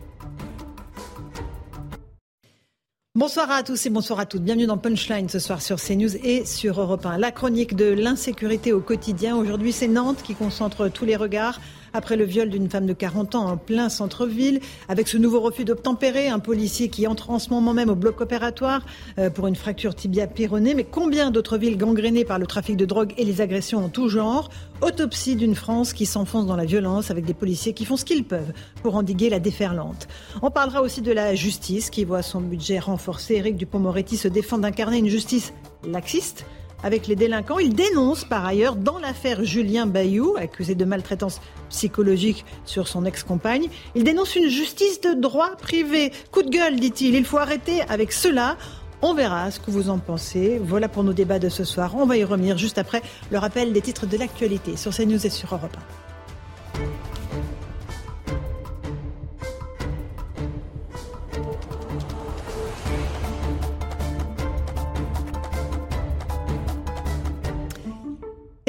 [3.15, 4.43] Bonsoir à tous et bonsoir à toutes.
[4.43, 7.17] Bienvenue dans Punchline ce soir sur CNews et sur Europe 1.
[7.17, 9.35] La chronique de l'insécurité au quotidien.
[9.35, 11.59] Aujourd'hui, c'est Nantes qui concentre tous les regards.
[11.93, 15.65] Après le viol d'une femme de 40 ans en plein centre-ville, avec ce nouveau refus
[15.65, 18.81] d'obtempérer, un policier qui entre en ce moment même au bloc opératoire
[19.17, 20.73] euh, pour une fracture tibia péronée.
[20.73, 24.09] Mais combien d'autres villes gangrénées par le trafic de drogue et les agressions en tout
[24.09, 24.49] genre?
[24.81, 28.23] Autopsie d'une France qui s'enfonce dans la violence avec des policiers qui font ce qu'ils
[28.23, 30.07] peuvent pour endiguer la déferlante.
[30.41, 33.35] On parlera aussi de la justice qui voit son budget renforcé.
[33.35, 35.53] Éric Dupont-Moretti se défend d'incarner une justice
[35.85, 36.45] laxiste
[36.83, 37.59] avec les délinquants.
[37.59, 43.67] Il dénonce par ailleurs dans l'affaire Julien Bayou, accusé de maltraitance psychologique sur son ex-compagne,
[43.95, 46.11] il dénonce une justice de droit privé.
[46.31, 48.57] Coup de gueule, dit-il, il faut arrêter avec cela.
[49.01, 50.59] On verra ce que vous en pensez.
[50.61, 51.95] Voilà pour nos débats de ce soir.
[51.95, 53.01] On va y revenir juste après
[53.31, 56.08] le rappel des titres de l'actualité sur CNews et sur Europe 1.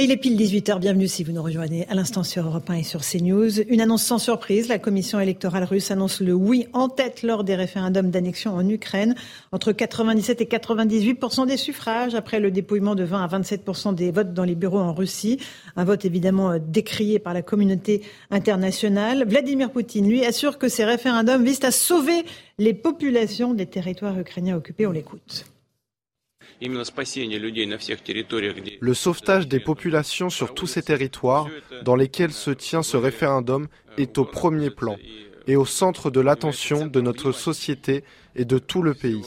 [0.00, 2.76] Et il est pile 18h, bienvenue si vous nous rejoignez à l'instant sur Europe 1
[2.76, 3.60] et sur CNews.
[3.68, 7.54] Une annonce sans surprise, la commission électorale russe annonce le oui en tête lors des
[7.54, 9.14] référendums d'annexion en Ukraine.
[9.52, 14.32] Entre 97 et 98% des suffrages après le dépouillement de 20 à 27% des votes
[14.32, 15.38] dans les bureaux en Russie.
[15.76, 19.28] Un vote évidemment décrié par la communauté internationale.
[19.28, 22.24] Vladimir Poutine, lui, assure que ces référendums visent à sauver
[22.56, 24.86] les populations des territoires ukrainiens occupés.
[24.86, 25.44] On l'écoute.
[28.80, 31.48] Le sauvetage des populations sur tous ces territoires
[31.84, 34.96] dans lesquels se tient ce référendum est au premier plan
[35.46, 38.04] et au centre de l'attention de notre société
[38.36, 39.24] et de tout le pays.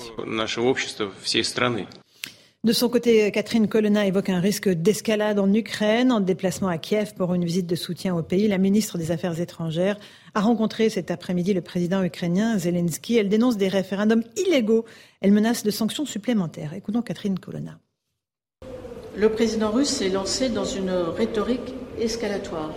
[2.63, 6.13] De son côté, Catherine Colonna évoque un risque d'escalade en Ukraine.
[6.13, 9.37] En déplacement à Kiev pour une visite de soutien au pays, la ministre des Affaires
[9.41, 9.97] étrangères
[10.35, 13.17] a rencontré cet après-midi le président ukrainien Zelensky.
[13.17, 14.85] Elle dénonce des référendums illégaux.
[15.21, 16.73] Elle menace de sanctions supplémentaires.
[16.73, 17.79] Écoutons Catherine Colonna.
[19.15, 22.71] Le président russe s'est lancé dans une rhétorique escalatoire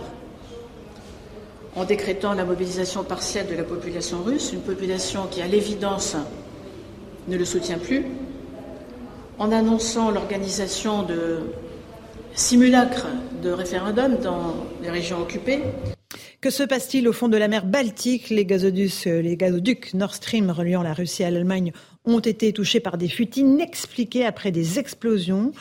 [1.75, 6.15] en décrétant la mobilisation partielle de la population russe, une population qui, à l'évidence,
[7.27, 8.05] ne le soutient plus,
[9.37, 11.41] en annonçant l'organisation de
[12.33, 13.07] simulacres
[13.43, 15.61] de référendums dans les régions occupées.
[16.39, 18.29] Que se passe-t-il au fond de la mer Baltique?
[18.29, 21.73] Les gazoducs, les gazoducs Nord Stream reliant la Russie à l'Allemagne
[22.05, 25.51] ont été touchés par des fuites inexpliquées après des explosions.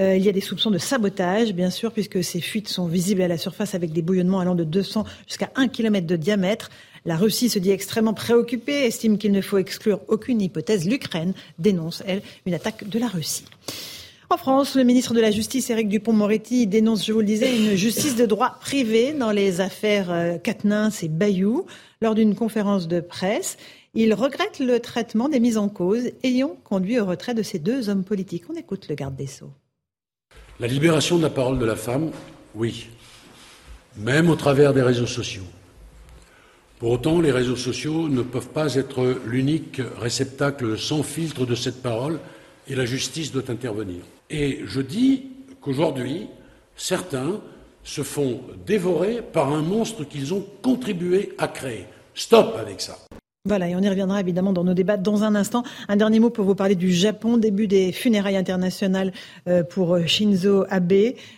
[0.00, 3.22] Euh, il y a des soupçons de sabotage, bien sûr, puisque ces fuites sont visibles
[3.22, 6.68] à la surface avec des bouillonnements allant de 200 jusqu'à 1 km de diamètre.
[7.04, 10.84] La Russie se dit extrêmement préoccupée, estime qu'il ne faut exclure aucune hypothèse.
[10.84, 13.44] L'Ukraine dénonce, elle, une attaque de la Russie.
[14.30, 17.76] En France, le ministre de la Justice, Éric Dupont-Moretti, dénonce, je vous le disais, une
[17.76, 21.66] justice de droit privé dans les affaires Quatennens euh, et Bayou.
[22.00, 23.58] Lors d'une conférence de presse,
[23.92, 27.90] il regrette le traitement des mises en cause ayant conduit au retrait de ces deux
[27.90, 28.44] hommes politiques.
[28.48, 29.52] On écoute le garde des Sceaux.
[30.58, 32.10] La libération de la parole de la femme,
[32.54, 32.88] oui,
[33.98, 35.44] même au travers des réseaux sociaux.
[36.78, 41.82] Pour autant, les réseaux sociaux ne peuvent pas être l'unique réceptacle sans filtre de cette
[41.82, 42.18] parole
[42.68, 44.02] et la justice doit intervenir.
[44.36, 45.26] Et je dis
[45.60, 46.26] qu'aujourd'hui,
[46.74, 47.40] certains
[47.84, 51.86] se font dévorer par un monstre qu'ils ont contribué à créer.
[52.16, 52.98] Stop avec ça.
[53.46, 55.62] Voilà, et on y reviendra évidemment dans nos débats dans un instant.
[55.86, 59.12] Un dernier mot pour vous parler du Japon, début des funérailles internationales
[59.46, 60.92] euh, pour Shinzo Abe,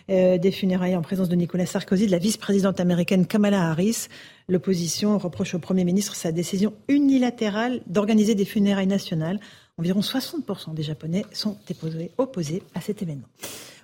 [0.09, 4.07] euh, des funérailles en présence de Nicolas Sarkozy, de la vice-présidente américaine Kamala Harris.
[4.49, 9.39] L'opposition reproche au Premier ministre sa décision unilatérale d'organiser des funérailles nationales.
[9.79, 11.55] Environ 60% des Japonais sont
[12.17, 13.27] opposés à cet événement.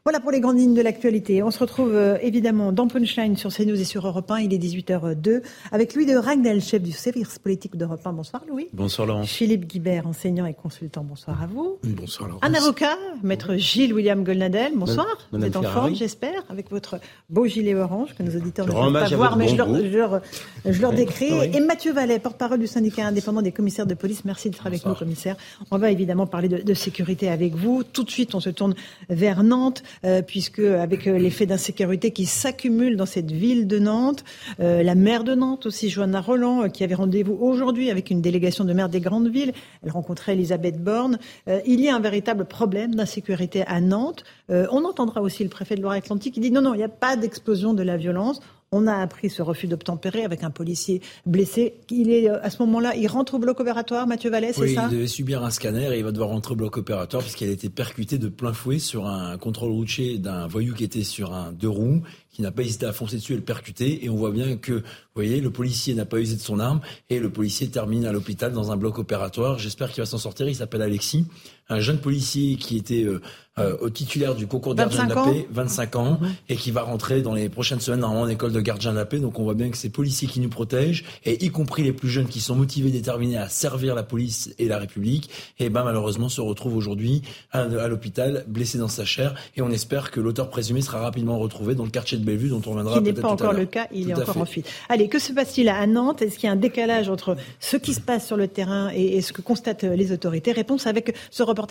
[0.06, 1.42] Voilà pour les grandes lignes de l'actualité.
[1.44, 4.40] On se retrouve euh, évidemment dans Punchline sur CNews et sur Europe 1.
[4.40, 5.42] Il est 18h02
[5.72, 8.12] avec Louis de Ragnel, chef du service politique d'Europe 1.
[8.12, 8.68] Bonsoir Louis.
[8.74, 9.24] Bonsoir Laurent.
[9.24, 11.06] Philippe Guibert, enseignant et consultant.
[11.06, 11.78] Bonsoir à vous.
[11.86, 12.42] Bonsoir Laurent.
[12.42, 14.74] Un avocat, maître Gilles William Golnadel.
[14.76, 15.08] Bonsoir.
[15.32, 17.00] vous êtes en forme, j'espère, avec votre
[17.30, 20.22] beau gilet orange que nos auditeurs ne peuvent pas voir, mais je leur, je, leur,
[20.66, 21.32] je leur, décris.
[21.54, 24.26] Et Mathieu Vallet, porte-parole du syndicat indépendant des commissaires de police.
[24.26, 25.38] Merci d'être avec nous, commissaire.
[25.72, 27.86] On va évidemment parler de, de, sécurité avec vous.
[27.86, 28.76] Tout de suite, on se tourne
[29.08, 29.82] vers Nantes,
[30.28, 34.24] puisque avec euh, les faits d'insécurité qui s'accumulent dans cette ville de Nantes.
[34.60, 38.22] Euh, la maire de Nantes aussi, Joanna Roland, euh, qui avait rendez-vous aujourd'hui avec une
[38.22, 39.54] délégation de maires des grandes villes.
[39.84, 41.18] Elle rencontrait Elisabeth Borne.
[41.48, 44.24] Euh, il y a un véritable problème d'insécurité à Nantes.
[44.50, 46.90] Euh, on entendra aussi le préfet de Loire-Atlantique qui dit non, non, il n'y a
[46.90, 48.40] pas d'explosion de la violence.
[48.76, 51.76] On a appris ce refus d'obtempérer avec un policier blessé.
[51.92, 54.88] Il est à ce moment-là, il rentre au bloc opératoire, Mathieu Vallet, c'est oui, ça
[54.90, 57.52] Il devait subir un scanner et il va devoir rentrer au bloc opératoire puisqu'il a
[57.52, 61.52] été percuté de plein fouet sur un contrôle routier d'un voyou qui était sur un
[61.52, 62.02] deux roues
[62.34, 64.04] qui n'a pas hésité à foncer dessus et le percuter.
[64.04, 64.82] Et on voit bien que, vous
[65.14, 68.52] voyez, le policier n'a pas usé de son arme et le policier termine à l'hôpital
[68.52, 69.60] dans un bloc opératoire.
[69.60, 70.48] J'espère qu'il va s'en sortir.
[70.48, 71.28] Il s'appelle Alexis,
[71.70, 73.22] un jeune policier qui était euh,
[73.60, 76.82] euh, au titulaire du concours de gardien de la paix, 25 ans, et qui va
[76.82, 79.20] rentrer dans les prochaines semaines normalement en école de gardien de la paix.
[79.20, 82.10] Donc on voit bien que c'est policiers qui nous protègent, et y compris les plus
[82.10, 86.30] jeunes qui sont motivés, déterminés à servir la police et la République, et ben malheureusement
[86.30, 90.50] se retrouvent aujourd'hui à, à l'hôpital, blessé dans sa chair, et on espère que l'auteur
[90.50, 93.30] présumé sera rapidement retrouvé dans le quartier de Bellevue, dont on reviendra Qui n'est pas
[93.30, 94.42] encore le cas, il Tout est encore fait.
[94.42, 94.68] en fuite.
[94.90, 96.24] Allez, que se passe-t-il à Nantes?
[96.24, 99.18] Est-ce qu'il y a un décalage entre ce qui se passe sur le terrain et,
[99.18, 100.52] et ce que constatent les autorités?
[100.52, 101.63] Réponse avec ce reportage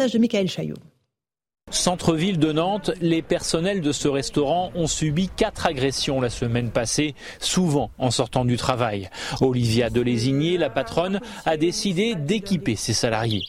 [1.71, 7.15] Centre-ville de Nantes, les personnels de ce restaurant ont subi quatre agressions la semaine passée,
[7.41, 9.09] souvent en sortant du travail.
[9.41, 13.45] Olivia Delésigné, la patronne, a décidé d'équiper ses salariés.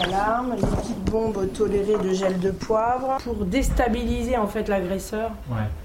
[0.00, 5.32] Alarme, les petites bombes tolérées de gel de poivre pour déstabiliser en fait l'agresseur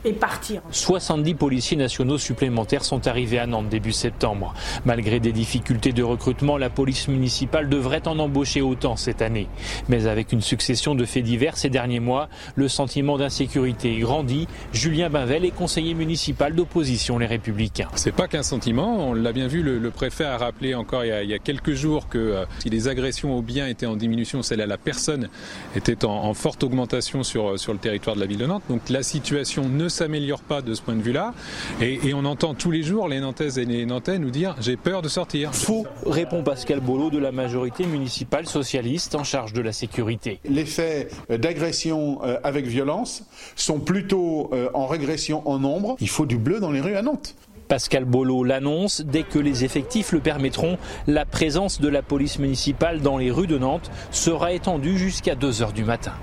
[0.05, 0.61] et partir.
[0.71, 4.53] 70 policiers nationaux supplémentaires sont arrivés à Nantes début septembre.
[4.85, 9.49] Malgré des difficultés de recrutement, la police municipale devrait en embaucher autant cette année.
[9.89, 14.47] Mais avec une succession de faits divers ces derniers mois, le sentiment d'insécurité grandit.
[14.71, 17.89] Julien Bavel est conseiller municipal d'opposition Les Républicains.
[17.95, 21.33] C'est pas qu'un sentiment, on l'a bien vu, le, préfet a rappelé encore il y
[21.33, 24.65] a, quelques jours que euh, si les agressions aux biens étaient en diminution, celle à
[24.65, 25.29] la personne
[25.75, 28.63] était en, forte augmentation sur, sur le territoire de la ville de Nantes.
[28.69, 31.33] Donc la situation ne s'améliore pas de ce point de vue-là.
[31.81, 35.01] Et, on entend tous les jours les Nantaises et les Nantais nous dire j'ai peur
[35.01, 35.53] de sortir.
[35.53, 40.39] Faux, répond Pascal Bolo de la majorité municipale socialiste en charge de la sécurité.
[40.49, 43.23] Les faits d'agression euh, avec violence
[43.55, 45.95] sont plutôt euh, en régression en nombre.
[45.99, 47.35] Il faut du bleu dans les rues à Nantes.
[47.68, 53.01] Pascal Bolo l'annonce, dès que les effectifs le permettront, la présence de la police municipale
[53.01, 56.13] dans les rues de Nantes sera étendue jusqu'à 2 heures du matin.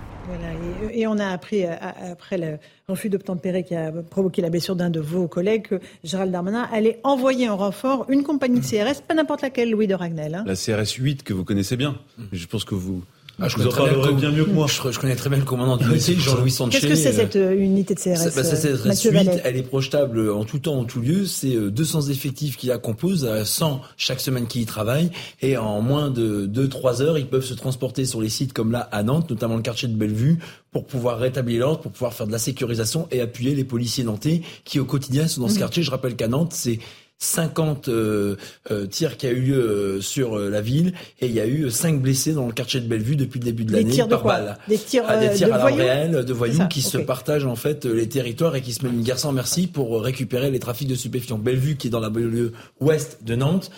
[0.93, 1.75] et, on a appris euh,
[2.13, 6.33] après le refus d'obtempérer qui a provoqué la blessure d'un de vos collègues que Gérald
[6.33, 10.35] Darmanin allait envoyer en renfort une compagnie de CRS, pas n'importe laquelle, Louis de Ragnel.
[10.35, 10.45] Hein.
[10.47, 11.97] La CRS 8 que vous connaissez bien.
[12.33, 13.03] Je pense que vous
[13.41, 14.66] ah, je, connais bien, mieux que moi.
[14.68, 16.78] Je, connais très bien le commandant du lycée, Jean-Louis Sanchez.
[16.78, 20.45] Qu'est-ce que c'est cette euh, unité de CRS bah, Cette CRS elle est projetable en
[20.45, 21.26] tout temps, en tout lieu.
[21.26, 25.11] C'est 200 euh, effectifs qui la composent, 100 chaque semaine qui y travaillent.
[25.43, 28.89] Et en moins de 2-3 heures, ils peuvent se transporter sur les sites comme là
[28.93, 30.39] à Nantes, notamment le quartier de Bellevue,
[30.70, 34.43] pour pouvoir rétablir l'ordre, pour pouvoir faire de la sécurisation et appuyer les policiers nantais
[34.64, 35.59] qui au quotidien sont dans ce mmh.
[35.59, 35.82] quartier.
[35.82, 36.78] Je rappelle qu'à Nantes, c'est
[37.25, 38.37] 50 euh,
[38.70, 41.70] euh, tirs qui a eu lieu euh, sur la ville et il y a eu
[41.70, 44.59] 5 blessés dans le quartier de Bellevue depuis le début de l'année par balle.
[44.68, 47.87] Des tirs, ah, des tirs à l'arme réelle de voyous qui se partagent en fait
[47.87, 50.95] les territoires et qui se mènent une guerre sans merci pour récupérer les trafics de
[50.95, 51.39] stupéfiants.
[51.39, 53.70] Bellevue qui est dans la banlieue ouest de Nantes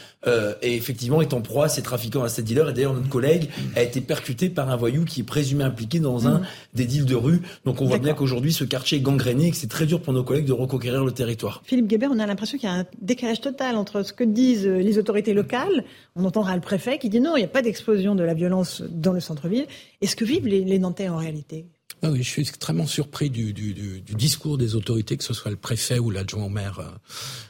[0.63, 3.49] et effectivement est en proie à ces trafiquants, à ces dealers et d'ailleurs notre collègue
[3.77, 6.47] a été percuté par un voyou qui est présumé impliqué dans un mmh.
[6.75, 7.43] des deals de rue.
[7.65, 10.13] Donc on voit bien qu'aujourd'hui ce quartier est gangréné et que c'est très dur pour
[10.13, 11.63] nos collègues de reconquérir le territoire.
[11.65, 14.67] Philippe Guébert, on a l'impression qu'il y a un décalage total entre ce que disent
[14.67, 15.85] les autorités locales.
[16.15, 18.83] On entendra le préfet qui dit non, il n'y a pas d'explosion de la violence
[18.89, 19.67] dans le centre-ville.
[20.01, 21.67] Et ce que vivent les, Nantais en réalité?
[22.03, 25.99] Ah oui, je suis extrêmement surpris du, discours des autorités, que ce soit le préfet
[25.99, 26.91] ou l'adjoint au maire euh,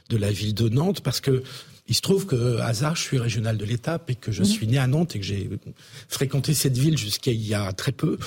[0.09, 1.43] de la ville de Nantes, parce que
[1.89, 4.49] il se trouve que hasard, je suis régional de l'étape et que je mhm.
[4.49, 5.49] suis né à Nantes et que j'ai
[6.09, 8.19] fréquenté cette ville jusqu'à il y a très peu.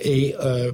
[0.00, 0.70] Et euh,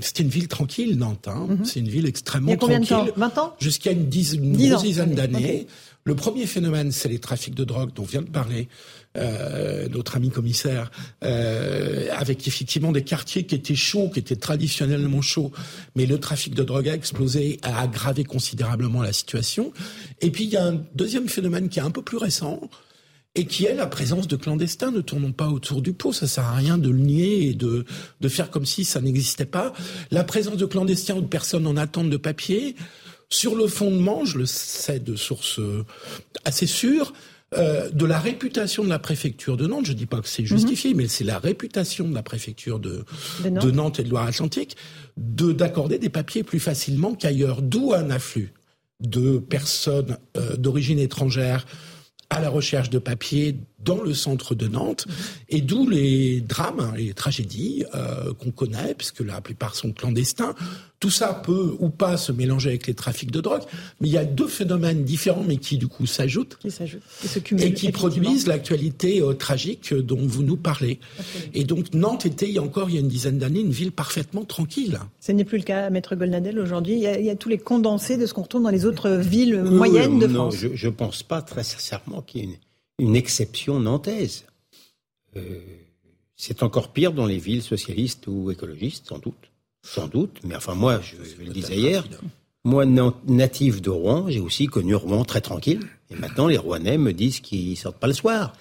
[0.00, 1.28] c'était une ville tranquille, Nantes.
[1.28, 1.46] Hein.
[1.48, 1.64] Mhm.
[1.64, 2.78] C'est une ville extrêmement tranquille.
[2.80, 3.18] Il y a combien de temps?
[3.18, 3.56] 20 ans?
[3.60, 5.66] Jusqu'à une, dizaine d'années.
[6.04, 8.68] Le premier phénomène, c'est les trafics de drogue dont vient de parler
[9.16, 10.92] euh, notre ami commissaire,
[11.24, 15.50] euh, avec effectivement des quartiers qui étaient chauds, qui étaient traditionnellement chauds,
[15.96, 19.72] mais le trafic de drogue a explosé, a aggravé considérablement la situation.
[20.20, 22.60] Et puis il y a un deuxième phénomène qui est un peu plus récent,
[23.34, 24.92] et qui est la présence de clandestins.
[24.92, 27.84] Ne tournons pas autour du pot, ça sert à rien de le nier et de,
[28.20, 29.72] de faire comme si ça n'existait pas.
[30.12, 32.76] La présence de clandestins ou de personnes en attente de papier,
[33.28, 35.60] sur le fondement, je le sais de sources
[36.44, 37.12] assez sûres,
[37.56, 40.44] euh, de la réputation de la préfecture de Nantes, je ne dis pas que c'est
[40.44, 40.96] justifié, mhm.
[40.98, 43.04] mais c'est la réputation de la préfecture de,
[43.44, 43.98] Nantes.
[43.98, 44.76] et de Loire-Atlantique
[45.16, 48.52] de d'accorder des papiers plus facilement qu'ailleurs, d'où un afflux
[49.00, 51.66] de personnes euh, d'origine étrangère
[52.28, 55.14] à la recherche de papiers dans le centre de Nantes, mhm.
[55.48, 60.54] et d'où les drames, les tragédies euh, qu'on connaît, puisque la plupart sont clandestins,
[61.00, 63.62] tout ça peut ou pas se mélanger avec les trafics de drogue,
[64.00, 66.58] mais il y a deux phénomènes différents, mais qui du coup s'ajoutent
[67.58, 71.00] et, qui produisent l'actualité euh, tragique dont vous nous parlez.
[71.54, 73.70] Et donc Nantes était il y a encore il y a une dizaine d'années une
[73.70, 74.98] ville parfaitement tranquille.
[75.20, 76.96] Ce n'est plus le cas, Maître Golnadel, aujourd'hui.
[76.96, 80.18] Il, y a tous les condensés de ce qu'on retrouve dans les autres villes moyennes
[80.18, 80.62] de France.
[80.62, 82.58] Non, je ne pense pas très sincèrement qu'il y ait
[82.98, 84.44] une, exception nantaise.
[85.36, 85.60] Euh,
[86.36, 89.49] c'est encore pire dans les villes socialistes ou écologistes, sans doute.
[89.82, 92.04] Sans doute, mais enfin moi, je, le disais hier,
[92.64, 95.80] moi natif de Rouen, j'ai aussi connu Rouen très tranquille.
[96.10, 98.52] Et maintenant, les Rouennais me disent qu'ils sortent pas le soir.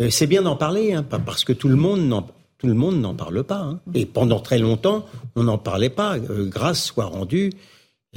[0.00, 2.26] Euh, c'est bien d'en parler, hein, parce que tout le monde n'en
[2.58, 3.60] tout le monde n'en parle pas.
[3.60, 3.80] Hein.
[3.94, 6.18] Et pendant très longtemps, on n'en parlait pas.
[6.18, 7.50] Euh, grâce soit rendue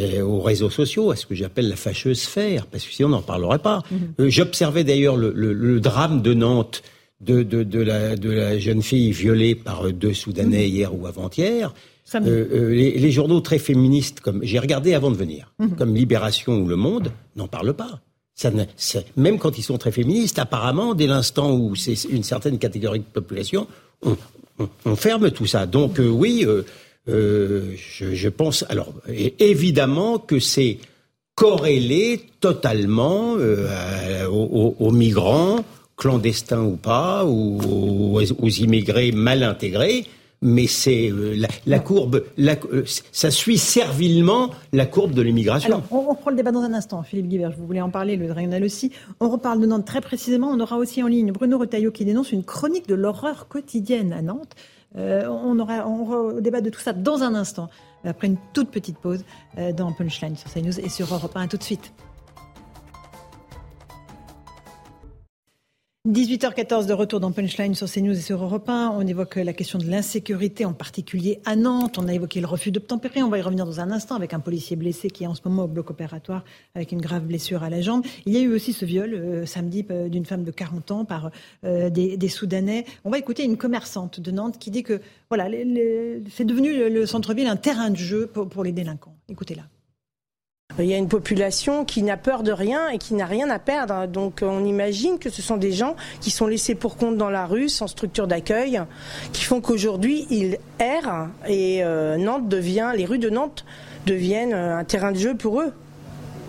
[0.01, 3.11] euh, aux réseaux sociaux, à ce que j'appelle la fâcheuse sphère, parce que sinon on
[3.11, 3.83] n'en parlerait pas.
[3.89, 4.29] Mhm.
[4.29, 6.83] J'observais d'ailleurs le, drame de Nantes
[7.21, 10.73] de, de, la, de la jeune fille violée par deux Soudanais mhm.
[10.73, 11.73] hier ou avant-hier.
[12.15, 15.75] Euh, euh, les, journaux très féministes, comme j'ai regardé avant de venir, mhm.
[15.75, 17.99] comme Libération ou Le Monde, n'en parlent pas.
[18.35, 18.49] Ça
[19.15, 23.03] même quand ils sont très féministes, apparemment, dès l'instant où c'est une certaine catégorie de
[23.03, 23.67] population,
[24.03, 25.67] on, ferme tout ça.
[25.67, 26.45] Donc euh, oui,
[27.07, 28.65] je, pense.
[28.69, 28.91] Alors
[29.39, 30.79] évidemment que c'est
[31.35, 35.63] corrélé totalement aux, aux, migrants
[35.95, 40.05] clandestins ou pas, ou aux immigrés mal intégrés
[40.43, 45.69] mais c'est euh, la, courbe, euh, ça suit servilement la courbe de l'immigration.
[45.69, 47.01] Alors, on, reprend le débat dans un instant.
[47.01, 48.91] Philippe Guibert, vous voulez en parler, le Dragnel aussi.
[49.21, 50.49] On reparle de Nantes très précisément.
[50.49, 54.21] On aura aussi en ligne Bruno Retailleau qui dénonce une chronique de l'horreur quotidienne à
[54.21, 54.53] Nantes.
[54.97, 57.69] Euh, on, aura, on débat de tout ça dans un instant,
[58.03, 59.23] après une toute petite pause
[59.75, 61.47] dans Punchline sur CNews et sur Europe 1.
[61.47, 61.93] tout de suite.
[66.05, 68.89] 18h14 de retour dans Punchline sur CNews et sur Europe 1.
[68.93, 71.97] On évoque la question de l'insécurité, en particulier à Nantes.
[71.97, 73.23] On a évoqué le refus d'obtempérer.
[73.23, 75.39] On va y revenir dans un instant avec un policier blessé qui est en ce
[75.45, 76.43] moment au bloc opératoire
[76.75, 78.03] avec une grave blessure à la jambe.
[78.25, 81.05] Il y a eu aussi ce viol euh, samedi euh, d'une femme de 40 ans
[81.05, 81.31] par
[81.63, 82.83] euh, des, Soudanais.
[83.05, 84.99] On va écouter une commerçante de Nantes qui dit que
[85.29, 85.47] voilà,
[86.29, 89.15] c'est devenu le, centre-ville un terrain de jeu pour, pour les délinquants.
[89.29, 89.63] Écoutez-la.
[90.79, 93.59] Il y a une population qui n'a peur de rien et qui n'a rien à
[93.59, 94.07] perdre.
[94.07, 97.45] Donc on imagine que ce sont des gens qui sont laissés pour compte dans la
[97.45, 98.81] rue, sans structure d'accueil,
[99.33, 103.65] qui font qu'aujourd'hui ils errent et euh, Nantes devient, les rues de Nantes
[104.07, 105.73] deviennent euh, un terrain de jeu pour eux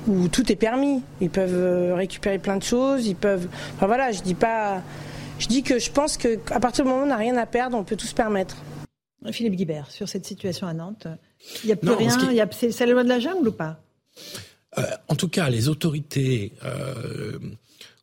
[0.06, 1.02] où tout est permis.
[1.20, 3.46] Ils peuvent euh, récupérer plein de choses, ils peuvent.
[3.76, 4.80] Enfin voilà, je dis pas.
[5.38, 7.76] Je dis que je pense qu'à partir du moment où on n'a rien à perdre,
[7.76, 8.56] on peut tout se permettre.
[9.32, 11.08] Philippe Guibert, sur cette situation à Nantes,
[11.62, 12.10] il n'y a plus rien.
[12.50, 13.80] C'est la loi de la jungle ou pas?
[15.14, 17.38] En tout cas, les autorités euh,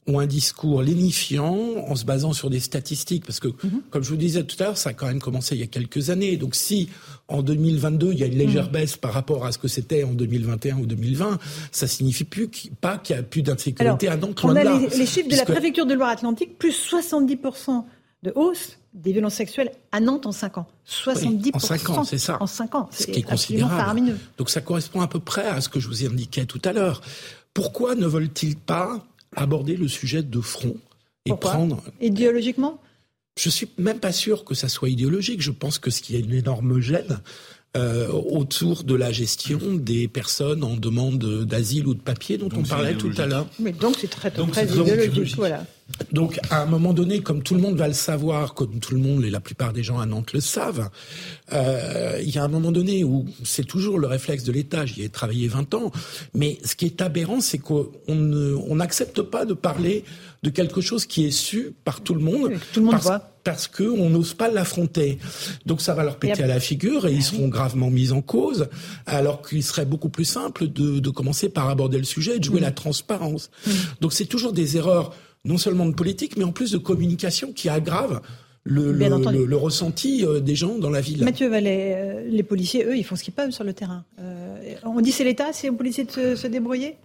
[0.07, 3.81] ont un discours lénifiant en se basant sur des statistiques, parce que, mhm.
[3.89, 5.67] comme je vous disais tout à l'heure, ça a quand même commencé il y a
[5.67, 6.37] quelques années.
[6.37, 6.87] Donc si
[7.27, 8.71] en 2022, il y a une légère mhm.
[8.71, 11.37] baisse par rapport à ce que c'était en 2021 ou 2020,
[11.73, 14.17] ça signifie plus pas qu'il y a plus d'insécurité à.
[14.43, 17.83] On a les, chiffres de la préfecture de Loire-Atlantique, plus 70%
[18.23, 20.67] de hausse des violences sexuelles à Nantes en 5 ans.
[20.87, 21.51] 70%.
[21.53, 22.37] en 5 ans, c'est ça.
[22.41, 22.89] En 5 ans.
[22.91, 24.17] Ce qui est considérable.
[24.37, 26.73] Donc ça correspond à peu près à ce que je vous ai indiqué tout à
[26.73, 27.01] l'heure.
[27.53, 30.75] Pourquoi ne veulent-ils pas aborder le sujet de front
[31.25, 31.81] et prendre.
[32.01, 32.79] Idéologiquement
[33.37, 35.41] Je suis même pas sûr que ça soit idéologique.
[35.41, 37.19] Je pense que ce qui est une énorme gêne,
[37.77, 42.63] euh, autour de la gestion des personnes en demande d'asile ou de papier dont on
[42.63, 43.47] parlait tout à l'heure.
[43.59, 45.65] Mais donc c'est très, très idéologique, voilà.
[46.11, 48.99] Donc, à un moment donné, comme tout le monde va le savoir, comme tout le
[48.99, 50.89] monde et la plupart des gens à Nantes le savent,
[51.53, 54.85] euh, il y a un moment donné où c'est toujours le réflexe de l'État.
[54.85, 55.91] J'y ai travaillé 20 ans,
[56.33, 57.89] mais ce qui est aberrant, c'est qu'on
[58.75, 60.03] n'accepte pas de parler
[60.43, 62.53] de quelque chose qui est su par tout le monde.
[62.73, 63.19] tout le monde parce, voit.
[63.43, 65.19] Parce qu'on n'ose pas l'affronter.
[65.65, 68.67] Donc ça va leur péter à la figure et ils seront gravement mis en cause,
[69.05, 72.43] alors qu'il serait beaucoup plus simple de, de, commencer par aborder le sujet et de
[72.43, 73.51] jouer la transparence.
[73.99, 77.69] Donc c'est toujours des erreurs non seulement de politique, mais en plus de communication qui
[77.69, 78.21] aggrave
[78.63, 81.23] le, le, ressenti euh, des gens dans la ville.
[81.23, 84.05] Mathieu Vallet, euh, les policiers, eux, ils font ce qu'ils peuvent sur le terrain.
[84.19, 86.97] Euh, on dit c'est l'État, c'est aux policiers de se, débrouiller?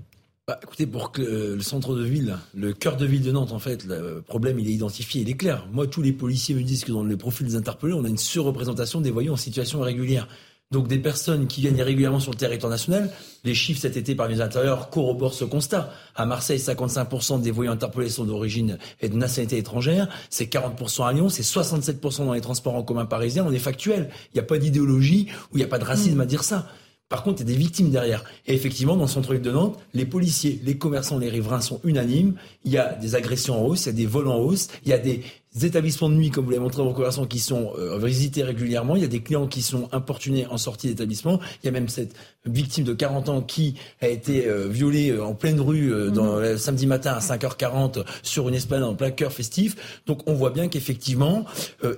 [0.48, 3.58] Bah, écoutez, pour que le centre de ville, le cœur de ville de Nantes, en
[3.58, 5.66] fait, le problème, il est identifié, il est clair.
[5.72, 8.16] Moi, tous les policiers me disent que dans le profil des interpellés, on a une
[8.16, 10.28] surreprésentation des voyous en situation irrégulière.
[10.70, 13.10] Donc des personnes qui viennent régulièrement sur le territoire national,
[13.42, 15.92] les chiffres cet été par les intérieurs corroborent ce constat.
[16.14, 21.12] À Marseille, 55% des voyants interpellés sont d'origine et de nationalité étrangère, c'est 40% à
[21.12, 24.10] Lyon, c'est 67% dans les transports en commun parisiens, on est factuel.
[24.32, 26.68] Il n'y a pas d'idéologie ou il n'y a pas de racisme à dire ça.
[27.08, 28.24] Par contre, il y a des victimes derrière.
[28.46, 32.34] Et effectivement, dans le centre-ville de Nantes, les policiers, les commerçants, les riverains sont unanimes.
[32.64, 34.88] Il y a des agressions en hausse, il y a des vols en hausse, il
[34.88, 35.22] y a des
[35.64, 38.96] établissements de nuit, comme vous l'avez montré dans vos conversations, qui sont euh, visités régulièrement.
[38.96, 41.40] Il y a des clients qui sont importunés en sortie d'établissement.
[41.62, 42.14] Il y a même cette
[42.44, 46.58] victime de 40 ans qui a été euh, violée euh, en pleine rue dans, mhm.
[46.58, 50.02] samedi matin à 5h40 sur une esplanade en plein cœur festif.
[50.06, 51.44] Donc on voit bien qu'effectivement,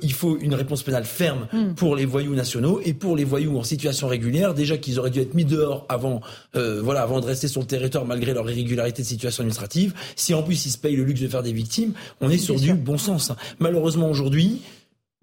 [0.02, 1.74] il faut une réponse pénale ferme mhm.
[1.74, 4.54] pour les voyous nationaux et pour les voyous en situation régulière.
[4.54, 6.20] Déjà qu'ils auraient dû être mis dehors avant,
[6.54, 9.94] voilà, avant de rester sur le territoire malgré leur irrégularité de situation administrative.
[10.16, 12.56] Si en plus ils se payent le luxe de faire des victimes, on est sur
[12.56, 13.32] du bon sens.
[13.58, 14.62] Malheureusement, aujourd'hui,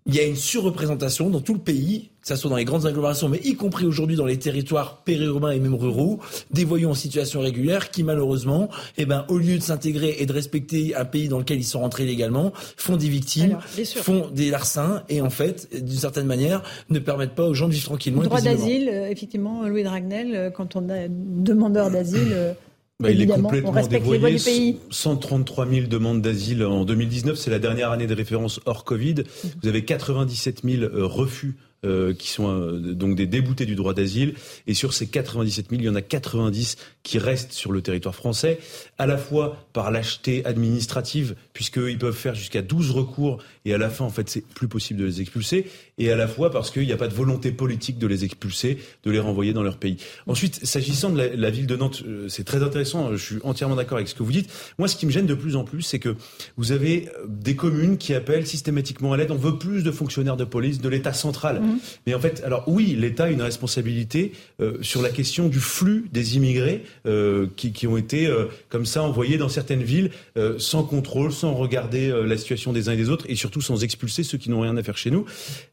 [0.08, 2.86] il y a une surreprésentation dans tout le pays, que ce soit dans les grandes
[2.86, 6.20] agglomérations, mais y compris aujourd'hui dans les territoires périurbains et même ruraux,
[6.52, 8.70] des voyous en situation régulière qui, malheureusement,
[9.00, 11.80] eh ben, au lieu de s'intégrer et de respecter un pays dans lequel ils sont
[11.80, 13.58] rentrés légalement, font des victimes,
[13.96, 16.62] font des larcins et, en fait, d'une certaine manière,
[16.92, 18.22] ne permettent pas aux gens de vivre tranquillement.
[18.22, 22.54] Le droit d'asile, euh, effectivement, Louis Dragnel, euh, quand on a demandeur d'asile, euh,
[23.02, 24.78] bah, il est complètement dévoyé.
[24.90, 27.38] 133 000 demandes d'asile en 2019.
[27.38, 29.16] C'est la dernière année de référence hors Covid.
[29.62, 33.94] Vous avez 97 000 euh, refus euh, qui sont euh, donc des déboutés du droit
[33.94, 34.34] d'asile.
[34.66, 38.16] Et sur ces 97 000, il y en a 90 qui restent sur le territoire
[38.16, 38.60] français,
[38.98, 43.90] à la fois par lâcheté administrative, puisqu'ils peuvent faire jusqu'à 12 recours, et à la
[43.90, 45.68] fin, en fait, c'est plus possible de les expulser,
[46.00, 48.80] et à la fois parce qu'il n'y a pas de volonté politique de les expulser,
[49.04, 49.98] de les renvoyer dans leur pays.
[50.26, 53.98] Ensuite, s'agissant de la, ville de Nantes, euh, c'est très intéressant, je suis entièrement d'accord
[53.98, 54.50] avec ce que vous dites.
[54.80, 56.16] Moi, ce qui me gêne de plus en plus, c'est que
[56.58, 60.46] vous avez des communes qui appellent systématiquement à l'aide, on veut plus de fonctionnaires de
[60.46, 61.62] police de l'État central.
[61.66, 61.80] Mmh.
[62.08, 66.06] Mais en fait, alors oui, l'État a une responsabilité euh, sur la question du flux
[66.12, 70.12] des immigrés euh, qui, qui, ont été euh, comme ça envoyés dans certaines villes
[70.58, 74.24] sans contrôle, sans regarder la situation des uns et des autres, et surtout sans expulser
[74.24, 75.26] ceux qui n'ont rien à faire chez nous.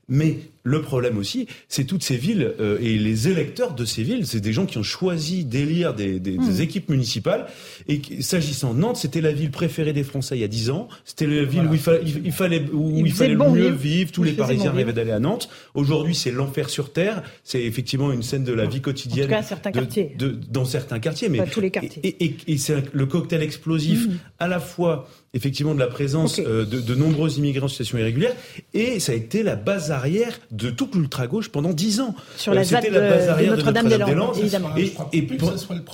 [0.08, 4.26] Mais le problème aussi, c'est toutes ces villes euh, et les électeurs de ces villes,
[4.26, 6.60] c'est des gens qui ont choisi d'élire des, des, des, hmm.
[6.60, 7.46] équipes municipales.
[7.88, 10.88] Et s'agissant de Nantes, c'était la ville préférée des Français il y a dix ans.
[11.04, 14.12] C'était la ville où il, fallait, il, fallait, où il, fallait le mieux vivre.
[14.12, 15.48] Tous les Parisiens rêvaient d'aller à Nantes.
[15.74, 17.22] Aujourd'hui, c'est l'enfer sur terre.
[17.42, 19.26] C'est effectivement une scène de la vie quotidienne.
[19.26, 20.14] En tout cas, certains quartiers.
[20.16, 22.00] De, dans certains quartiers, mais Pas tous les quartiers.
[22.04, 24.12] Et, et, et c'est le cocktail explosif hmm.
[24.38, 28.34] à la fois effectivement de la présence euh, de, de, nombreux immigrés en situation irrégulière.
[28.74, 32.14] Et ça a été la base arrière de toute l'ultra-gauche pendant dix ans.
[32.36, 34.76] Sur la, euh, la base arrière de Notre-Dame-des-Landes, évidemment.
[34.76, 35.28] Et, et,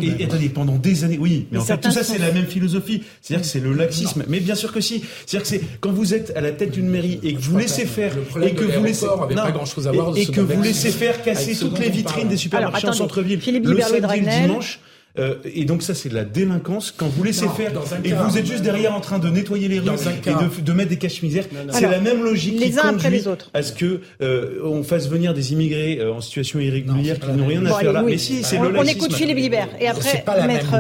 [0.03, 3.05] et, attendez, pendant des années, oui, mais, en fait tout ça c'est la même philosophie.
[3.23, 4.25] C'est-à-dire que c'est le laxisme.
[4.29, 5.05] Mais bien sûr que si.
[5.27, 7.87] C'est-à-dire que c'est quand vous êtes à la tête d'une mairie et que vous laissez
[7.87, 12.29] faire et que vous laissez non, et, que vous laissez faire casser toutes les vitrines
[12.29, 13.41] des supermarchés en centre-ville.
[13.63, 14.81] Le samedi dimanche
[15.19, 16.93] euh, et donc ça, c'est de la délinquance.
[16.97, 17.73] Quand vous laissez faire
[18.05, 20.91] et vous êtes juste derrière en train de nettoyer les rues et de, de, mettre
[20.91, 23.51] des caches misères, c'est la même logique les qui uns conduit après les autres.
[23.55, 27.47] à ce que euh, on fasse venir des immigrés euh, en situation irrégulière qui n'ont
[27.47, 28.03] rien à faire là.
[28.03, 30.75] Mais si, c'est le On écoute Philippe Guibert et après Maître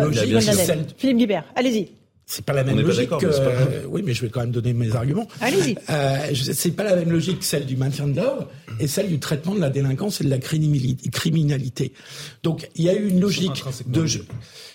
[0.96, 1.44] Philippe Guibert.
[1.56, 1.88] Allez-y.
[2.30, 3.08] C'est pas la même logique.
[3.08, 5.26] Que, oui, mais je vais quand même donner mes arguments.
[5.40, 5.76] Allez-y.
[5.88, 8.48] Euh, c'est pas la même logique que celle du maintien de l'ordre
[8.78, 11.94] et celle du traitement de la délinquance et de la criminalité.
[12.42, 14.04] Donc, il y a eu une logique de.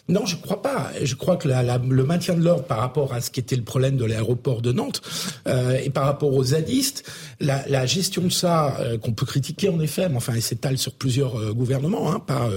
[0.09, 0.91] Non, je crois pas.
[1.01, 3.55] Je crois que la, la, le maintien de l'ordre par rapport à ce qui était
[3.55, 5.01] le problème de l'aéroport de Nantes
[5.47, 7.09] euh, et par rapport aux zadistes,
[7.39, 10.77] la, la gestion de ça euh, qu'on peut critiquer en effet, mais enfin, elle s'étale
[10.77, 12.49] sur plusieurs euh, gouvernements, hein, pas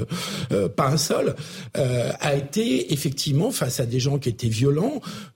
[0.50, 1.36] euh, pas un seul,
[1.74, 4.85] a été effectivement face à des gens qui étaient violents,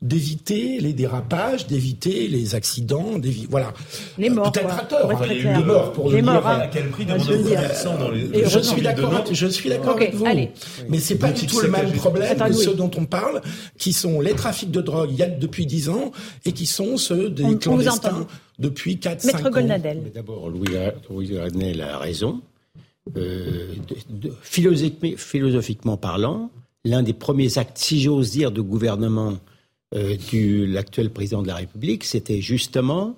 [0.02, 3.72] d'éviter les dérapages, d'éviter les accidents, d'éviter voilà.
[4.18, 4.52] Les morts.
[4.52, 5.10] Peut-être à tort.
[5.10, 6.47] Hein, les morts pour les le morts, dire.
[6.47, 6.60] Hein.
[6.60, 8.44] À quel prix de dans les...
[8.48, 9.24] Je suis d'accord.
[9.31, 10.27] Je suis d'accord avec vous.
[10.27, 10.51] Allez.
[10.89, 13.40] Mais c'est pas du tout le même problèmes que ceux dont on parle,
[13.78, 16.12] qui sont les trafics de drogue il y a depuis 10 ans
[16.44, 18.27] et qui sont ceux des on, clandestins
[18.59, 19.51] depuis 4-5 ans.
[19.51, 20.01] Golnadel.
[20.05, 20.68] Mais d'abord, Louis,
[21.09, 22.40] Louis a raison.
[23.16, 26.51] Euh, de, de, philosophiquement, philosophiquement parlant,
[26.85, 29.39] l'un des premiers actes, si j'ose dire, de gouvernement
[29.94, 33.16] euh, de l'actuel président de la République, c'était justement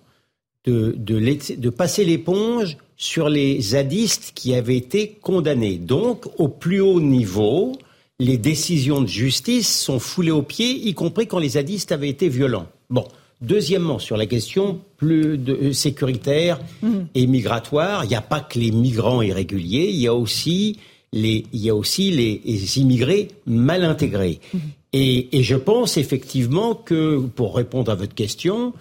[0.64, 5.78] de, de, de passer l'éponge sur les zadistes qui avaient été condamnés.
[5.78, 7.72] Donc, au plus haut niveau,
[8.20, 12.28] les décisions de justice sont foulées aux pieds, y compris quand les zadistes avaient été
[12.28, 12.68] violents.
[12.90, 13.06] Bon.
[13.40, 16.88] Deuxièmement, sur la question plus de, euh, sécuritaire mmh.
[17.16, 20.78] et migratoire, il n'y a pas que les migrants irréguliers, il y a aussi
[21.12, 24.40] les, il y a aussi les, immigrés mal intégrés.
[24.52, 24.58] Mmh.
[24.94, 28.72] Et, et, je pense effectivement que, pour répondre à votre question,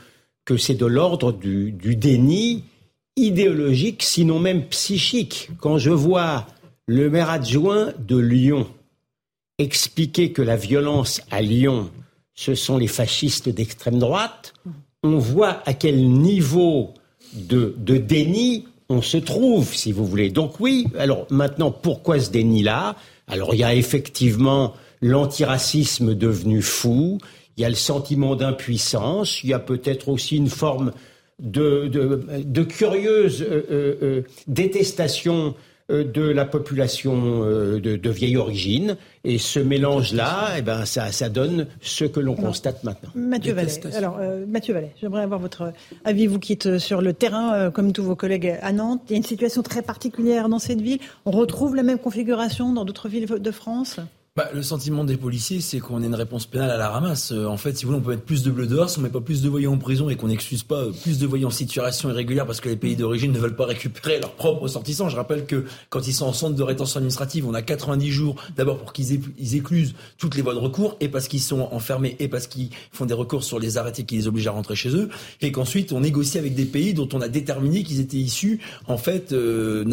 [0.45, 2.63] que c'est de l'ordre du, du déni
[3.15, 5.49] idéologique, sinon même psychique.
[5.59, 6.47] Quand je vois
[6.85, 8.67] le maire adjoint de Lyon
[9.57, 11.91] expliquer que la violence à Lyon,
[12.33, 14.53] ce sont les fascistes d'extrême droite,
[15.03, 16.93] on voit à quel niveau
[17.33, 20.29] de, de, déni on se trouve, si vous voulez.
[20.29, 22.95] Donc oui, alors maintenant, pourquoi ce déni-là?
[23.27, 27.17] Alors il y a effectivement l'antiracisme devenu fou,
[27.57, 30.91] il y a le sentiment d'impuissance, il y a peut-être aussi une forme
[31.39, 35.55] de, de, curieuse euh, euh, euh détestation
[35.91, 38.97] de la population euh, de, de, vieille origine.
[39.23, 43.09] Et ce mélange-là, eh ben, ça, ça, donne ce que l'on constate maintenant.
[43.13, 43.95] Mathieu Vallet.
[43.95, 45.73] Alors, euh, Mathieu Vallet, j'aimerais avoir votre
[46.05, 46.27] avis.
[46.27, 49.01] Vous qui êtes sur le terrain, euh, comme tous vos collègues à Nantes.
[49.09, 50.99] Il y a une situation très particulière dans cette ville.
[51.25, 53.99] On retrouve la même configuration dans d'autres villes de France?
[54.37, 57.33] Bah, le sentiment des policiers, c'est qu'on ait une réponse pénale à la ramasse.
[57.33, 59.01] Euh, en fait, si vous voulez, on peut mettre plus de bleu dehors, si on
[59.01, 61.49] met pas plus de voyants en prison et qu'on n'excuse pas euh, plus de voyants
[61.49, 65.09] en situation irrégulière parce que les pays d'origine ne veulent pas récupérer leurs propres sortissants.
[65.09, 68.41] Je rappelle que quand ils sont en centre de rétention administrative, on a 90 jours
[68.55, 72.29] d'abord pour qu'ils éclusent toutes les voies de recours et parce qu'ils sont enfermés et
[72.29, 75.09] parce qu'ils font des recours sur les arrêtés qui les obligent à rentrer chez eux
[75.41, 78.97] et qu'ensuite on négocie avec des pays dont on a déterminé qu'ils étaient issus en
[78.97, 79.83] fait euh,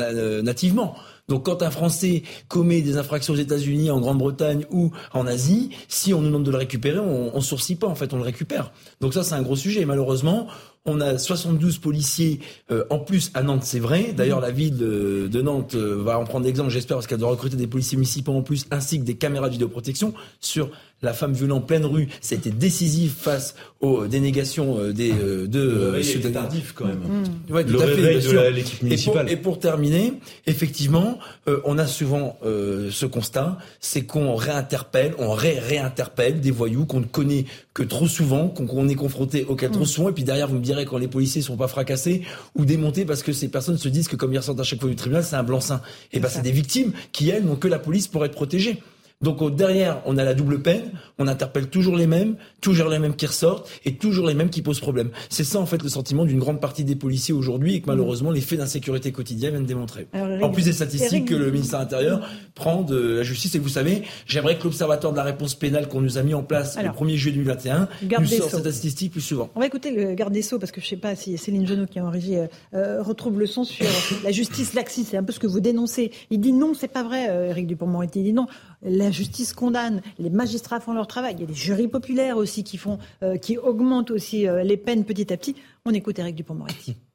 [0.43, 0.94] nativement.
[1.28, 6.14] Donc quand un Français commet des infractions aux États-Unis, en Grande-Bretagne ou en Asie, si
[6.14, 8.72] on nous demande de le récupérer, on, on sourcille pas en fait, on le récupère.
[9.00, 9.82] Donc ça c'est un gros sujet.
[9.82, 10.48] Et malheureusement,
[10.88, 12.40] On a 72 policiers
[12.70, 14.14] euh, en plus à Nantes, c'est vrai.
[14.16, 17.56] D'ailleurs, la ville de, Nantes euh, va en prendre exemple, j'espère, parce qu'elle doit recruter
[17.56, 20.70] des policiers municipaux en plus, ainsi que des caméras de vidéoprotection sur
[21.02, 25.94] la femme violente en pleine rue, c'était décisif face aux dénégations euh, des euh, deux
[25.94, 26.98] euh, tardif quand même.
[26.98, 27.52] Mmh.
[27.52, 29.26] Ouais, tout le à réveil fait, de l'équipe municipale.
[29.30, 30.14] Et pour, et pour, terminer,
[30.46, 31.18] effectivement,
[31.48, 37.00] euh, on a souvent euh, ce constat, c'est qu'on réinterpelle, on ré-réinterpelle des voyous qu'on
[37.00, 37.44] ne connaît
[37.74, 39.72] que trop souvent, qu'on est confronté auxquels mmh.
[39.72, 42.22] trop souvent, et puis derrière vous me direz quand les policiers sont pas fracassés
[42.56, 44.90] ou démontés parce que ces personnes se disent que comme ils ressortent à chaque fois
[44.90, 45.80] du tribunal, c'est un blanc-seing.
[46.12, 48.82] Et ben c'est des victimes qui elles n'ont que la police pour être protégées.
[49.20, 53.16] Donc derrière, on a la double peine, on interpelle toujours les mêmes, toujours les mêmes
[53.16, 55.11] qui ressortent et toujours les mêmes qui posent problème.
[55.28, 58.31] C'est ça en fait le sentiment d'une grande partie des policiers aujourd'hui et que malheureusement
[58.31, 60.07] les faits d'insécurité quotidienne viennent démontrer.
[60.12, 63.59] Alors, en plus des statistiques que le ministère de l'Intérieur prend de la justice et
[63.59, 66.78] vous savez, j'aimerais que l'observatoire de la réponse pénale qu'on nous a mis en place
[66.81, 67.89] le 1er juillet 2021
[68.20, 69.51] nous sorte cette statistique plus souvent.
[69.57, 71.86] On va écouter le garde des Sceaux parce que je sais pas si Céline Genot
[71.86, 72.36] qui est en régie
[72.73, 73.85] euh, retrouve le son sur
[74.23, 76.12] la justice laxiste, c'est un peu ce que vous dénoncez.
[76.31, 78.47] Il dit non, c'est pas vrai, euh, Éric Dupond-Moretti, il dit non,
[78.82, 82.64] la justice condamne, les magistrats font leur travail, il y a des jurys populaires aussi
[82.64, 85.56] qui, font, euh, qui augmentent aussi euh, les peines petit à petit.
[85.85, 86.97] On écoute Eric Dupont-Moretti.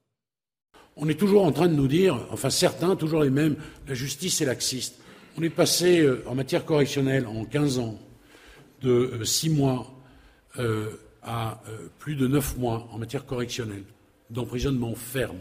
[0.95, 3.56] On est toujours en train de nous dire, enfin certains, toujours les mêmes,
[3.88, 4.99] la justice est laxiste.
[5.38, 7.98] On est passé euh, en matière correctionnelle en 15 ans
[8.84, 9.90] de 6 mois
[11.24, 11.61] à
[11.99, 13.86] plus de 9 mois en matière correctionnelle
[14.30, 15.40] d'emprisonnement ferme.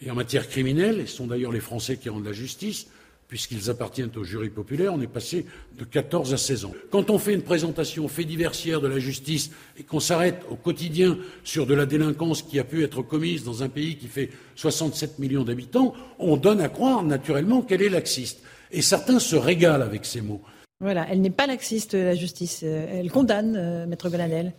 [0.00, 2.88] Et en matière criminelle, et ce sont d'ailleurs les Français qui rendent la justice,
[3.32, 5.46] puisqu'ils appartiennent au jury populaire, on est passé
[5.78, 6.74] de 14 à 16 ans.
[6.90, 11.16] Quand on fait une présentation fait diversière de la justice et qu'on s'arrête au quotidien
[11.42, 15.18] sur de la délinquance qui a pu être commise dans un pays qui fait 67
[15.18, 18.42] millions d'habitants, on donne à croire naturellement qu'elle est laxiste.
[18.70, 20.42] Et certains se régalent avec ces mots.
[20.80, 22.60] Voilà, elle n'est pas laxiste, la justice.
[22.62, 24.52] Euh, elle condamne, euh, Maître Gonadel.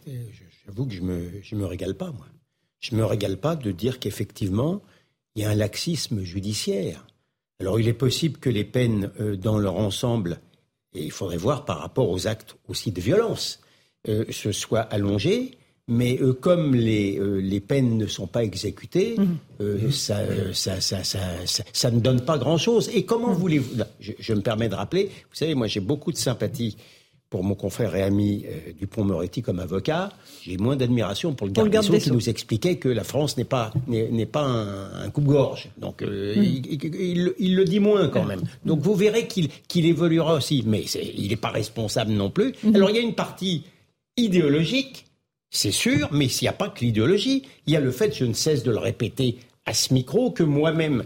[0.66, 2.26] J'avoue que je ne me, je me régale pas, moi.
[2.80, 4.82] Je ne me régale pas de dire qu'effectivement,
[5.36, 7.06] il y a un laxisme judiciaire.
[7.60, 10.40] Alors il est possible que les peines euh, dans leur ensemble,
[10.94, 13.62] et il faudrait voir par rapport aux actes aussi de violence,
[14.08, 15.52] euh, se soient allongées,
[15.88, 19.92] mais euh, comme les, les, peines ne sont pas exécutées, mmh.
[19.92, 20.20] ça,
[20.54, 21.04] ça, ça,
[21.46, 22.90] ça, ne donne pas grand-chose.
[22.94, 23.38] Et comment mmh.
[23.38, 23.84] voulez-vous...
[24.00, 26.78] Je, je, me permets de rappeler, vous savez, moi j'ai beaucoup de sympathie
[27.34, 30.12] pour mon confrère et ami euh, Dupont-Moretti comme avocat,
[30.44, 33.74] j'ai moins d'admiration pour le garde, des qui nous expliquait que la France n'est pas
[33.88, 35.70] n'est pas un, coupe-gorge.
[35.80, 36.44] Donc euh, hmm.
[36.44, 38.42] il, il, le dit moins quand même.
[38.66, 42.54] Donc vous verrez qu'il qu'il évoluera aussi, mais il n'est pas responsable non plus.
[42.64, 42.76] Hmm.
[42.76, 43.64] Alors il y a une partie
[44.16, 45.08] idéologique,
[45.50, 48.26] c'est sûr, mais s'il n'y a pas que l'idéologie, il y a le fait, je
[48.26, 51.04] ne cesse de le répéter à ce micro, que moi-même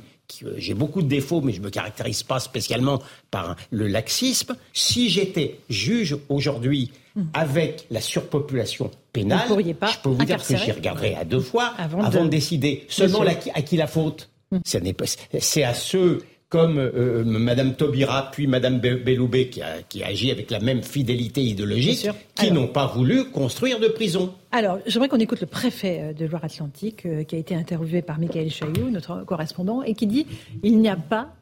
[0.58, 3.02] j'ai beaucoup de défauts, mais je me caractérise pas spécialement
[3.32, 4.56] par le laxisme.
[4.74, 7.24] Si j'étais juge aujourd'hui hmm.
[7.34, 12.26] avec la surpopulation pénale, je peux vous dire que j'y regarderai à deux fois avant,
[12.26, 12.30] de...
[12.30, 14.30] décider seulement à qui la faute.
[14.52, 14.60] Hmm.
[14.64, 20.32] C'est à ceux comme euh, euh, Madame Taubira puis Madame Belloubet qui a, qui agi
[20.32, 24.34] avec la même fidélité idéologique, qui n'ont pas voulu construire de prison.
[24.52, 28.50] Alors, j'aimerais qu'on écoute le préfet euh, de Loire-Atlantique, qui a été interviewé par Michael
[28.50, 30.26] Chailloux, notre correspondant, et qui dit
[30.64, 31.34] il n'y a pas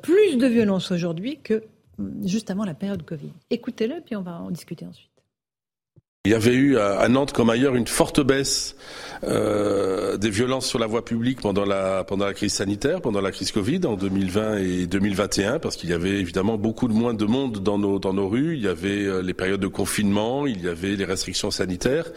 [0.00, 1.64] plus de violence aujourd'hui que
[1.98, 3.30] mm, juste avant la période Covid.
[3.50, 5.15] Écoutez-le, puis on va en discuter ensuite.
[6.26, 8.74] Il y avait eu à Nantes comme ailleurs une forte baisse
[9.24, 13.30] euh, des violences sur la voie publique pendant la pendant la crise sanitaire, pendant la
[13.30, 17.24] crise Covid en 2020 et 2021, parce qu'il y avait évidemment beaucoup de moins de
[17.24, 18.56] monde dans nos dans nos rues.
[18.56, 22.10] Il y avait euh, les périodes de confinement, il y avait les restrictions sanitaires,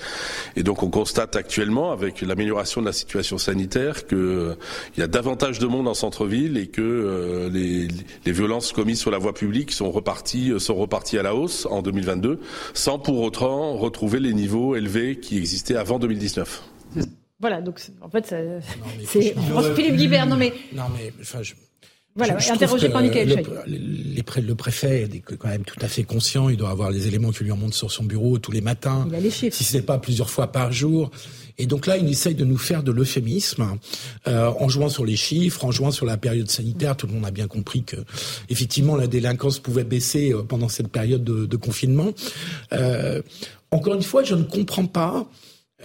[0.55, 4.55] et donc on constate actuellement avec l'amélioration de la situation sanitaire que euh,
[4.97, 7.87] y a davantage de monde en centre-ville et que euh, les,
[8.25, 11.81] les violences commises sur la voie publique sont reparties sont reparties à la hausse en
[11.81, 12.39] 2022,
[12.73, 16.63] sans pour autant retrouver retrouver les niveaux élevés qui existaient avant 2019.
[17.41, 18.33] Voilà, donc en fait,
[19.05, 19.35] c'est
[19.75, 20.25] Philippe Guibert.
[20.25, 20.53] Non mais.
[20.73, 21.53] Non mais, enfin, je...
[22.15, 26.49] Voilà, interrogé par Michael le, le, préfet est quand même tout à fait conscient.
[26.49, 29.05] Il doit avoir les éléments qui lui remontent sur son bureau tous les matins.
[29.09, 29.55] Il a les chiffres.
[29.55, 31.11] Si ce n'est pas plusieurs fois par jour.
[31.59, 33.77] Et donc là, il essaye de nous faire de l'euphémisme
[34.27, 36.95] euh, en jouant sur les chiffres, en jouant sur la période sanitaire.
[36.95, 37.97] Tout le monde a bien compris que,
[38.49, 42.13] effectivement, la délinquance pouvait baisser euh, pendant cette période de, confinement.
[42.71, 43.21] Euh,
[43.71, 45.27] encore une fois, je ne comprends pas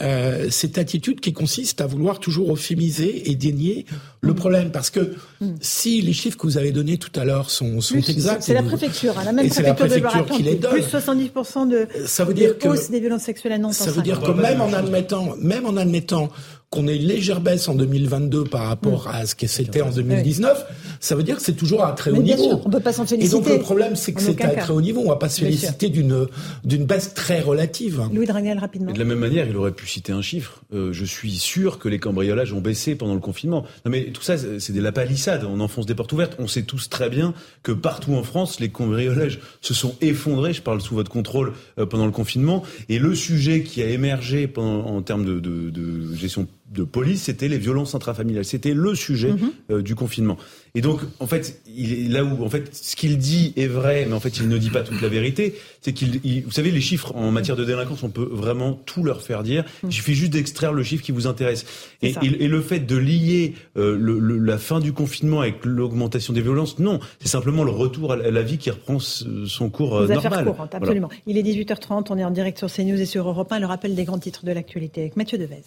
[0.00, 3.86] euh, cette attitude qui consiste à vouloir toujours euphémiser et dénier
[4.22, 4.72] le problème.
[4.72, 5.54] Parce que mm.
[5.60, 8.42] si les chiffres que vous avez donnés tout à l'heure sont, sont exacts...
[8.42, 10.72] C'est la préfecture, hein, la même préfecture, la préfecture de qui les donne.
[10.72, 14.02] Plus 70% de, ça veut dire que, hausse des violences sexuelles à Nantes Ça veut
[14.02, 16.28] dire que même en admettant, même en admettant
[16.74, 20.66] qu'on ait une légère baisse en 2022 par rapport à ce que c'était en 2019,
[20.98, 22.48] ça veut dire que c'est toujours à très haut bien niveau.
[22.48, 23.36] Sûr, on peut pas s'en féliciter.
[23.36, 25.02] Et donc le problème, c'est que c'est à très haut niveau.
[25.04, 26.26] On va pas se féliciter d'une
[26.64, 28.02] d'une baisse très relative.
[28.12, 28.92] Louis Dragel, rapidement.
[28.92, 30.62] de la même manière, il aurait pu citer un chiffre.
[30.72, 33.64] Euh, je suis sûr que les cambriolages ont baissé pendant le confinement.
[33.84, 35.44] Non mais tout ça, c'est des la palissade.
[35.44, 36.36] On enfonce des portes ouvertes.
[36.38, 40.52] On sait tous très bien que partout en France, les cambriolages se sont effondrés.
[40.52, 42.64] Je parle sous votre contrôle euh, pendant le confinement.
[42.88, 47.22] Et le sujet qui a émergé pendant, en termes de, de, de gestion de police,
[47.22, 48.44] c'était les violences intrafamiliales.
[48.44, 49.52] C'était le sujet mhm.
[49.70, 50.36] euh, du confinement.
[50.74, 54.06] Et donc, en fait, il est là où, en fait, ce qu'il dit est vrai,
[54.08, 55.54] mais en fait, il ne dit pas toute la vérité.
[55.80, 59.22] C'est qu'il, vous savez, les chiffres en matière de délinquance, on peut vraiment tout leur
[59.22, 59.62] faire dire.
[59.62, 59.90] Mhm.
[59.90, 61.64] Il suffit juste d'extraire le chiffre qui vous intéresse.
[62.02, 66.42] Et, et, le fait de lier euh, le, la fin du confinement avec l'augmentation des
[66.42, 70.44] violences, non, c'est simplement le retour à la vie qui reprend son cours euh, normal.
[70.44, 71.08] Courantes, absolument.
[71.26, 73.60] Il est 18h30, on est en direct sur CNews et sur Europe 1.
[73.60, 75.62] Le rappel des grands titres de l'actualité avec Mathieu Devez.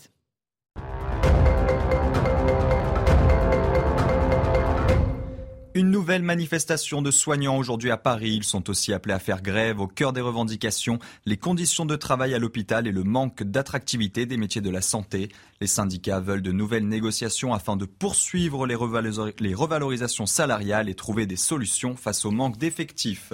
[5.77, 8.31] Une nouvelle manifestation de soignants aujourd'hui à Paris.
[8.31, 10.97] Ils sont aussi appelés à faire grève au cœur des revendications,
[11.27, 15.29] les conditions de travail à l'hôpital et le manque d'attractivité des métiers de la santé.
[15.61, 21.35] Les syndicats veulent de nouvelles négociations afin de poursuivre les, revalorisations salariales et trouver des
[21.35, 23.33] solutions face au manque d'effectifs.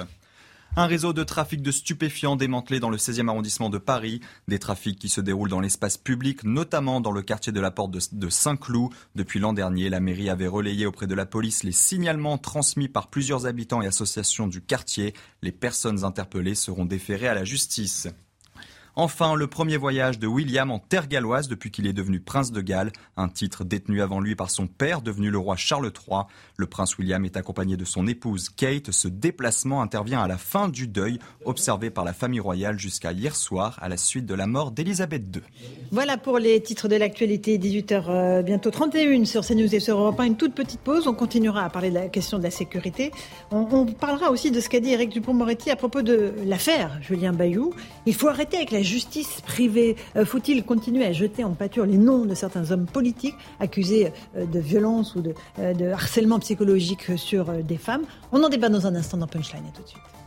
[0.76, 4.22] Un réseau de trafic de stupéfiants démantelé dans le 16e arrondissement de Paris.
[4.48, 7.92] Des trafics qui se déroulent dans l'espace public, notamment dans le quartier de la Porte
[7.92, 8.90] de, Saint-Cloud.
[9.14, 13.12] Depuis l'an dernier, la mairie avait relayé auprès de la police les signalements transmis par
[13.12, 15.14] plusieurs habitants et associations du quartier.
[15.44, 18.08] Les personnes interpellées seront déférées à la justice.
[18.96, 22.62] Enfin, le premier voyage de William en terre galloise depuis qu'il est devenu prince de
[22.62, 26.22] Galles, un titre détenu avant lui par son père, devenu le roi Charles III.
[26.58, 28.92] Le prince William est accompagné de son épouse Kate.
[28.92, 33.36] Ce déplacement intervient à la fin du deuil observé par la famille royale jusqu'à hier
[33.36, 35.42] soir à la suite de la mort d'Élisabeth II.
[35.92, 40.20] Voilà pour les titres de l'actualité, 18h euh, bientôt 31 sur CNews et sur Europe
[40.20, 40.26] 1.
[40.26, 43.12] Une toute petite pause, on continuera à parler de la question de la sécurité.
[43.50, 47.34] On, on parlera aussi de ce qu'a dit Eric Dupont-Moretti à propos de l'affaire Julien
[47.34, 47.74] Bayou.
[48.06, 51.98] Il faut arrêter avec la justice privée euh, Faut-il continuer à jeter en pâture les
[51.98, 57.46] noms de certains hommes politiques accusés euh, de violence ou de, euh, harcèlement psychologique sur
[57.46, 58.04] des femmes?
[58.32, 59.64] On en débat dans un instant dans Punchline.
[59.68, 60.23] À tout de suite.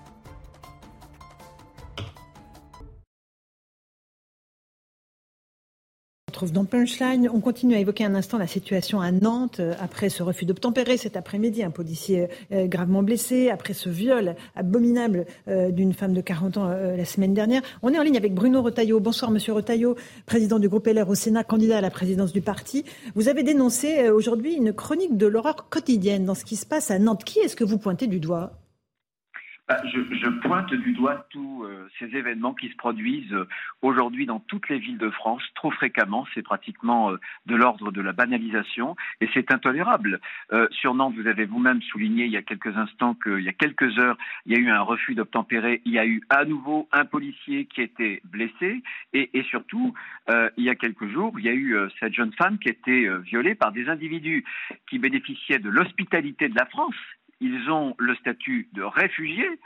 [6.36, 7.30] Retrouve dans Punchline.
[7.32, 10.98] On continue à évoquer un instant la situation à Nantes euh, après ce refus d'obtempérer
[10.98, 16.20] cet après-midi, un policier euh, gravement blessé, après ce viol abominable euh, d'une femme de
[16.20, 17.62] 40 ans la semaine dernière.
[17.82, 19.00] On est en ligne avec Bruno Retailleau.
[19.00, 19.96] Bonsoir Monsieur Retailleau,
[20.26, 22.84] président du groupe LR au Sénat, candidat à la présidence du parti.
[23.14, 26.98] Vous avez dénoncé aujourd'hui une chronique de l'horreur quotidienne dans ce qui se passe à
[26.98, 27.24] Nantes.
[27.24, 28.52] Qui est-ce que vous pointez du doigt?
[29.68, 33.48] Bah, je, pointe du doigt tous euh, ces événements qui se produisent euh,
[33.82, 36.24] aujourd'hui dans toutes les villes de France, trop fréquemment.
[36.34, 37.16] C'est pratiquement euh,
[37.46, 40.20] de l'ordre de la banalisation et c'est intolérable.
[40.70, 43.98] sur Nantes, vous avez vous-même souligné il y a quelques instants qu'il y a quelques
[43.98, 45.82] heures, il y a eu un refus d'obtempérer.
[45.84, 48.82] Il y a eu à nouveau un policier qui était blessé
[49.12, 49.94] et, et surtout,
[50.28, 53.54] il y a quelques jours, il y a eu cette jeune femme qui été violée
[53.54, 54.44] par des individus
[54.88, 56.94] qui bénéficiaient de l'hospitalité de la France
[57.40, 59.58] ils ont le statut de réfugiés.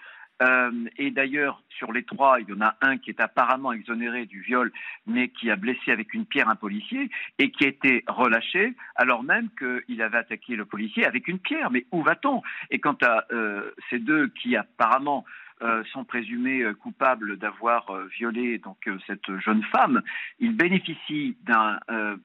[0.42, 4.24] Euh, et d'ailleurs, sur les trois, il y en a un qui est apparemment exonéré
[4.24, 4.72] du viol,
[5.06, 9.22] mais qui a blessé avec une pierre un policier et qui a été relâché alors
[9.22, 11.70] même qu'il avait attaqué le policier avec une pierre.
[11.70, 12.42] Mais où va-t-on?
[12.70, 15.26] Et quant à euh, ces deux qui apparemment
[15.62, 20.00] euh, sont présumés euh, coupables d'avoir euh, violé donc cette jeune femme.
[20.38, 21.78] Ils bénéficient d'un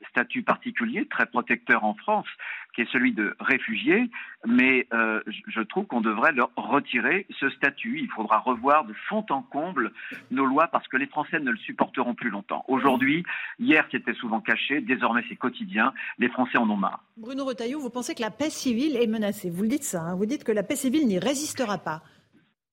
[0.10, 2.28] statut particulier très protecteur en France,
[2.74, 4.10] qui est celui de réfugié,
[4.46, 4.88] mais
[5.28, 8.00] je trouve qu'on devrait leur retirer ce statut.
[8.00, 9.92] Il faudra revoir de fond en comble
[10.32, 12.64] nos lois parce que les Français ne le supporteront plus longtemps.
[12.68, 13.24] Aujourd'hui,
[13.60, 15.94] hier c'était souvent caché, désormais c'est quotidien.
[16.20, 17.04] Les Français en ont marre.
[17.18, 19.50] Bruno Retailleau, vous pensez que la paix civile est menacée?
[19.50, 22.02] Vous le dites ça, hein vous dites que la paix civile n'y résistera pas.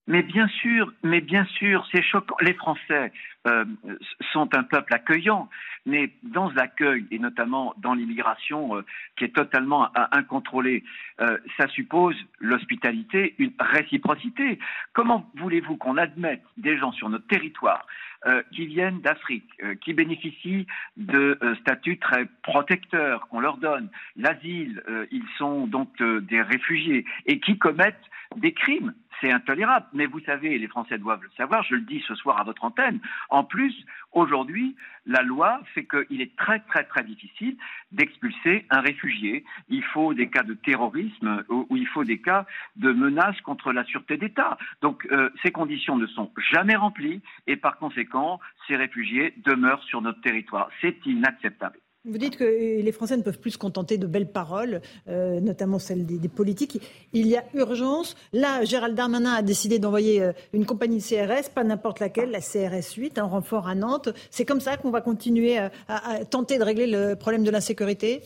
[0.08, 2.34] Mais bien sûr, mais bien sûr, c'est choquant.
[2.40, 3.12] Les Français
[3.46, 3.64] euh,
[4.32, 5.48] sont un peuple accueillant,
[5.86, 8.84] mais dans l'accueil et notamment dans l'immigration euh,
[9.16, 10.82] qui est totalement incontrôlée,
[11.20, 14.58] euh, ça suppose l'hospitalité, une réciprocité.
[14.92, 17.86] Comment voulez-vous qu'on admette des gens sur notre territoire
[18.52, 19.50] qui viennent d'Afrique,
[19.80, 24.80] qui bénéficient de statuts très protecteurs qu'on leur donne, l'asile,
[25.10, 29.86] ils sont donc des réfugiés et qui commettent des crimes c'est intolérable.
[29.94, 32.64] Mais vous savez, les Français doivent le savoir, je le dis ce soir à votre
[32.64, 33.00] antenne.
[33.30, 33.74] En plus,
[34.12, 34.76] aujourd'hui,
[35.06, 37.56] la loi fait qu'il est très très très difficile
[37.92, 39.44] d'expulser un réfugié.
[39.68, 42.46] Il faut des cas de terrorisme ou, il faut des cas
[42.76, 44.58] de menaces contre la sûreté d'État.
[44.82, 50.02] Donc euh, ces conditions ne sont jamais remplies et par conséquent, ces réfugiés demeurent sur
[50.02, 50.68] notre territoire.
[50.80, 51.78] C'est inacceptable.
[52.04, 55.78] Vous dites que les Français ne peuvent plus se contenter de belles paroles, euh, notamment
[55.78, 56.80] celles des, politiques.
[57.12, 58.16] Il y a urgence.
[58.32, 62.94] Là, Gérald Darmanin a décidé d'envoyer euh, une compagnie CRS, pas n'importe laquelle, la CRS
[62.96, 64.08] 8, un renfort à Nantes.
[64.32, 65.70] C'est comme ça qu'on va continuer à
[66.28, 68.22] tenter de régler le problème de l'insécurité?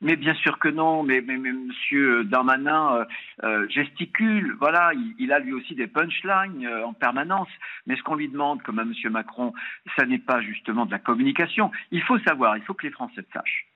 [0.00, 1.02] Mais bien sûr que non.
[1.02, 3.04] Mais, mais, Monsieur Darmanin euh,
[3.44, 4.56] euh, gesticule.
[4.58, 7.48] Voilà, il, a lui aussi des punchlines euh, en permanence.
[7.86, 9.52] Mais ce qu'on lui demande, comme à Monsieur Macron,
[9.96, 11.70] ça n'est pas justement de la communication.
[11.90, 13.66] Il faut savoir, il faut que les Français sachent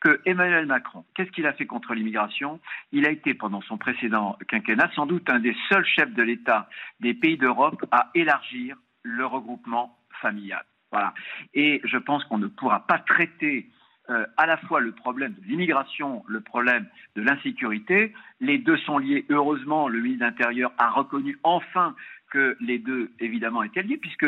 [0.00, 2.58] que Emmanuel Macron, qu'est-ce qu'il a fait contre l'immigration?
[2.90, 6.68] Il a été, pendant son précédent quinquennat, sans doute un des seuls chefs de l'État
[6.98, 10.64] des pays d'Europe à élargir le regroupement familial.
[10.90, 11.14] Voilà.
[11.54, 13.70] Et je pense qu'on ne pourra pas traiter
[14.10, 18.12] euh, à la fois le problème de l'immigration, le problème de l'insécurité.
[18.40, 19.24] Les deux sont liés.
[19.28, 21.94] Heureusement, le ministre de l'Intérieur a reconnu enfin
[22.30, 24.26] que les deux, évidemment, étaient liés, puisque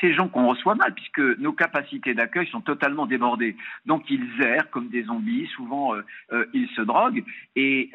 [0.00, 3.56] ces gens qu'on reçoit mal, puisque nos capacités d'accueil sont totalement débordées.
[3.86, 6.02] Donc ils errent comme des zombies, souvent euh,
[6.32, 7.24] euh, ils se droguent,
[7.54, 7.90] et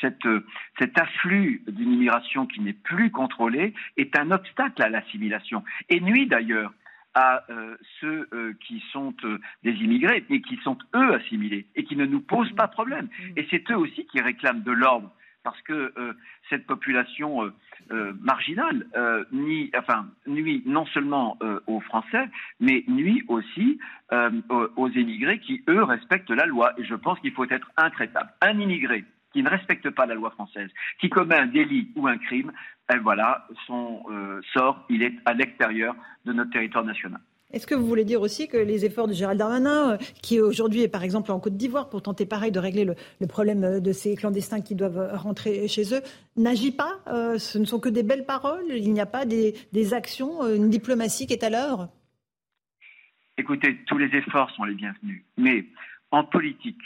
[0.00, 6.26] cet afflux d'une immigration qui n'est plus contrôlée est un obstacle à l'assimilation, et nuit
[6.26, 6.72] d'ailleurs
[7.14, 11.84] à euh, ceux euh, qui sont euh, des immigrés et qui sont eux assimilés et
[11.84, 13.06] qui ne nous posent pas problème.
[13.06, 13.32] Mm.
[13.36, 15.10] Et c'est eux aussi qui réclament de l'ordre
[15.42, 15.92] parce que
[16.48, 17.52] cette population
[18.22, 18.86] marginale
[19.30, 21.36] nuit, enfin, nuit non seulement
[21.66, 22.30] aux Français,
[22.60, 23.78] mais nuit aussi
[24.48, 26.72] aux, aux immigrés qui, eux, respectent la loi.
[26.78, 28.30] Et je pense qu'il faut être intraitable.
[28.40, 29.04] Un immigré
[29.34, 30.70] qui ne respecte pas la loi française,
[31.00, 32.52] qui commet un délit ou un crime,
[32.92, 35.94] et voilà, son euh, sort, il est à l'extérieur
[36.24, 37.20] de notre territoire national.
[37.52, 40.82] Est-ce que vous voulez dire aussi que les efforts de Gérald Darmanin, euh, qui aujourd'hui
[40.82, 43.92] est par exemple en Côte d'Ivoire pour tenter pareil de régler le, problème euh, de
[43.92, 46.02] ces clandestins qui doivent rentrer chez eux,
[46.36, 47.00] n'agit pas
[47.38, 51.26] Ce ne sont que des belles paroles Il n'y a pas des, actions, une diplomatie
[51.26, 51.88] qui est à l'heure?
[53.36, 55.24] Écoutez, tous les efforts sont les bienvenus.
[55.36, 55.64] Mais
[56.12, 56.78] en politique,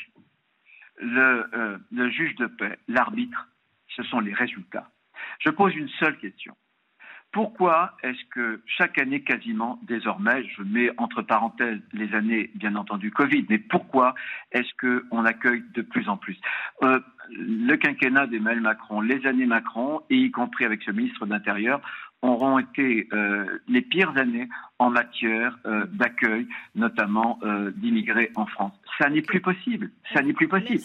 [1.01, 3.49] le juge de paix, l'arbitre,
[3.89, 4.91] ce sont les résultats.
[5.41, 6.57] Je pose une seule question.
[7.31, 13.11] Pourquoi est-ce que chaque année quasiment, désormais, je mets entre parenthèses les années bien entendu
[13.11, 14.15] Covid, mais pourquoi
[14.53, 16.39] est-ce qu'on accueille de plus en plus?
[16.85, 17.01] Euh,
[17.31, 21.83] Le quinquennat d'Emmanuel Macron, les années Macron, et y compris avec ce ministre de l'Intérieur,
[22.23, 27.39] auront été euh, les pires années en matière euh, d'accueil, notamment
[27.77, 28.73] d'immigrés en France.
[28.99, 29.91] Ça n'est plus possible.
[30.13, 30.81] Ça n'est plus possible.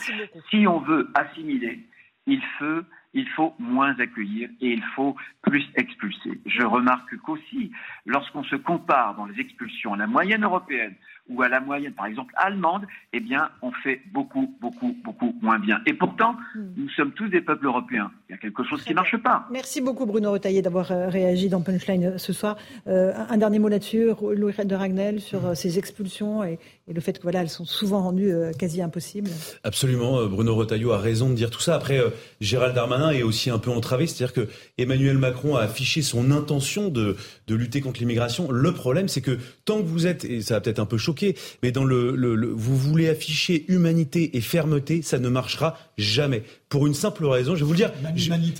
[0.50, 1.80] Si on veut assimiler,
[2.28, 2.82] il faut
[3.14, 6.42] il faut moins accueillir et il faut plus expulser.
[6.46, 7.72] Je remarque qu'aussi,
[8.06, 10.96] lorsqu'on se compare dans les expulsions à la moyenne européenne
[11.30, 15.58] ou à la moyenne, par exemple, allemande, eh bien, on fait beaucoup, beaucoup, beaucoup moins
[15.58, 15.80] bien.
[15.86, 16.74] Et pourtant, hmm.
[16.76, 18.12] nous sommes tous des peuples européens.
[18.28, 19.48] Il y a quelque chose qui ne marche pas.
[19.50, 22.58] Merci beaucoup, Bruno Retailleer, d'avoir euh, réagi dans Punchline euh, ce soir.
[22.88, 26.60] Euh, un dernier mot là-dessus, Louis de Ragnel, sur ces expulsions et,
[26.94, 29.30] le fait que voilà, elles sont souvent rendues quasi impossibles.
[29.64, 31.76] Absolument, Bruno Retailleau a raison de dire tout ça.
[31.76, 32.02] Après,
[32.42, 34.48] Gérald Darmanin est aussi un peu entravé, c'est-à-dire que
[34.78, 37.16] Emmanuel Macron a affiché son intention de,
[37.50, 38.52] lutter contre l'immigration.
[38.52, 41.36] Le problème, c'est que tant que vous êtes, et ça va peut-être un peu choquer,
[41.62, 46.44] mais dans vous voulez afficher humanité et fermeté, ça ne marchera jamais
[46.74, 47.54] pour une simple raison.
[47.54, 47.92] Je vais vous le dire.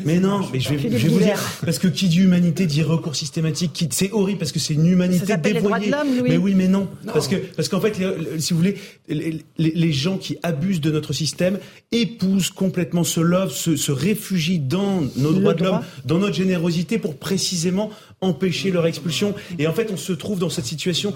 [0.06, 2.84] mais non, mais je vais, je vais vous dire parce que qui dit humanité dit
[2.84, 3.74] recours systématique.
[3.74, 5.92] Qui, c'est horrible parce que c'est une humanité dévoyée.
[6.22, 8.00] Mais oui, mais non, parce que parce qu'en fait,
[8.38, 8.78] si vous voulez,
[9.08, 11.58] les, les, gens qui abusent de notre système
[11.92, 17.00] épousent complètement ce love, se, se réfugient dans nos droits de l'homme, dans notre générosité
[17.00, 17.90] pour précisément
[18.24, 19.36] empêcher leur expulsion.
[19.60, 21.14] Et en fait, on se trouve dans cette situation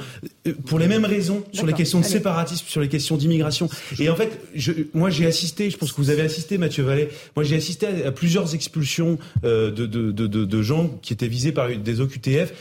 [0.47, 3.69] euh, pour les mêmes raisons sur les questions de séparatisme, sur les questions d'immigration.
[3.99, 7.09] Et en fait, je, moi, j'ai assisté, je pense que vous avez assisté, Mathieu Vallée,
[7.35, 11.51] moi, j'ai assisté à, plusieurs expulsions euh, de, de, de, de, gens qui étaient visés
[11.51, 12.53] par des OQTF.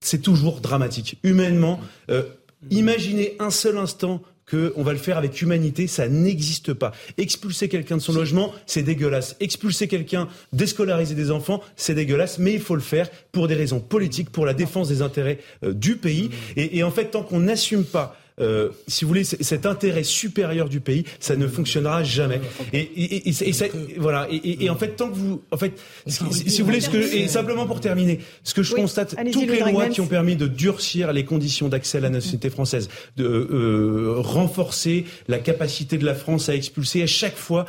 [0.00, 1.18] C'est toujours dramatique.
[1.22, 1.80] Humainement,
[2.10, 2.22] euh,
[2.70, 6.92] imaginez un seul instant qu'on va le faire avec humanité, ça n'existe pas.
[7.16, 9.36] Expulser quelqu'un de son logement, c'est dégueulasse.
[9.40, 13.80] Expulser quelqu'un, déscolariser des enfants, c'est dégueulasse, mais il faut le faire pour des raisons
[13.80, 16.30] politiques, pour la défense des intérêts euh, du pays.
[16.56, 20.68] Et, et en fait, tant qu'on n'assume pas euh, si vous voulez, cet intérêt supérieur
[20.68, 22.40] du pays, ça ne fonctionnera jamais.
[22.72, 24.26] Et, et, et, et voilà.
[24.30, 25.72] Et, en fait, tant que vous, en fait,
[26.06, 26.22] si,
[26.60, 29.88] vous voulez, ce que, et simplement pour terminer, ce que je constate, toutes les lois
[29.88, 35.04] qui ont permis de durcir les conditions d'accès à la nationalité française, de euh, renforcer
[35.28, 37.66] la capacité de la France à expulser, à chaque fois,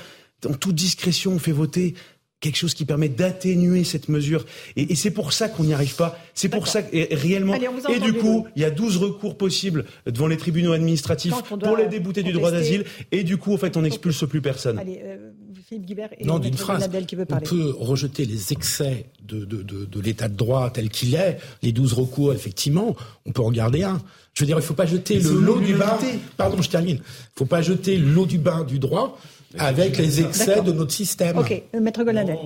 [0.47, 1.95] en toute discrétion, on fait voter
[2.39, 4.45] quelque chose qui permet d'atténuer cette mesure.
[4.75, 6.17] Et, c'est pour ça qu'on n'y arrive pas.
[6.33, 7.55] C'est pour ça que réellement.
[7.89, 11.87] et du coup, il y a 12 recours possibles devant les tribunaux administratifs pour les
[11.87, 12.85] débouter du droit d'asile.
[13.11, 14.79] Et du coup, en fait, on n'expulse plus personne.
[14.79, 15.31] Allez, euh,
[15.67, 16.89] Philippe Guibert et non, d'une phrase.
[17.07, 17.45] Qui veut parler.
[17.45, 21.37] On peut rejeter les excès de, de, de, de l'état de droit tel qu'il est,
[21.61, 22.95] les 12 recours, effectivement.
[23.25, 24.01] On peut regarder un.
[24.33, 25.97] Je veux dire, il ne faut pas jeter le lot du bain.
[26.37, 26.95] Pardon, je termine.
[26.95, 29.19] Il ne faut pas jeter l'eau du bain du droit
[29.57, 31.37] avec les excès de notre système.
[31.37, 32.37] Ok, Maître Goladel.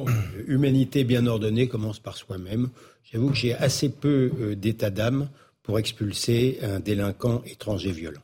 [0.47, 2.69] Humanité bien ordonnée commence par soi-même.
[3.11, 5.29] J'avoue que j'ai assez peu euh, d'état d'âme
[5.61, 8.21] pour expulser un délinquant étranger violent.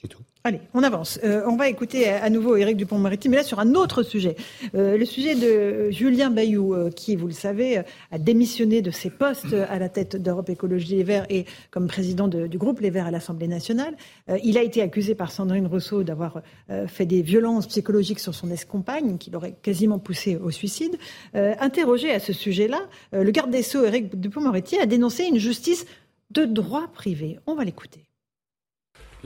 [0.00, 0.22] C'est tout.
[0.46, 1.18] Allez, on avance.
[1.24, 4.36] Euh, on va écouter à nouveau Éric Dupont-Moretti, mais là sur un autre sujet.
[4.76, 7.78] Euh, le sujet de Julien Bayou, euh, qui, vous le savez,
[8.12, 12.28] a démissionné de ses postes à la tête d'Europe Écologie Les Verts et comme président
[12.28, 13.96] du groupe Les Verts à l'Assemblée nationale.
[14.44, 16.42] il a été accusé par Sandrine Rousseau d'avoir
[16.86, 20.96] fait des violences psychologiques sur son ex-compagne, qui l'aurait quasiment poussé au suicide.
[21.34, 22.82] interrogé à ce sujet-là,
[23.12, 25.86] le garde des Sceaux, Éric Dupont-Moretti, a dénoncé une justice
[26.30, 27.40] de droit privé.
[27.46, 28.05] On va l'écouter.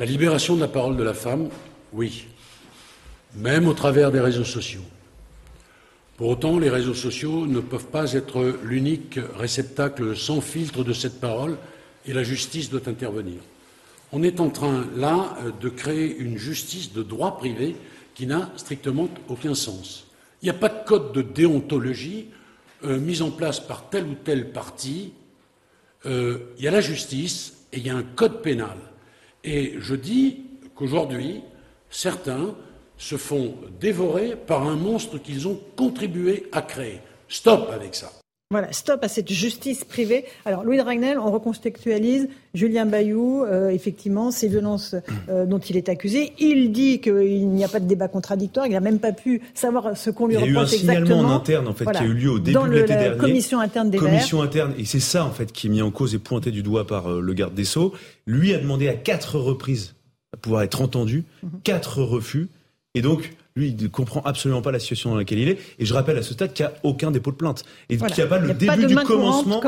[0.00, 1.50] La libération de la parole de la femme,
[1.92, 2.24] oui,
[3.34, 4.80] même au travers des réseaux sociaux.
[6.16, 11.20] Pour autant, les réseaux sociaux ne peuvent pas être l'unique réceptacle sans filtre de cette
[11.20, 11.58] parole
[12.06, 13.40] et la justice doit intervenir.
[14.10, 17.76] On est en train, là, de créer une justice de droit privé
[18.14, 20.06] qui n'a strictement aucun sens.
[20.40, 22.28] Il n'y a pas de code de déontologie
[22.84, 25.12] euh, mis en place par tel ou tel parti.
[26.06, 28.78] Euh, il y a la justice et il y a un code pénal.
[29.44, 30.42] Et je dis
[30.74, 31.42] qu'aujourd'hui,
[31.88, 32.54] certains
[32.96, 37.00] se font dévorer par un monstre qu'ils ont contribué à créer.
[37.28, 38.19] Stop avec ça.
[38.52, 40.24] Voilà, stop à cette justice privée.
[40.44, 42.28] Alors, Louis Dragnel, on recontextualise.
[42.52, 44.96] Julien Bayou, euh, effectivement, ces violences
[45.28, 46.32] euh, dont il est accusé.
[46.40, 48.66] Il dit qu'il n'y a pas de débat contradictoire.
[48.66, 50.82] Il n'a même pas pu savoir ce qu'on lui reproche exactement.
[50.82, 52.38] Il y a eu un signalement en interne, en fait, qui a eu lieu au
[52.40, 53.18] début de l'été dernier.
[53.18, 54.74] commission interne des Commission interne.
[54.76, 57.08] Et c'est ça, en fait, qui est mis en cause et pointé du doigt par
[57.08, 57.94] euh, le garde des Sceaux.
[58.26, 59.94] Lui a demandé à quatre reprises
[60.34, 61.22] à pouvoir être entendu.
[61.44, 61.50] Mhm.
[61.62, 62.48] Quatre refus.
[62.96, 65.58] Et donc, lui, il ne comprend absolument pas la situation dans laquelle il est.
[65.78, 67.64] Et je rappelle à ce stade qu'il n'y a aucun dépôt de plainte.
[67.88, 69.60] Et qu'il n'y a pas le début du commencement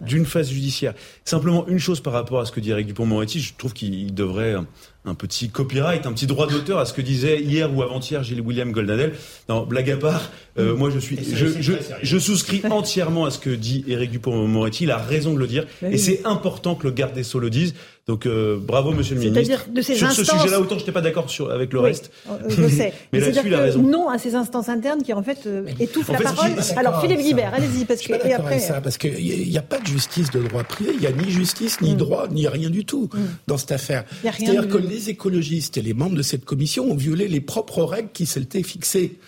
[0.00, 0.94] d'une phase judiciaire.
[1.24, 4.56] Simplement une chose par rapport à ce que dit Eric Dupont-Moretti, je trouve qu'il devrait
[5.04, 8.40] un petit copyright, un petit droit d'auteur à ce que disait hier ou avant-hier Gilles
[8.40, 9.14] William Goldnadel.
[9.48, 11.72] Non, blague à part, euh, moi je suis, je, je,
[12.02, 14.84] je, souscris entièrement à ce que dit Éric Dupont-Moretti.
[14.84, 17.50] Il a raison de le dire, et c'est important que le garde des Sceaux le
[17.50, 17.74] dise.
[18.08, 19.68] Donc euh, bravo Monsieur le Ministre.
[19.70, 22.10] De ces sur ce sujet-là, autant je n'étais pas d'accord avec le reste.
[22.28, 22.92] Euh, je sais.
[23.12, 23.82] mais là-dessus, il a raison.
[23.82, 25.48] Non à ces instances internes qui en fait
[25.78, 26.50] étouffent la parole.
[26.76, 28.58] Alors Philippe Guibert, allez-y parce que et après.
[28.58, 30.92] Ça, parce qu'il n'y a pas de justice de droit privé.
[30.94, 31.96] Il n'y a ni justice, ni mm.
[31.96, 33.18] droit, ni rien du tout mm.
[33.46, 34.04] dans cette affaire.
[34.22, 38.10] C'est-à-dire que les écologistes et les membres de cette commission ont violé les propres règles
[38.12, 39.18] qui s'étaient fixées,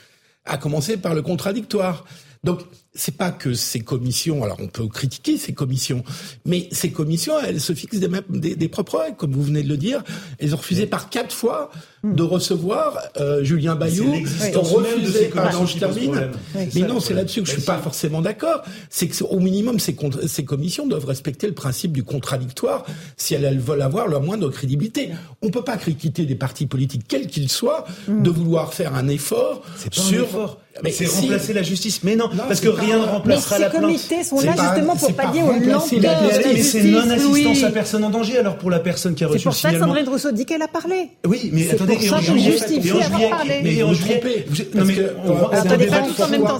[0.44, 2.04] à commencer par le contradictoire.
[2.42, 2.60] Donc,
[2.94, 6.04] c'est pas que ces commissions, alors on peut critiquer ces commissions,
[6.44, 9.76] mais ces commissions, elles se fixent des, des, propres règles, comme vous venez de le
[9.76, 10.04] dire.
[10.38, 11.70] Elles ont refusé par quatre fois
[12.04, 14.14] de recevoir euh, Julien Bayou.
[14.54, 16.30] Ont refusé, pardon, je termine.
[16.54, 18.62] Mais non, c'est là-dessus que je suis pas forcément d'accord.
[18.90, 19.96] C'est que au minimum, ces,
[20.28, 22.84] ces commissions doivent respecter le principe du contradictoire
[23.16, 25.10] si elles, veulent avoir la moindre crédibilité.
[25.42, 28.22] On peut pas critiquer des partis politiques, quels qu'ils soient, mm.
[28.22, 30.58] de vouloir faire un effort sur.
[30.82, 32.02] Mais c'est remplacer la justice.
[32.02, 33.82] Mais non, parce que rien ne remplacera la plainte.
[33.98, 36.22] Ces comités sont là justement pour pallier aux lenteurs
[36.52, 38.38] Mais c'est non-assistance à personne en danger.
[38.38, 39.54] Alors pour la personne qui a reçu le signalement.
[39.54, 41.10] C'est pour ça que Sandrine Rousseau dit qu'elle a parlé.
[41.26, 43.30] Oui, mais attendez, et en juillet, et en juillet,
[43.62, 46.08] mais en juillet, non mais c'est un débat de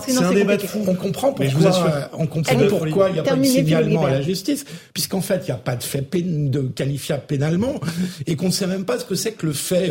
[0.07, 0.85] C'est un débat de fond.
[0.87, 4.65] On comprend pourquoi, on comprend pourquoi il n'y a pas de signalement à la justice,
[4.93, 7.81] puisqu'en fait il n'y a pas de fait de qualifiable pénalement
[8.27, 9.91] et qu'on ne sait même pas ce que c'est que le fait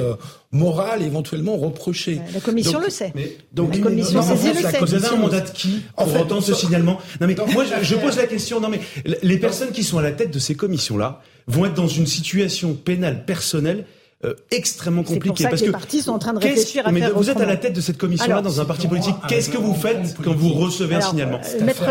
[0.53, 2.21] euh, moral éventuellement reproché.
[2.33, 3.13] La commission le sait.
[3.53, 4.79] Donc la commission saisie le sait.
[4.79, 6.99] Vous avez un mandat de qui pour entendre ce signalement?
[7.19, 8.59] Non mais moi je pose la question.
[8.59, 8.79] Non mais
[9.21, 12.07] les personnes qui sont à la tête de ces commissions là vont être dans une
[12.07, 13.85] situation pénale personnelle
[14.25, 15.43] euh, extrêmement compliquée.
[15.49, 17.45] parce que, les partis sont en train de réfléchir à mais faire Vous êtes à
[17.45, 19.15] la tête de cette commission-là dans un parti politique.
[19.27, 21.83] Qu'est-ce que vous faites quand vous recevez un signalement euh, Maître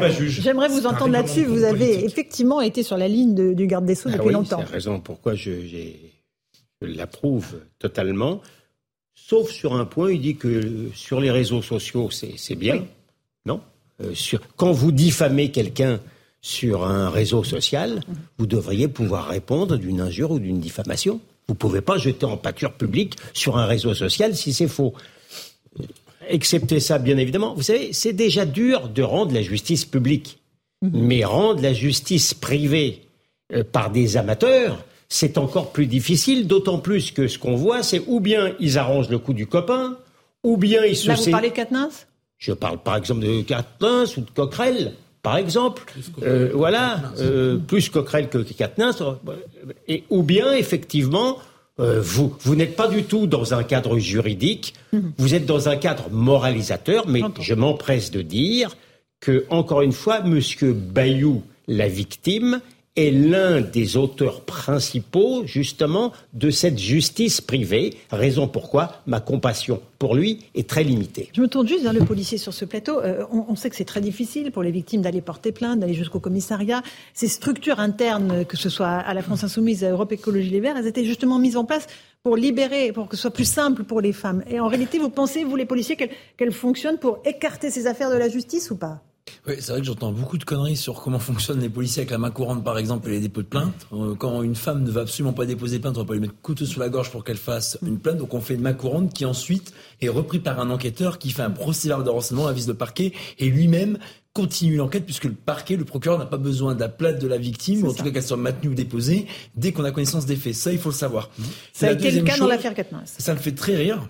[0.00, 0.40] pas juge.
[0.42, 1.44] j'aimerais vous entendre là-dessus.
[1.44, 4.58] Vous avez effectivement été sur la ligne du garde des Sceaux ah depuis longtemps.
[4.58, 5.50] C'est la raison pourquoi je,
[6.80, 8.40] l'approuve totalement.
[9.14, 12.84] Sauf sur un point, il dit que sur les réseaux sociaux, c'est bien.
[13.46, 13.60] Non?
[14.00, 16.00] Euh, sur, Quand vous diffamez quelqu'un
[16.40, 18.00] sur un réseau social,
[18.38, 21.20] vous devriez pouvoir répondre d'une injure ou d'une diffamation.
[21.48, 24.94] Vous ne pouvez pas jeter en pâture publique sur un réseau social si c'est faux.
[26.28, 27.54] Excepté ça, bien évidemment.
[27.54, 30.38] Vous savez, c'est déjà dur de rendre la justice publique.
[30.82, 30.90] Mhm.
[30.94, 33.02] Mais rendre la justice privée
[33.52, 38.02] euh, par des amateurs, c'est encore plus difficile, d'autant plus que ce qu'on voit, c'est
[38.06, 39.96] ou bien ils arrangent le coup du copain,
[40.42, 41.08] ou bien ils se...
[41.08, 41.90] Là, vous parlez Katnins
[42.36, 45.84] Je parle par exemple de Quatennens ou de Coquerel, par exemple.
[46.22, 49.02] Euh, voilà, euh, plus Coquerel que Quatennens.
[49.88, 51.38] Et, ou bien, effectivement,
[51.80, 55.12] euh, vous, vous n'êtes pas du tout dans un cadre juridique, mhm.
[55.16, 58.76] vous êtes dans un cadre moralisateur, mais je m'empresse de dire
[59.20, 62.60] que, encore une fois, Monsieur Bayou, la victime,
[62.98, 70.16] est l'un des auteurs principaux, justement, de cette justice privée, raison pourquoi ma compassion pour
[70.16, 71.28] lui est très limitée.
[71.32, 73.00] Je me tourne juste vers le policier sur ce plateau.
[73.00, 76.20] Euh, on, sait que c'est très difficile pour les victimes d'aller porter plainte, d'aller jusqu'au
[76.20, 76.82] commissariat.
[77.14, 80.76] Ces structures internes, que ce soit à la France Insoumise, à Europe Écologie Les Verts,
[80.76, 81.86] elles étaient justement mises en place
[82.24, 84.42] pour libérer, pour que ce soit plus simple pour les femmes.
[84.50, 88.16] Et en réalité, vous pensez, vous les policiers, qu'elles fonctionnent pour écarter ces affaires de
[88.16, 89.02] la justice ou pas?
[89.46, 92.18] Oui, c'est vrai que j'entends beaucoup de conneries sur comment fonctionnent les policiers avec la
[92.18, 93.86] main courante, par exemple, et les dépôts de plainte.
[93.92, 96.34] Euh, quand une femme ne va absolument pas déposer plainte, on va pas lui mettre
[96.42, 98.18] couteau sous la gorge pour qu'elle fasse une plainte.
[98.18, 101.42] Donc on fait une main courante qui ensuite est repris par un enquêteur qui fait
[101.42, 103.98] un procès de renseignement, avise le parquet, et lui-même
[104.32, 107.38] continue l'enquête puisque le parquet, le procureur n'a pas besoin de la plainte de la
[107.38, 109.26] victime, ou en tout cas qu'elle soit maintenue ou déposée,
[109.56, 110.54] dès qu'on a connaissance des faits.
[110.54, 111.30] Ça, il faut le savoir.
[111.72, 113.16] Ça a été le cas dans l'affaire Katniss.
[113.18, 114.08] Ça me fait très rire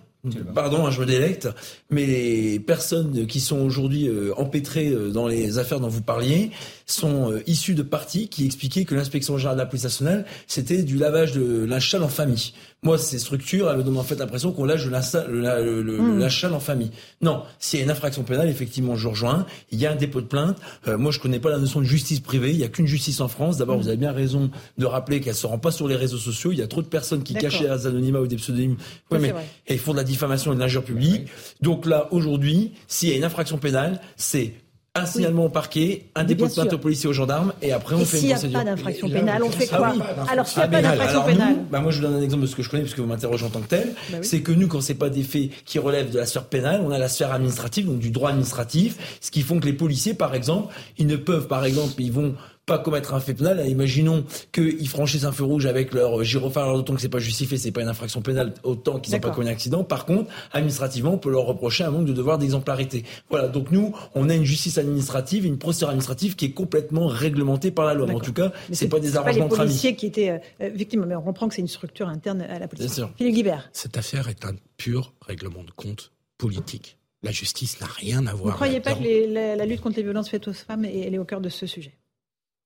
[0.54, 1.48] Pardon, hein, je me délecte,
[1.90, 6.50] mais les personnes qui sont aujourd'hui euh, empêtrées euh, dans les affaires dont vous parliez
[6.88, 10.82] sont euh, issues de partis qui expliquaient que l'inspection générale de la police nationale, c'était
[10.82, 12.52] du lavage de linge en famille.
[12.82, 16.52] Moi, ces structures, elles me donnent en fait l'impression qu'on lâche le, mmh.
[16.52, 16.90] en famille.
[17.20, 19.46] Non, s'il y a une infraction pénale, effectivement, je rejoins.
[19.72, 20.58] Il y a un dépôt de plainte.
[20.86, 22.50] moi, je connais pas la notion de justice privée.
[22.50, 23.56] Il y a qu'une justice en France.
[23.56, 23.80] D'abord, mmh.
[23.80, 26.52] vous avez bien raison de rappeler qu'elle se rend pas sur les réseaux sociaux.
[26.52, 28.76] Il y a trop de personnes qui cachent des anonymat ou des pseudonymes.
[29.10, 29.34] Oui, mais
[29.66, 31.28] et ils font de la diffamation et de l'injure publique.
[31.60, 34.54] Donc là, aujourd'hui, s'il y a une infraction pénale, c'est
[34.98, 38.04] un signalement au parquet, un dépôt de plainte au policier aux gendarmes, et après on
[38.04, 38.38] fait une procédure.
[38.38, 39.94] S'il n'y a pas d'infraction pénale, on fait quoi
[40.30, 42.46] Alors s'il n'y a pas d'infraction pénale, bah moi je vous donne un exemple de
[42.46, 44.68] ce que je connais puisque vous m'interrogez en tant que tel, bah c'est que nous
[44.68, 47.32] quand c'est pas des faits qui relèvent de la sphère pénale, on a la sphère
[47.32, 51.16] administrative, donc du droit administratif, ce qui font que les policiers par exemple, ils ne
[51.16, 52.34] peuvent par exemple, ils vont
[52.68, 53.66] pas commettre un fait pénal.
[53.68, 57.56] Imaginons qu'ils franchissent un feu rouge avec leur gyrophare, alors d'autant que c'est pas justifié,
[57.56, 59.82] c'est pas une infraction pénale, autant qu'ils n'ont pas commis un accident.
[59.82, 63.04] Par contre, administrativement, on peut leur reprocher un manque de devoir d'exemplarité.
[63.30, 63.48] Voilà.
[63.48, 67.86] Donc nous, on a une justice administrative, une procédure administrative qui est complètement réglementée par
[67.86, 68.08] la loi.
[68.10, 69.70] en tout cas, c'est pas des arrangements entre amis.
[69.70, 72.58] policiers qui étaient euh, euh, victimes, mais on comprend que c'est une structure interne à
[72.58, 73.00] la police.
[73.16, 73.70] Philippe Guibert.
[73.72, 76.98] Cette affaire est un pur règlement de compte politique.
[77.22, 78.42] La justice n'a rien à voir.
[78.42, 81.24] Vous ne croyez pas que la, lutte contre les violences faites aux femmes est au
[81.24, 81.96] cœur de ce sujet?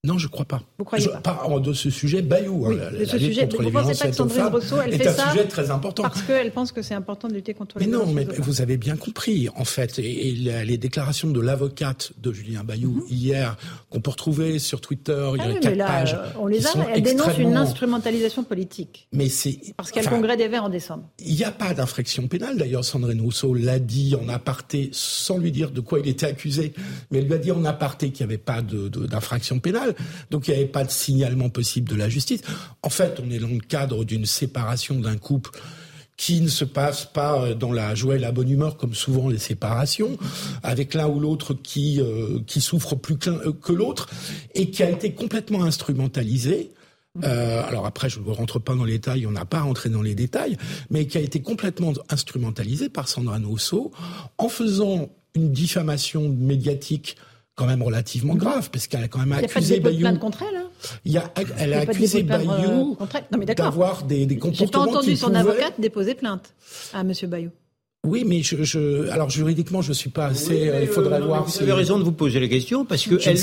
[0.05, 0.61] Non, je crois pas.
[0.79, 2.67] Vous croyez pas, de ce sujet Bayou.
[2.67, 3.47] Oui, de ce sujet.
[3.47, 6.03] Vous ne pensez pas que Sandrine Rousseau, elle fait ça un sujet très important.
[6.03, 8.77] parce qu'elle pense que c'est important de lutter contre les mais non, mais vous avez
[8.77, 13.07] bien compris, en fait, et, les déclarations de l'avocate de Julien Bayou mhm.
[13.11, 13.57] hier,
[13.91, 16.19] qu'on peut retrouver sur Twitter, il y a ah quatre pages.
[16.37, 19.07] On les a, elle dénonce une instrumentalisation politique.
[19.13, 21.05] Mais c'est parce qu'il y a le congrès des Verts en décembre.
[21.21, 22.57] Il n'y a pas d'infraction pénale.
[22.57, 26.73] D'ailleurs, Sandrine Rousseau l'a dit en aparté, sans lui dire de quoi il était accusé,
[27.13, 29.92] mais elle lui a dit en aparté qu'il n'y avait pas d'infraction pénale.
[30.31, 32.43] Donc il y avait pas de signalement possible de la justice.
[32.83, 35.51] En fait, on est dans le cadre d'une séparation d'un couple
[36.17, 39.29] qui ne se passe pas euh, dans la joie et la bonne humeur comme souvent
[39.29, 40.17] les séparations,
[40.63, 44.09] avec l'un ou l'autre qui euh, souffre plus euh, que l'autre
[44.55, 46.71] et qui a été complètement instrumentalisé.
[47.23, 50.15] alors après, je ne rentre pas dans les détails, on n'a pas rentré dans les
[50.15, 50.57] détails,
[50.91, 53.91] mais qui a été complètement instrumentalisé par Sandra Nosso
[54.39, 57.17] en faisant une diffamation médiatique
[57.55, 59.99] quand même relativement grave, parce qu'elle a quand même accusé Bayou.
[59.99, 60.57] Il y a pas de contre elle.
[60.57, 60.71] Hein
[61.05, 64.67] il y a, elle a, accusé Bayou euh, d'avoir des, des comportements.
[64.67, 66.55] J'ai pas entendu son avocate déposer plainte
[66.95, 67.13] à M.
[67.25, 67.51] Bayou.
[68.05, 70.69] Oui, mais je, je, alors juridiquement, je suis pas assez.
[70.69, 71.45] Euh, il faudrait euh, voir.
[71.45, 73.39] Vous avez raison de vous poser la question parce que elle,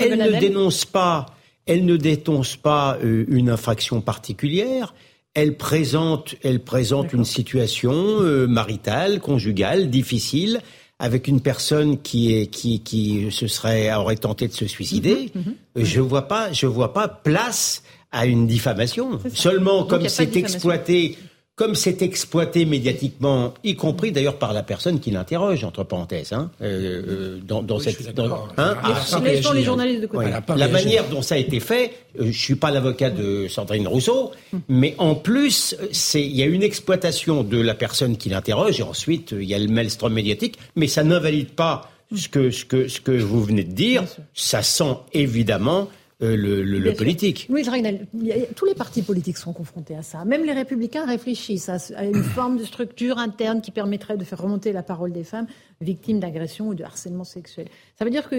[0.00, 1.26] elle, elle, ne dénonce pas,
[1.66, 4.94] elle ne dénonce pas une infraction particulière.
[5.34, 10.60] Elle présente, elle présente une situation maritale, conjugale, difficile
[11.00, 15.54] avec une personne qui est qui qui se serait aurait tenté de se suicider, mhm,
[15.74, 15.84] mhm.
[15.84, 17.82] je vois pas je vois pas place
[18.12, 19.18] à une diffamation.
[19.32, 21.16] Seulement comme c'est exploité
[21.60, 26.50] comme c'est exploité médiatiquement, y compris d'ailleurs par la personne qui l'interroge, entre parenthèses, hein,
[26.62, 30.30] euh, euh dans, dans cette, dans, hein, ah, les journalistes de côté.
[30.56, 34.32] la manière dont ça a été fait, euh, je suis pas l'avocat de Sandrine Rousseau,
[34.54, 34.62] hum.
[34.70, 38.82] mais en plus, c'est il y a une exploitation de la personne qui l'interroge, et
[38.82, 42.88] ensuite il y a le maelstrom médiatique, mais ça n'invalide pas ce que ce que
[42.88, 44.04] ce que vous venez de dire.
[44.32, 45.90] Ça sent évidemment
[46.22, 47.46] euh, le, le, politique.
[47.48, 48.06] Louis Dragnel,
[48.54, 50.24] tous les partis politiques sont confrontés à ça.
[50.26, 54.72] Même les républicains réfléchissent à, une forme de structure interne qui permettrait de faire remonter
[54.72, 55.46] la parole des femmes
[55.80, 57.68] victimes d'agressions ou de harcèlement sexuel.
[57.98, 58.36] Ça veut dire que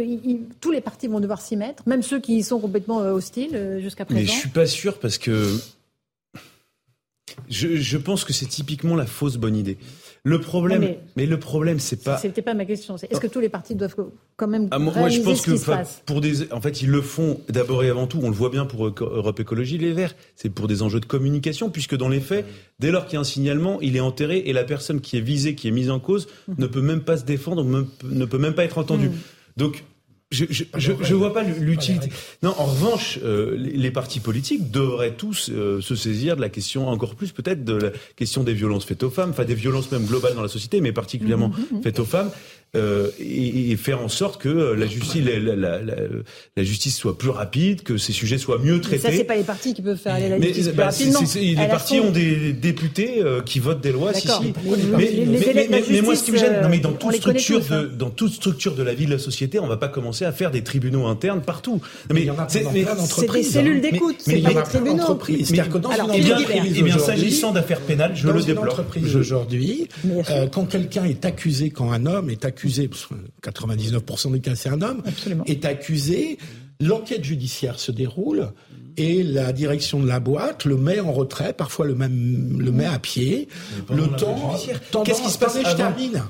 [0.60, 3.56] tous les partis vont devoir s'y mettre, même ceux qui y sont complètement euh, hostiles
[3.56, 4.20] euh, jusqu'à présent.
[4.20, 5.58] Mais je suis pas sûr parce que
[7.50, 9.78] je, je pense que c'est typiquement la fausse bonne idée.
[10.24, 12.18] Le problème, mais, le problème, c'est pas.
[12.18, 12.96] C'était pas ma question.
[12.96, 13.96] Est-ce que tous les partis doivent
[14.38, 17.84] quand même ah, moi, je pense que pour des, en fait, ils le font d'abord
[17.84, 18.20] et avant tout.
[18.22, 20.16] On le voit bien pour Europe Écologie Les Verts.
[20.36, 22.46] C'est pour des enjeux de communication, puisque dans les faits,
[22.78, 25.22] dès lors qu'il y a un signalement, il est enterré et la personne qui est
[25.22, 26.54] visée, qui est mise en cause, mmh.
[26.60, 29.10] ne peut même pas se défendre, ne peut même pas être entendue.
[29.10, 29.18] Mmh.
[29.58, 29.84] Donc
[30.32, 32.10] je je, je, je, vois pas l'utilité.
[32.42, 36.88] Non, en revanche, euh, les, partis politiques devraient tous euh, se saisir de la question,
[36.88, 40.06] encore plus peut-être de la question des violences faites aux femmes, enfin des violences même
[40.06, 41.84] globales dans la société, mais particulièrement mmh, mmh, mmh.
[41.84, 42.32] faites aux femmes.
[42.78, 45.96] Euh, et, et, faire en sorte que la justice, la, la, la,
[46.56, 49.02] la, justice soit plus rapide, que ces sujets soient mieux traités.
[49.04, 51.20] Mais ça, c'est pas les partis qui peuvent faire aller la justice plus bah, rapidement.
[51.36, 54.54] les partis ont des députés euh, qui votent des lois, si, si.
[54.98, 57.90] Mais, mais, mais, moi, ce qui me gêne, non, mais dans toute structure de, hein.
[57.94, 60.50] dans toute structure de la vie de la société, on va pas commencer à faire
[60.50, 61.82] des tribunaux internes partout.
[62.10, 63.92] Mais, c'est des cellules hein.
[63.92, 65.20] d'écoute, c'est pas des tribunaux.
[65.28, 68.82] C'est-à-dire que dans une entreprise, eh bien, s'agissant d'affaires pénales, je le déplore.
[69.14, 69.90] aujourd'hui,
[70.30, 73.10] euh, quand quelqu'un est accusé, quand un homme est accusé accusé,
[73.44, 75.04] 99% des cas c'est un homme,
[75.46, 76.38] est accusé,
[76.82, 78.50] l'enquête judiciaire se déroule
[78.98, 82.86] et la direction de la boîte le met en retrait, parfois le même le met
[82.86, 83.48] à pied.
[83.90, 86.22] Le temps, qu'est-ce qui se passe Je termine.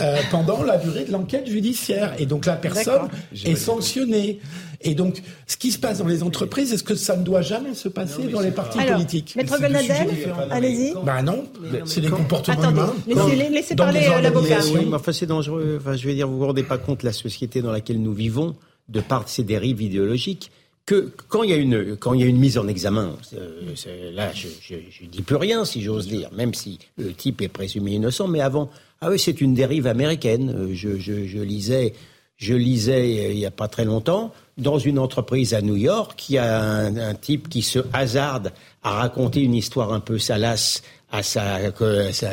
[0.00, 3.08] Euh, pendant la durée de l'enquête judiciaire et donc la personne
[3.44, 4.40] est sanctionnée.
[4.82, 7.74] Et donc, ce qui se passe dans les entreprises, est-ce que ça ne doit jamais
[7.74, 9.36] se passer dans les partis politiques?
[9.36, 10.08] Maître Golnadel,
[10.50, 10.94] allez-y.
[11.04, 11.44] Ben non,
[11.84, 13.28] c'est des comportements Attendez, humains.
[13.50, 14.60] Laissez, parler euh, l'avocat.
[14.72, 15.78] Oui, mais enfin, c'est dangereux.
[15.80, 18.56] Enfin, je veux dire, vous vous rendez pas compte la société dans laquelle nous vivons,
[18.90, 20.50] de par ces dérives idéologiques
[20.86, 24.10] que quand il y a une quand il y a une mise en examen, euh,
[24.12, 27.48] là je, je, je, dis plus rien si j'ose dire, même si le type est
[27.48, 30.50] présumé innocent, mais avant ah oui c'est une dérive américaine.
[30.50, 31.94] Euh, je, je, lisais
[32.36, 36.34] je lisais il y a pas très longtemps dans une entreprise à New York, il
[36.34, 38.52] y a un, un type qui se hasarde
[38.82, 40.82] à raconter une histoire un peu salace
[41.12, 41.58] à sa,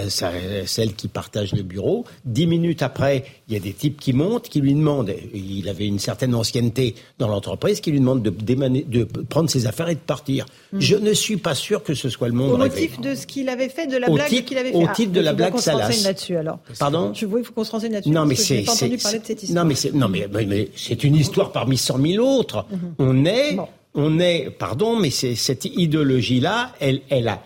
[0.09, 0.31] sa,
[0.65, 2.05] celle qui partage le bureau.
[2.25, 5.87] Dix minutes après, il y a des types qui montent, qui lui demandent, il avait
[5.87, 9.99] une certaine ancienneté dans l'entreprise, qui lui demandent de, de prendre ses affaires et de
[9.99, 10.45] partir.
[10.73, 10.79] Hmm.
[10.79, 13.49] Je ne suis pas sûr que ce soit le monde Au motif de ce qu'il
[13.49, 14.77] avait fait, de la blague qu'il avait fait.
[14.77, 16.03] Au titre de la blague salace.
[16.03, 16.59] là-dessus alors.
[16.77, 18.11] Pardon Tu vois, il faut qu'on se renseigne là-dessus.
[18.11, 18.61] Non, mais c'est.
[18.61, 19.63] pas entendu parler de cette histoire.
[19.63, 22.65] Non, mais c'est, non, mais, mais, c'est une histoire parmi cent mille autres.
[22.71, 22.93] Mhm.
[22.99, 23.57] On est,
[23.95, 27.41] on est, pardon, mais c'est cette idéologie-là, elle, elle a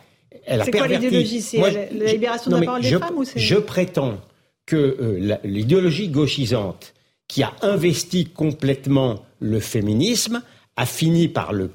[0.47, 4.19] c'est quoi l'idéologie C'est la libération de la parole des femmes ou Je prétends
[4.65, 6.93] que euh, l'idéologie gauchisante
[7.27, 10.41] qui a investi complètement le féminisme
[10.75, 11.71] a fini par le,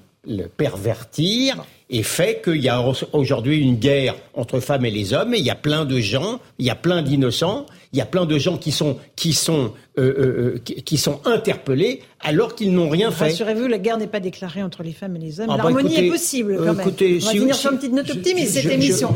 [0.57, 2.82] pervertir et fait qu'il y a
[3.12, 6.40] aujourd'hui une guerre entre femmes et les hommes et il y a plein de gens,
[6.59, 7.66] il y a plein d'innocents
[7.97, 11.20] il y a plein de gens qui sont qui sont euh, euh, euh, qui, sont
[11.24, 13.24] interpellés alors qu'ils n'ont rien fait.
[13.24, 15.48] Rassurez-vous, la guerre n'est pas déclarée entre les femmes et les hommes.
[15.48, 16.81] Ah bah L'harmonie est possible quand même.
[16.81, 19.15] Écoutez, On va finir sur une petite note optimiste cette émission.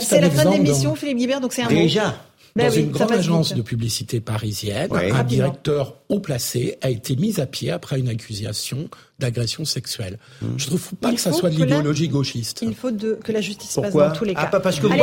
[0.00, 2.16] c'est la fin de l'émission, Philippe Guibert, donc c'est un déjà.
[2.56, 7.46] Dans une grande agence de publicité parisienne, un directeur haut placé a été mis à
[7.46, 8.88] pied après une accusation
[9.18, 10.18] d'agression sexuelle.
[10.40, 10.58] Je hmm.
[10.58, 12.62] Je trouve pas que ça soit de l'idéologie gauchiste.
[12.62, 14.46] Il faut de, que la justice passe dans tous les ah, cas.
[14.48, 14.94] pas parce que, vous,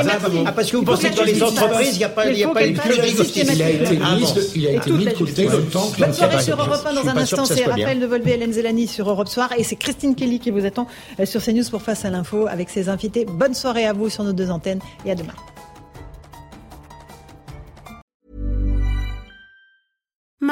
[0.46, 2.44] ah, parce que vous pensez que dans les entreprises, il n'y a pas, il y
[2.44, 4.26] a pas une Il a été mis,
[4.56, 7.08] il a été mis de côté le temps que Bonne soirée sur Europe 1 dans
[7.08, 7.46] un instant.
[7.46, 9.50] C'est Raphaël de Volvé, Hélène Zelani sur Europe Soir.
[9.58, 10.88] Et c'est Christine Kelly qui vous attend
[11.20, 13.26] euh, sur CNews pour Face à l'info avec ses invités.
[13.26, 15.34] Bonne soirée à vous sur nos deux antennes et à demain.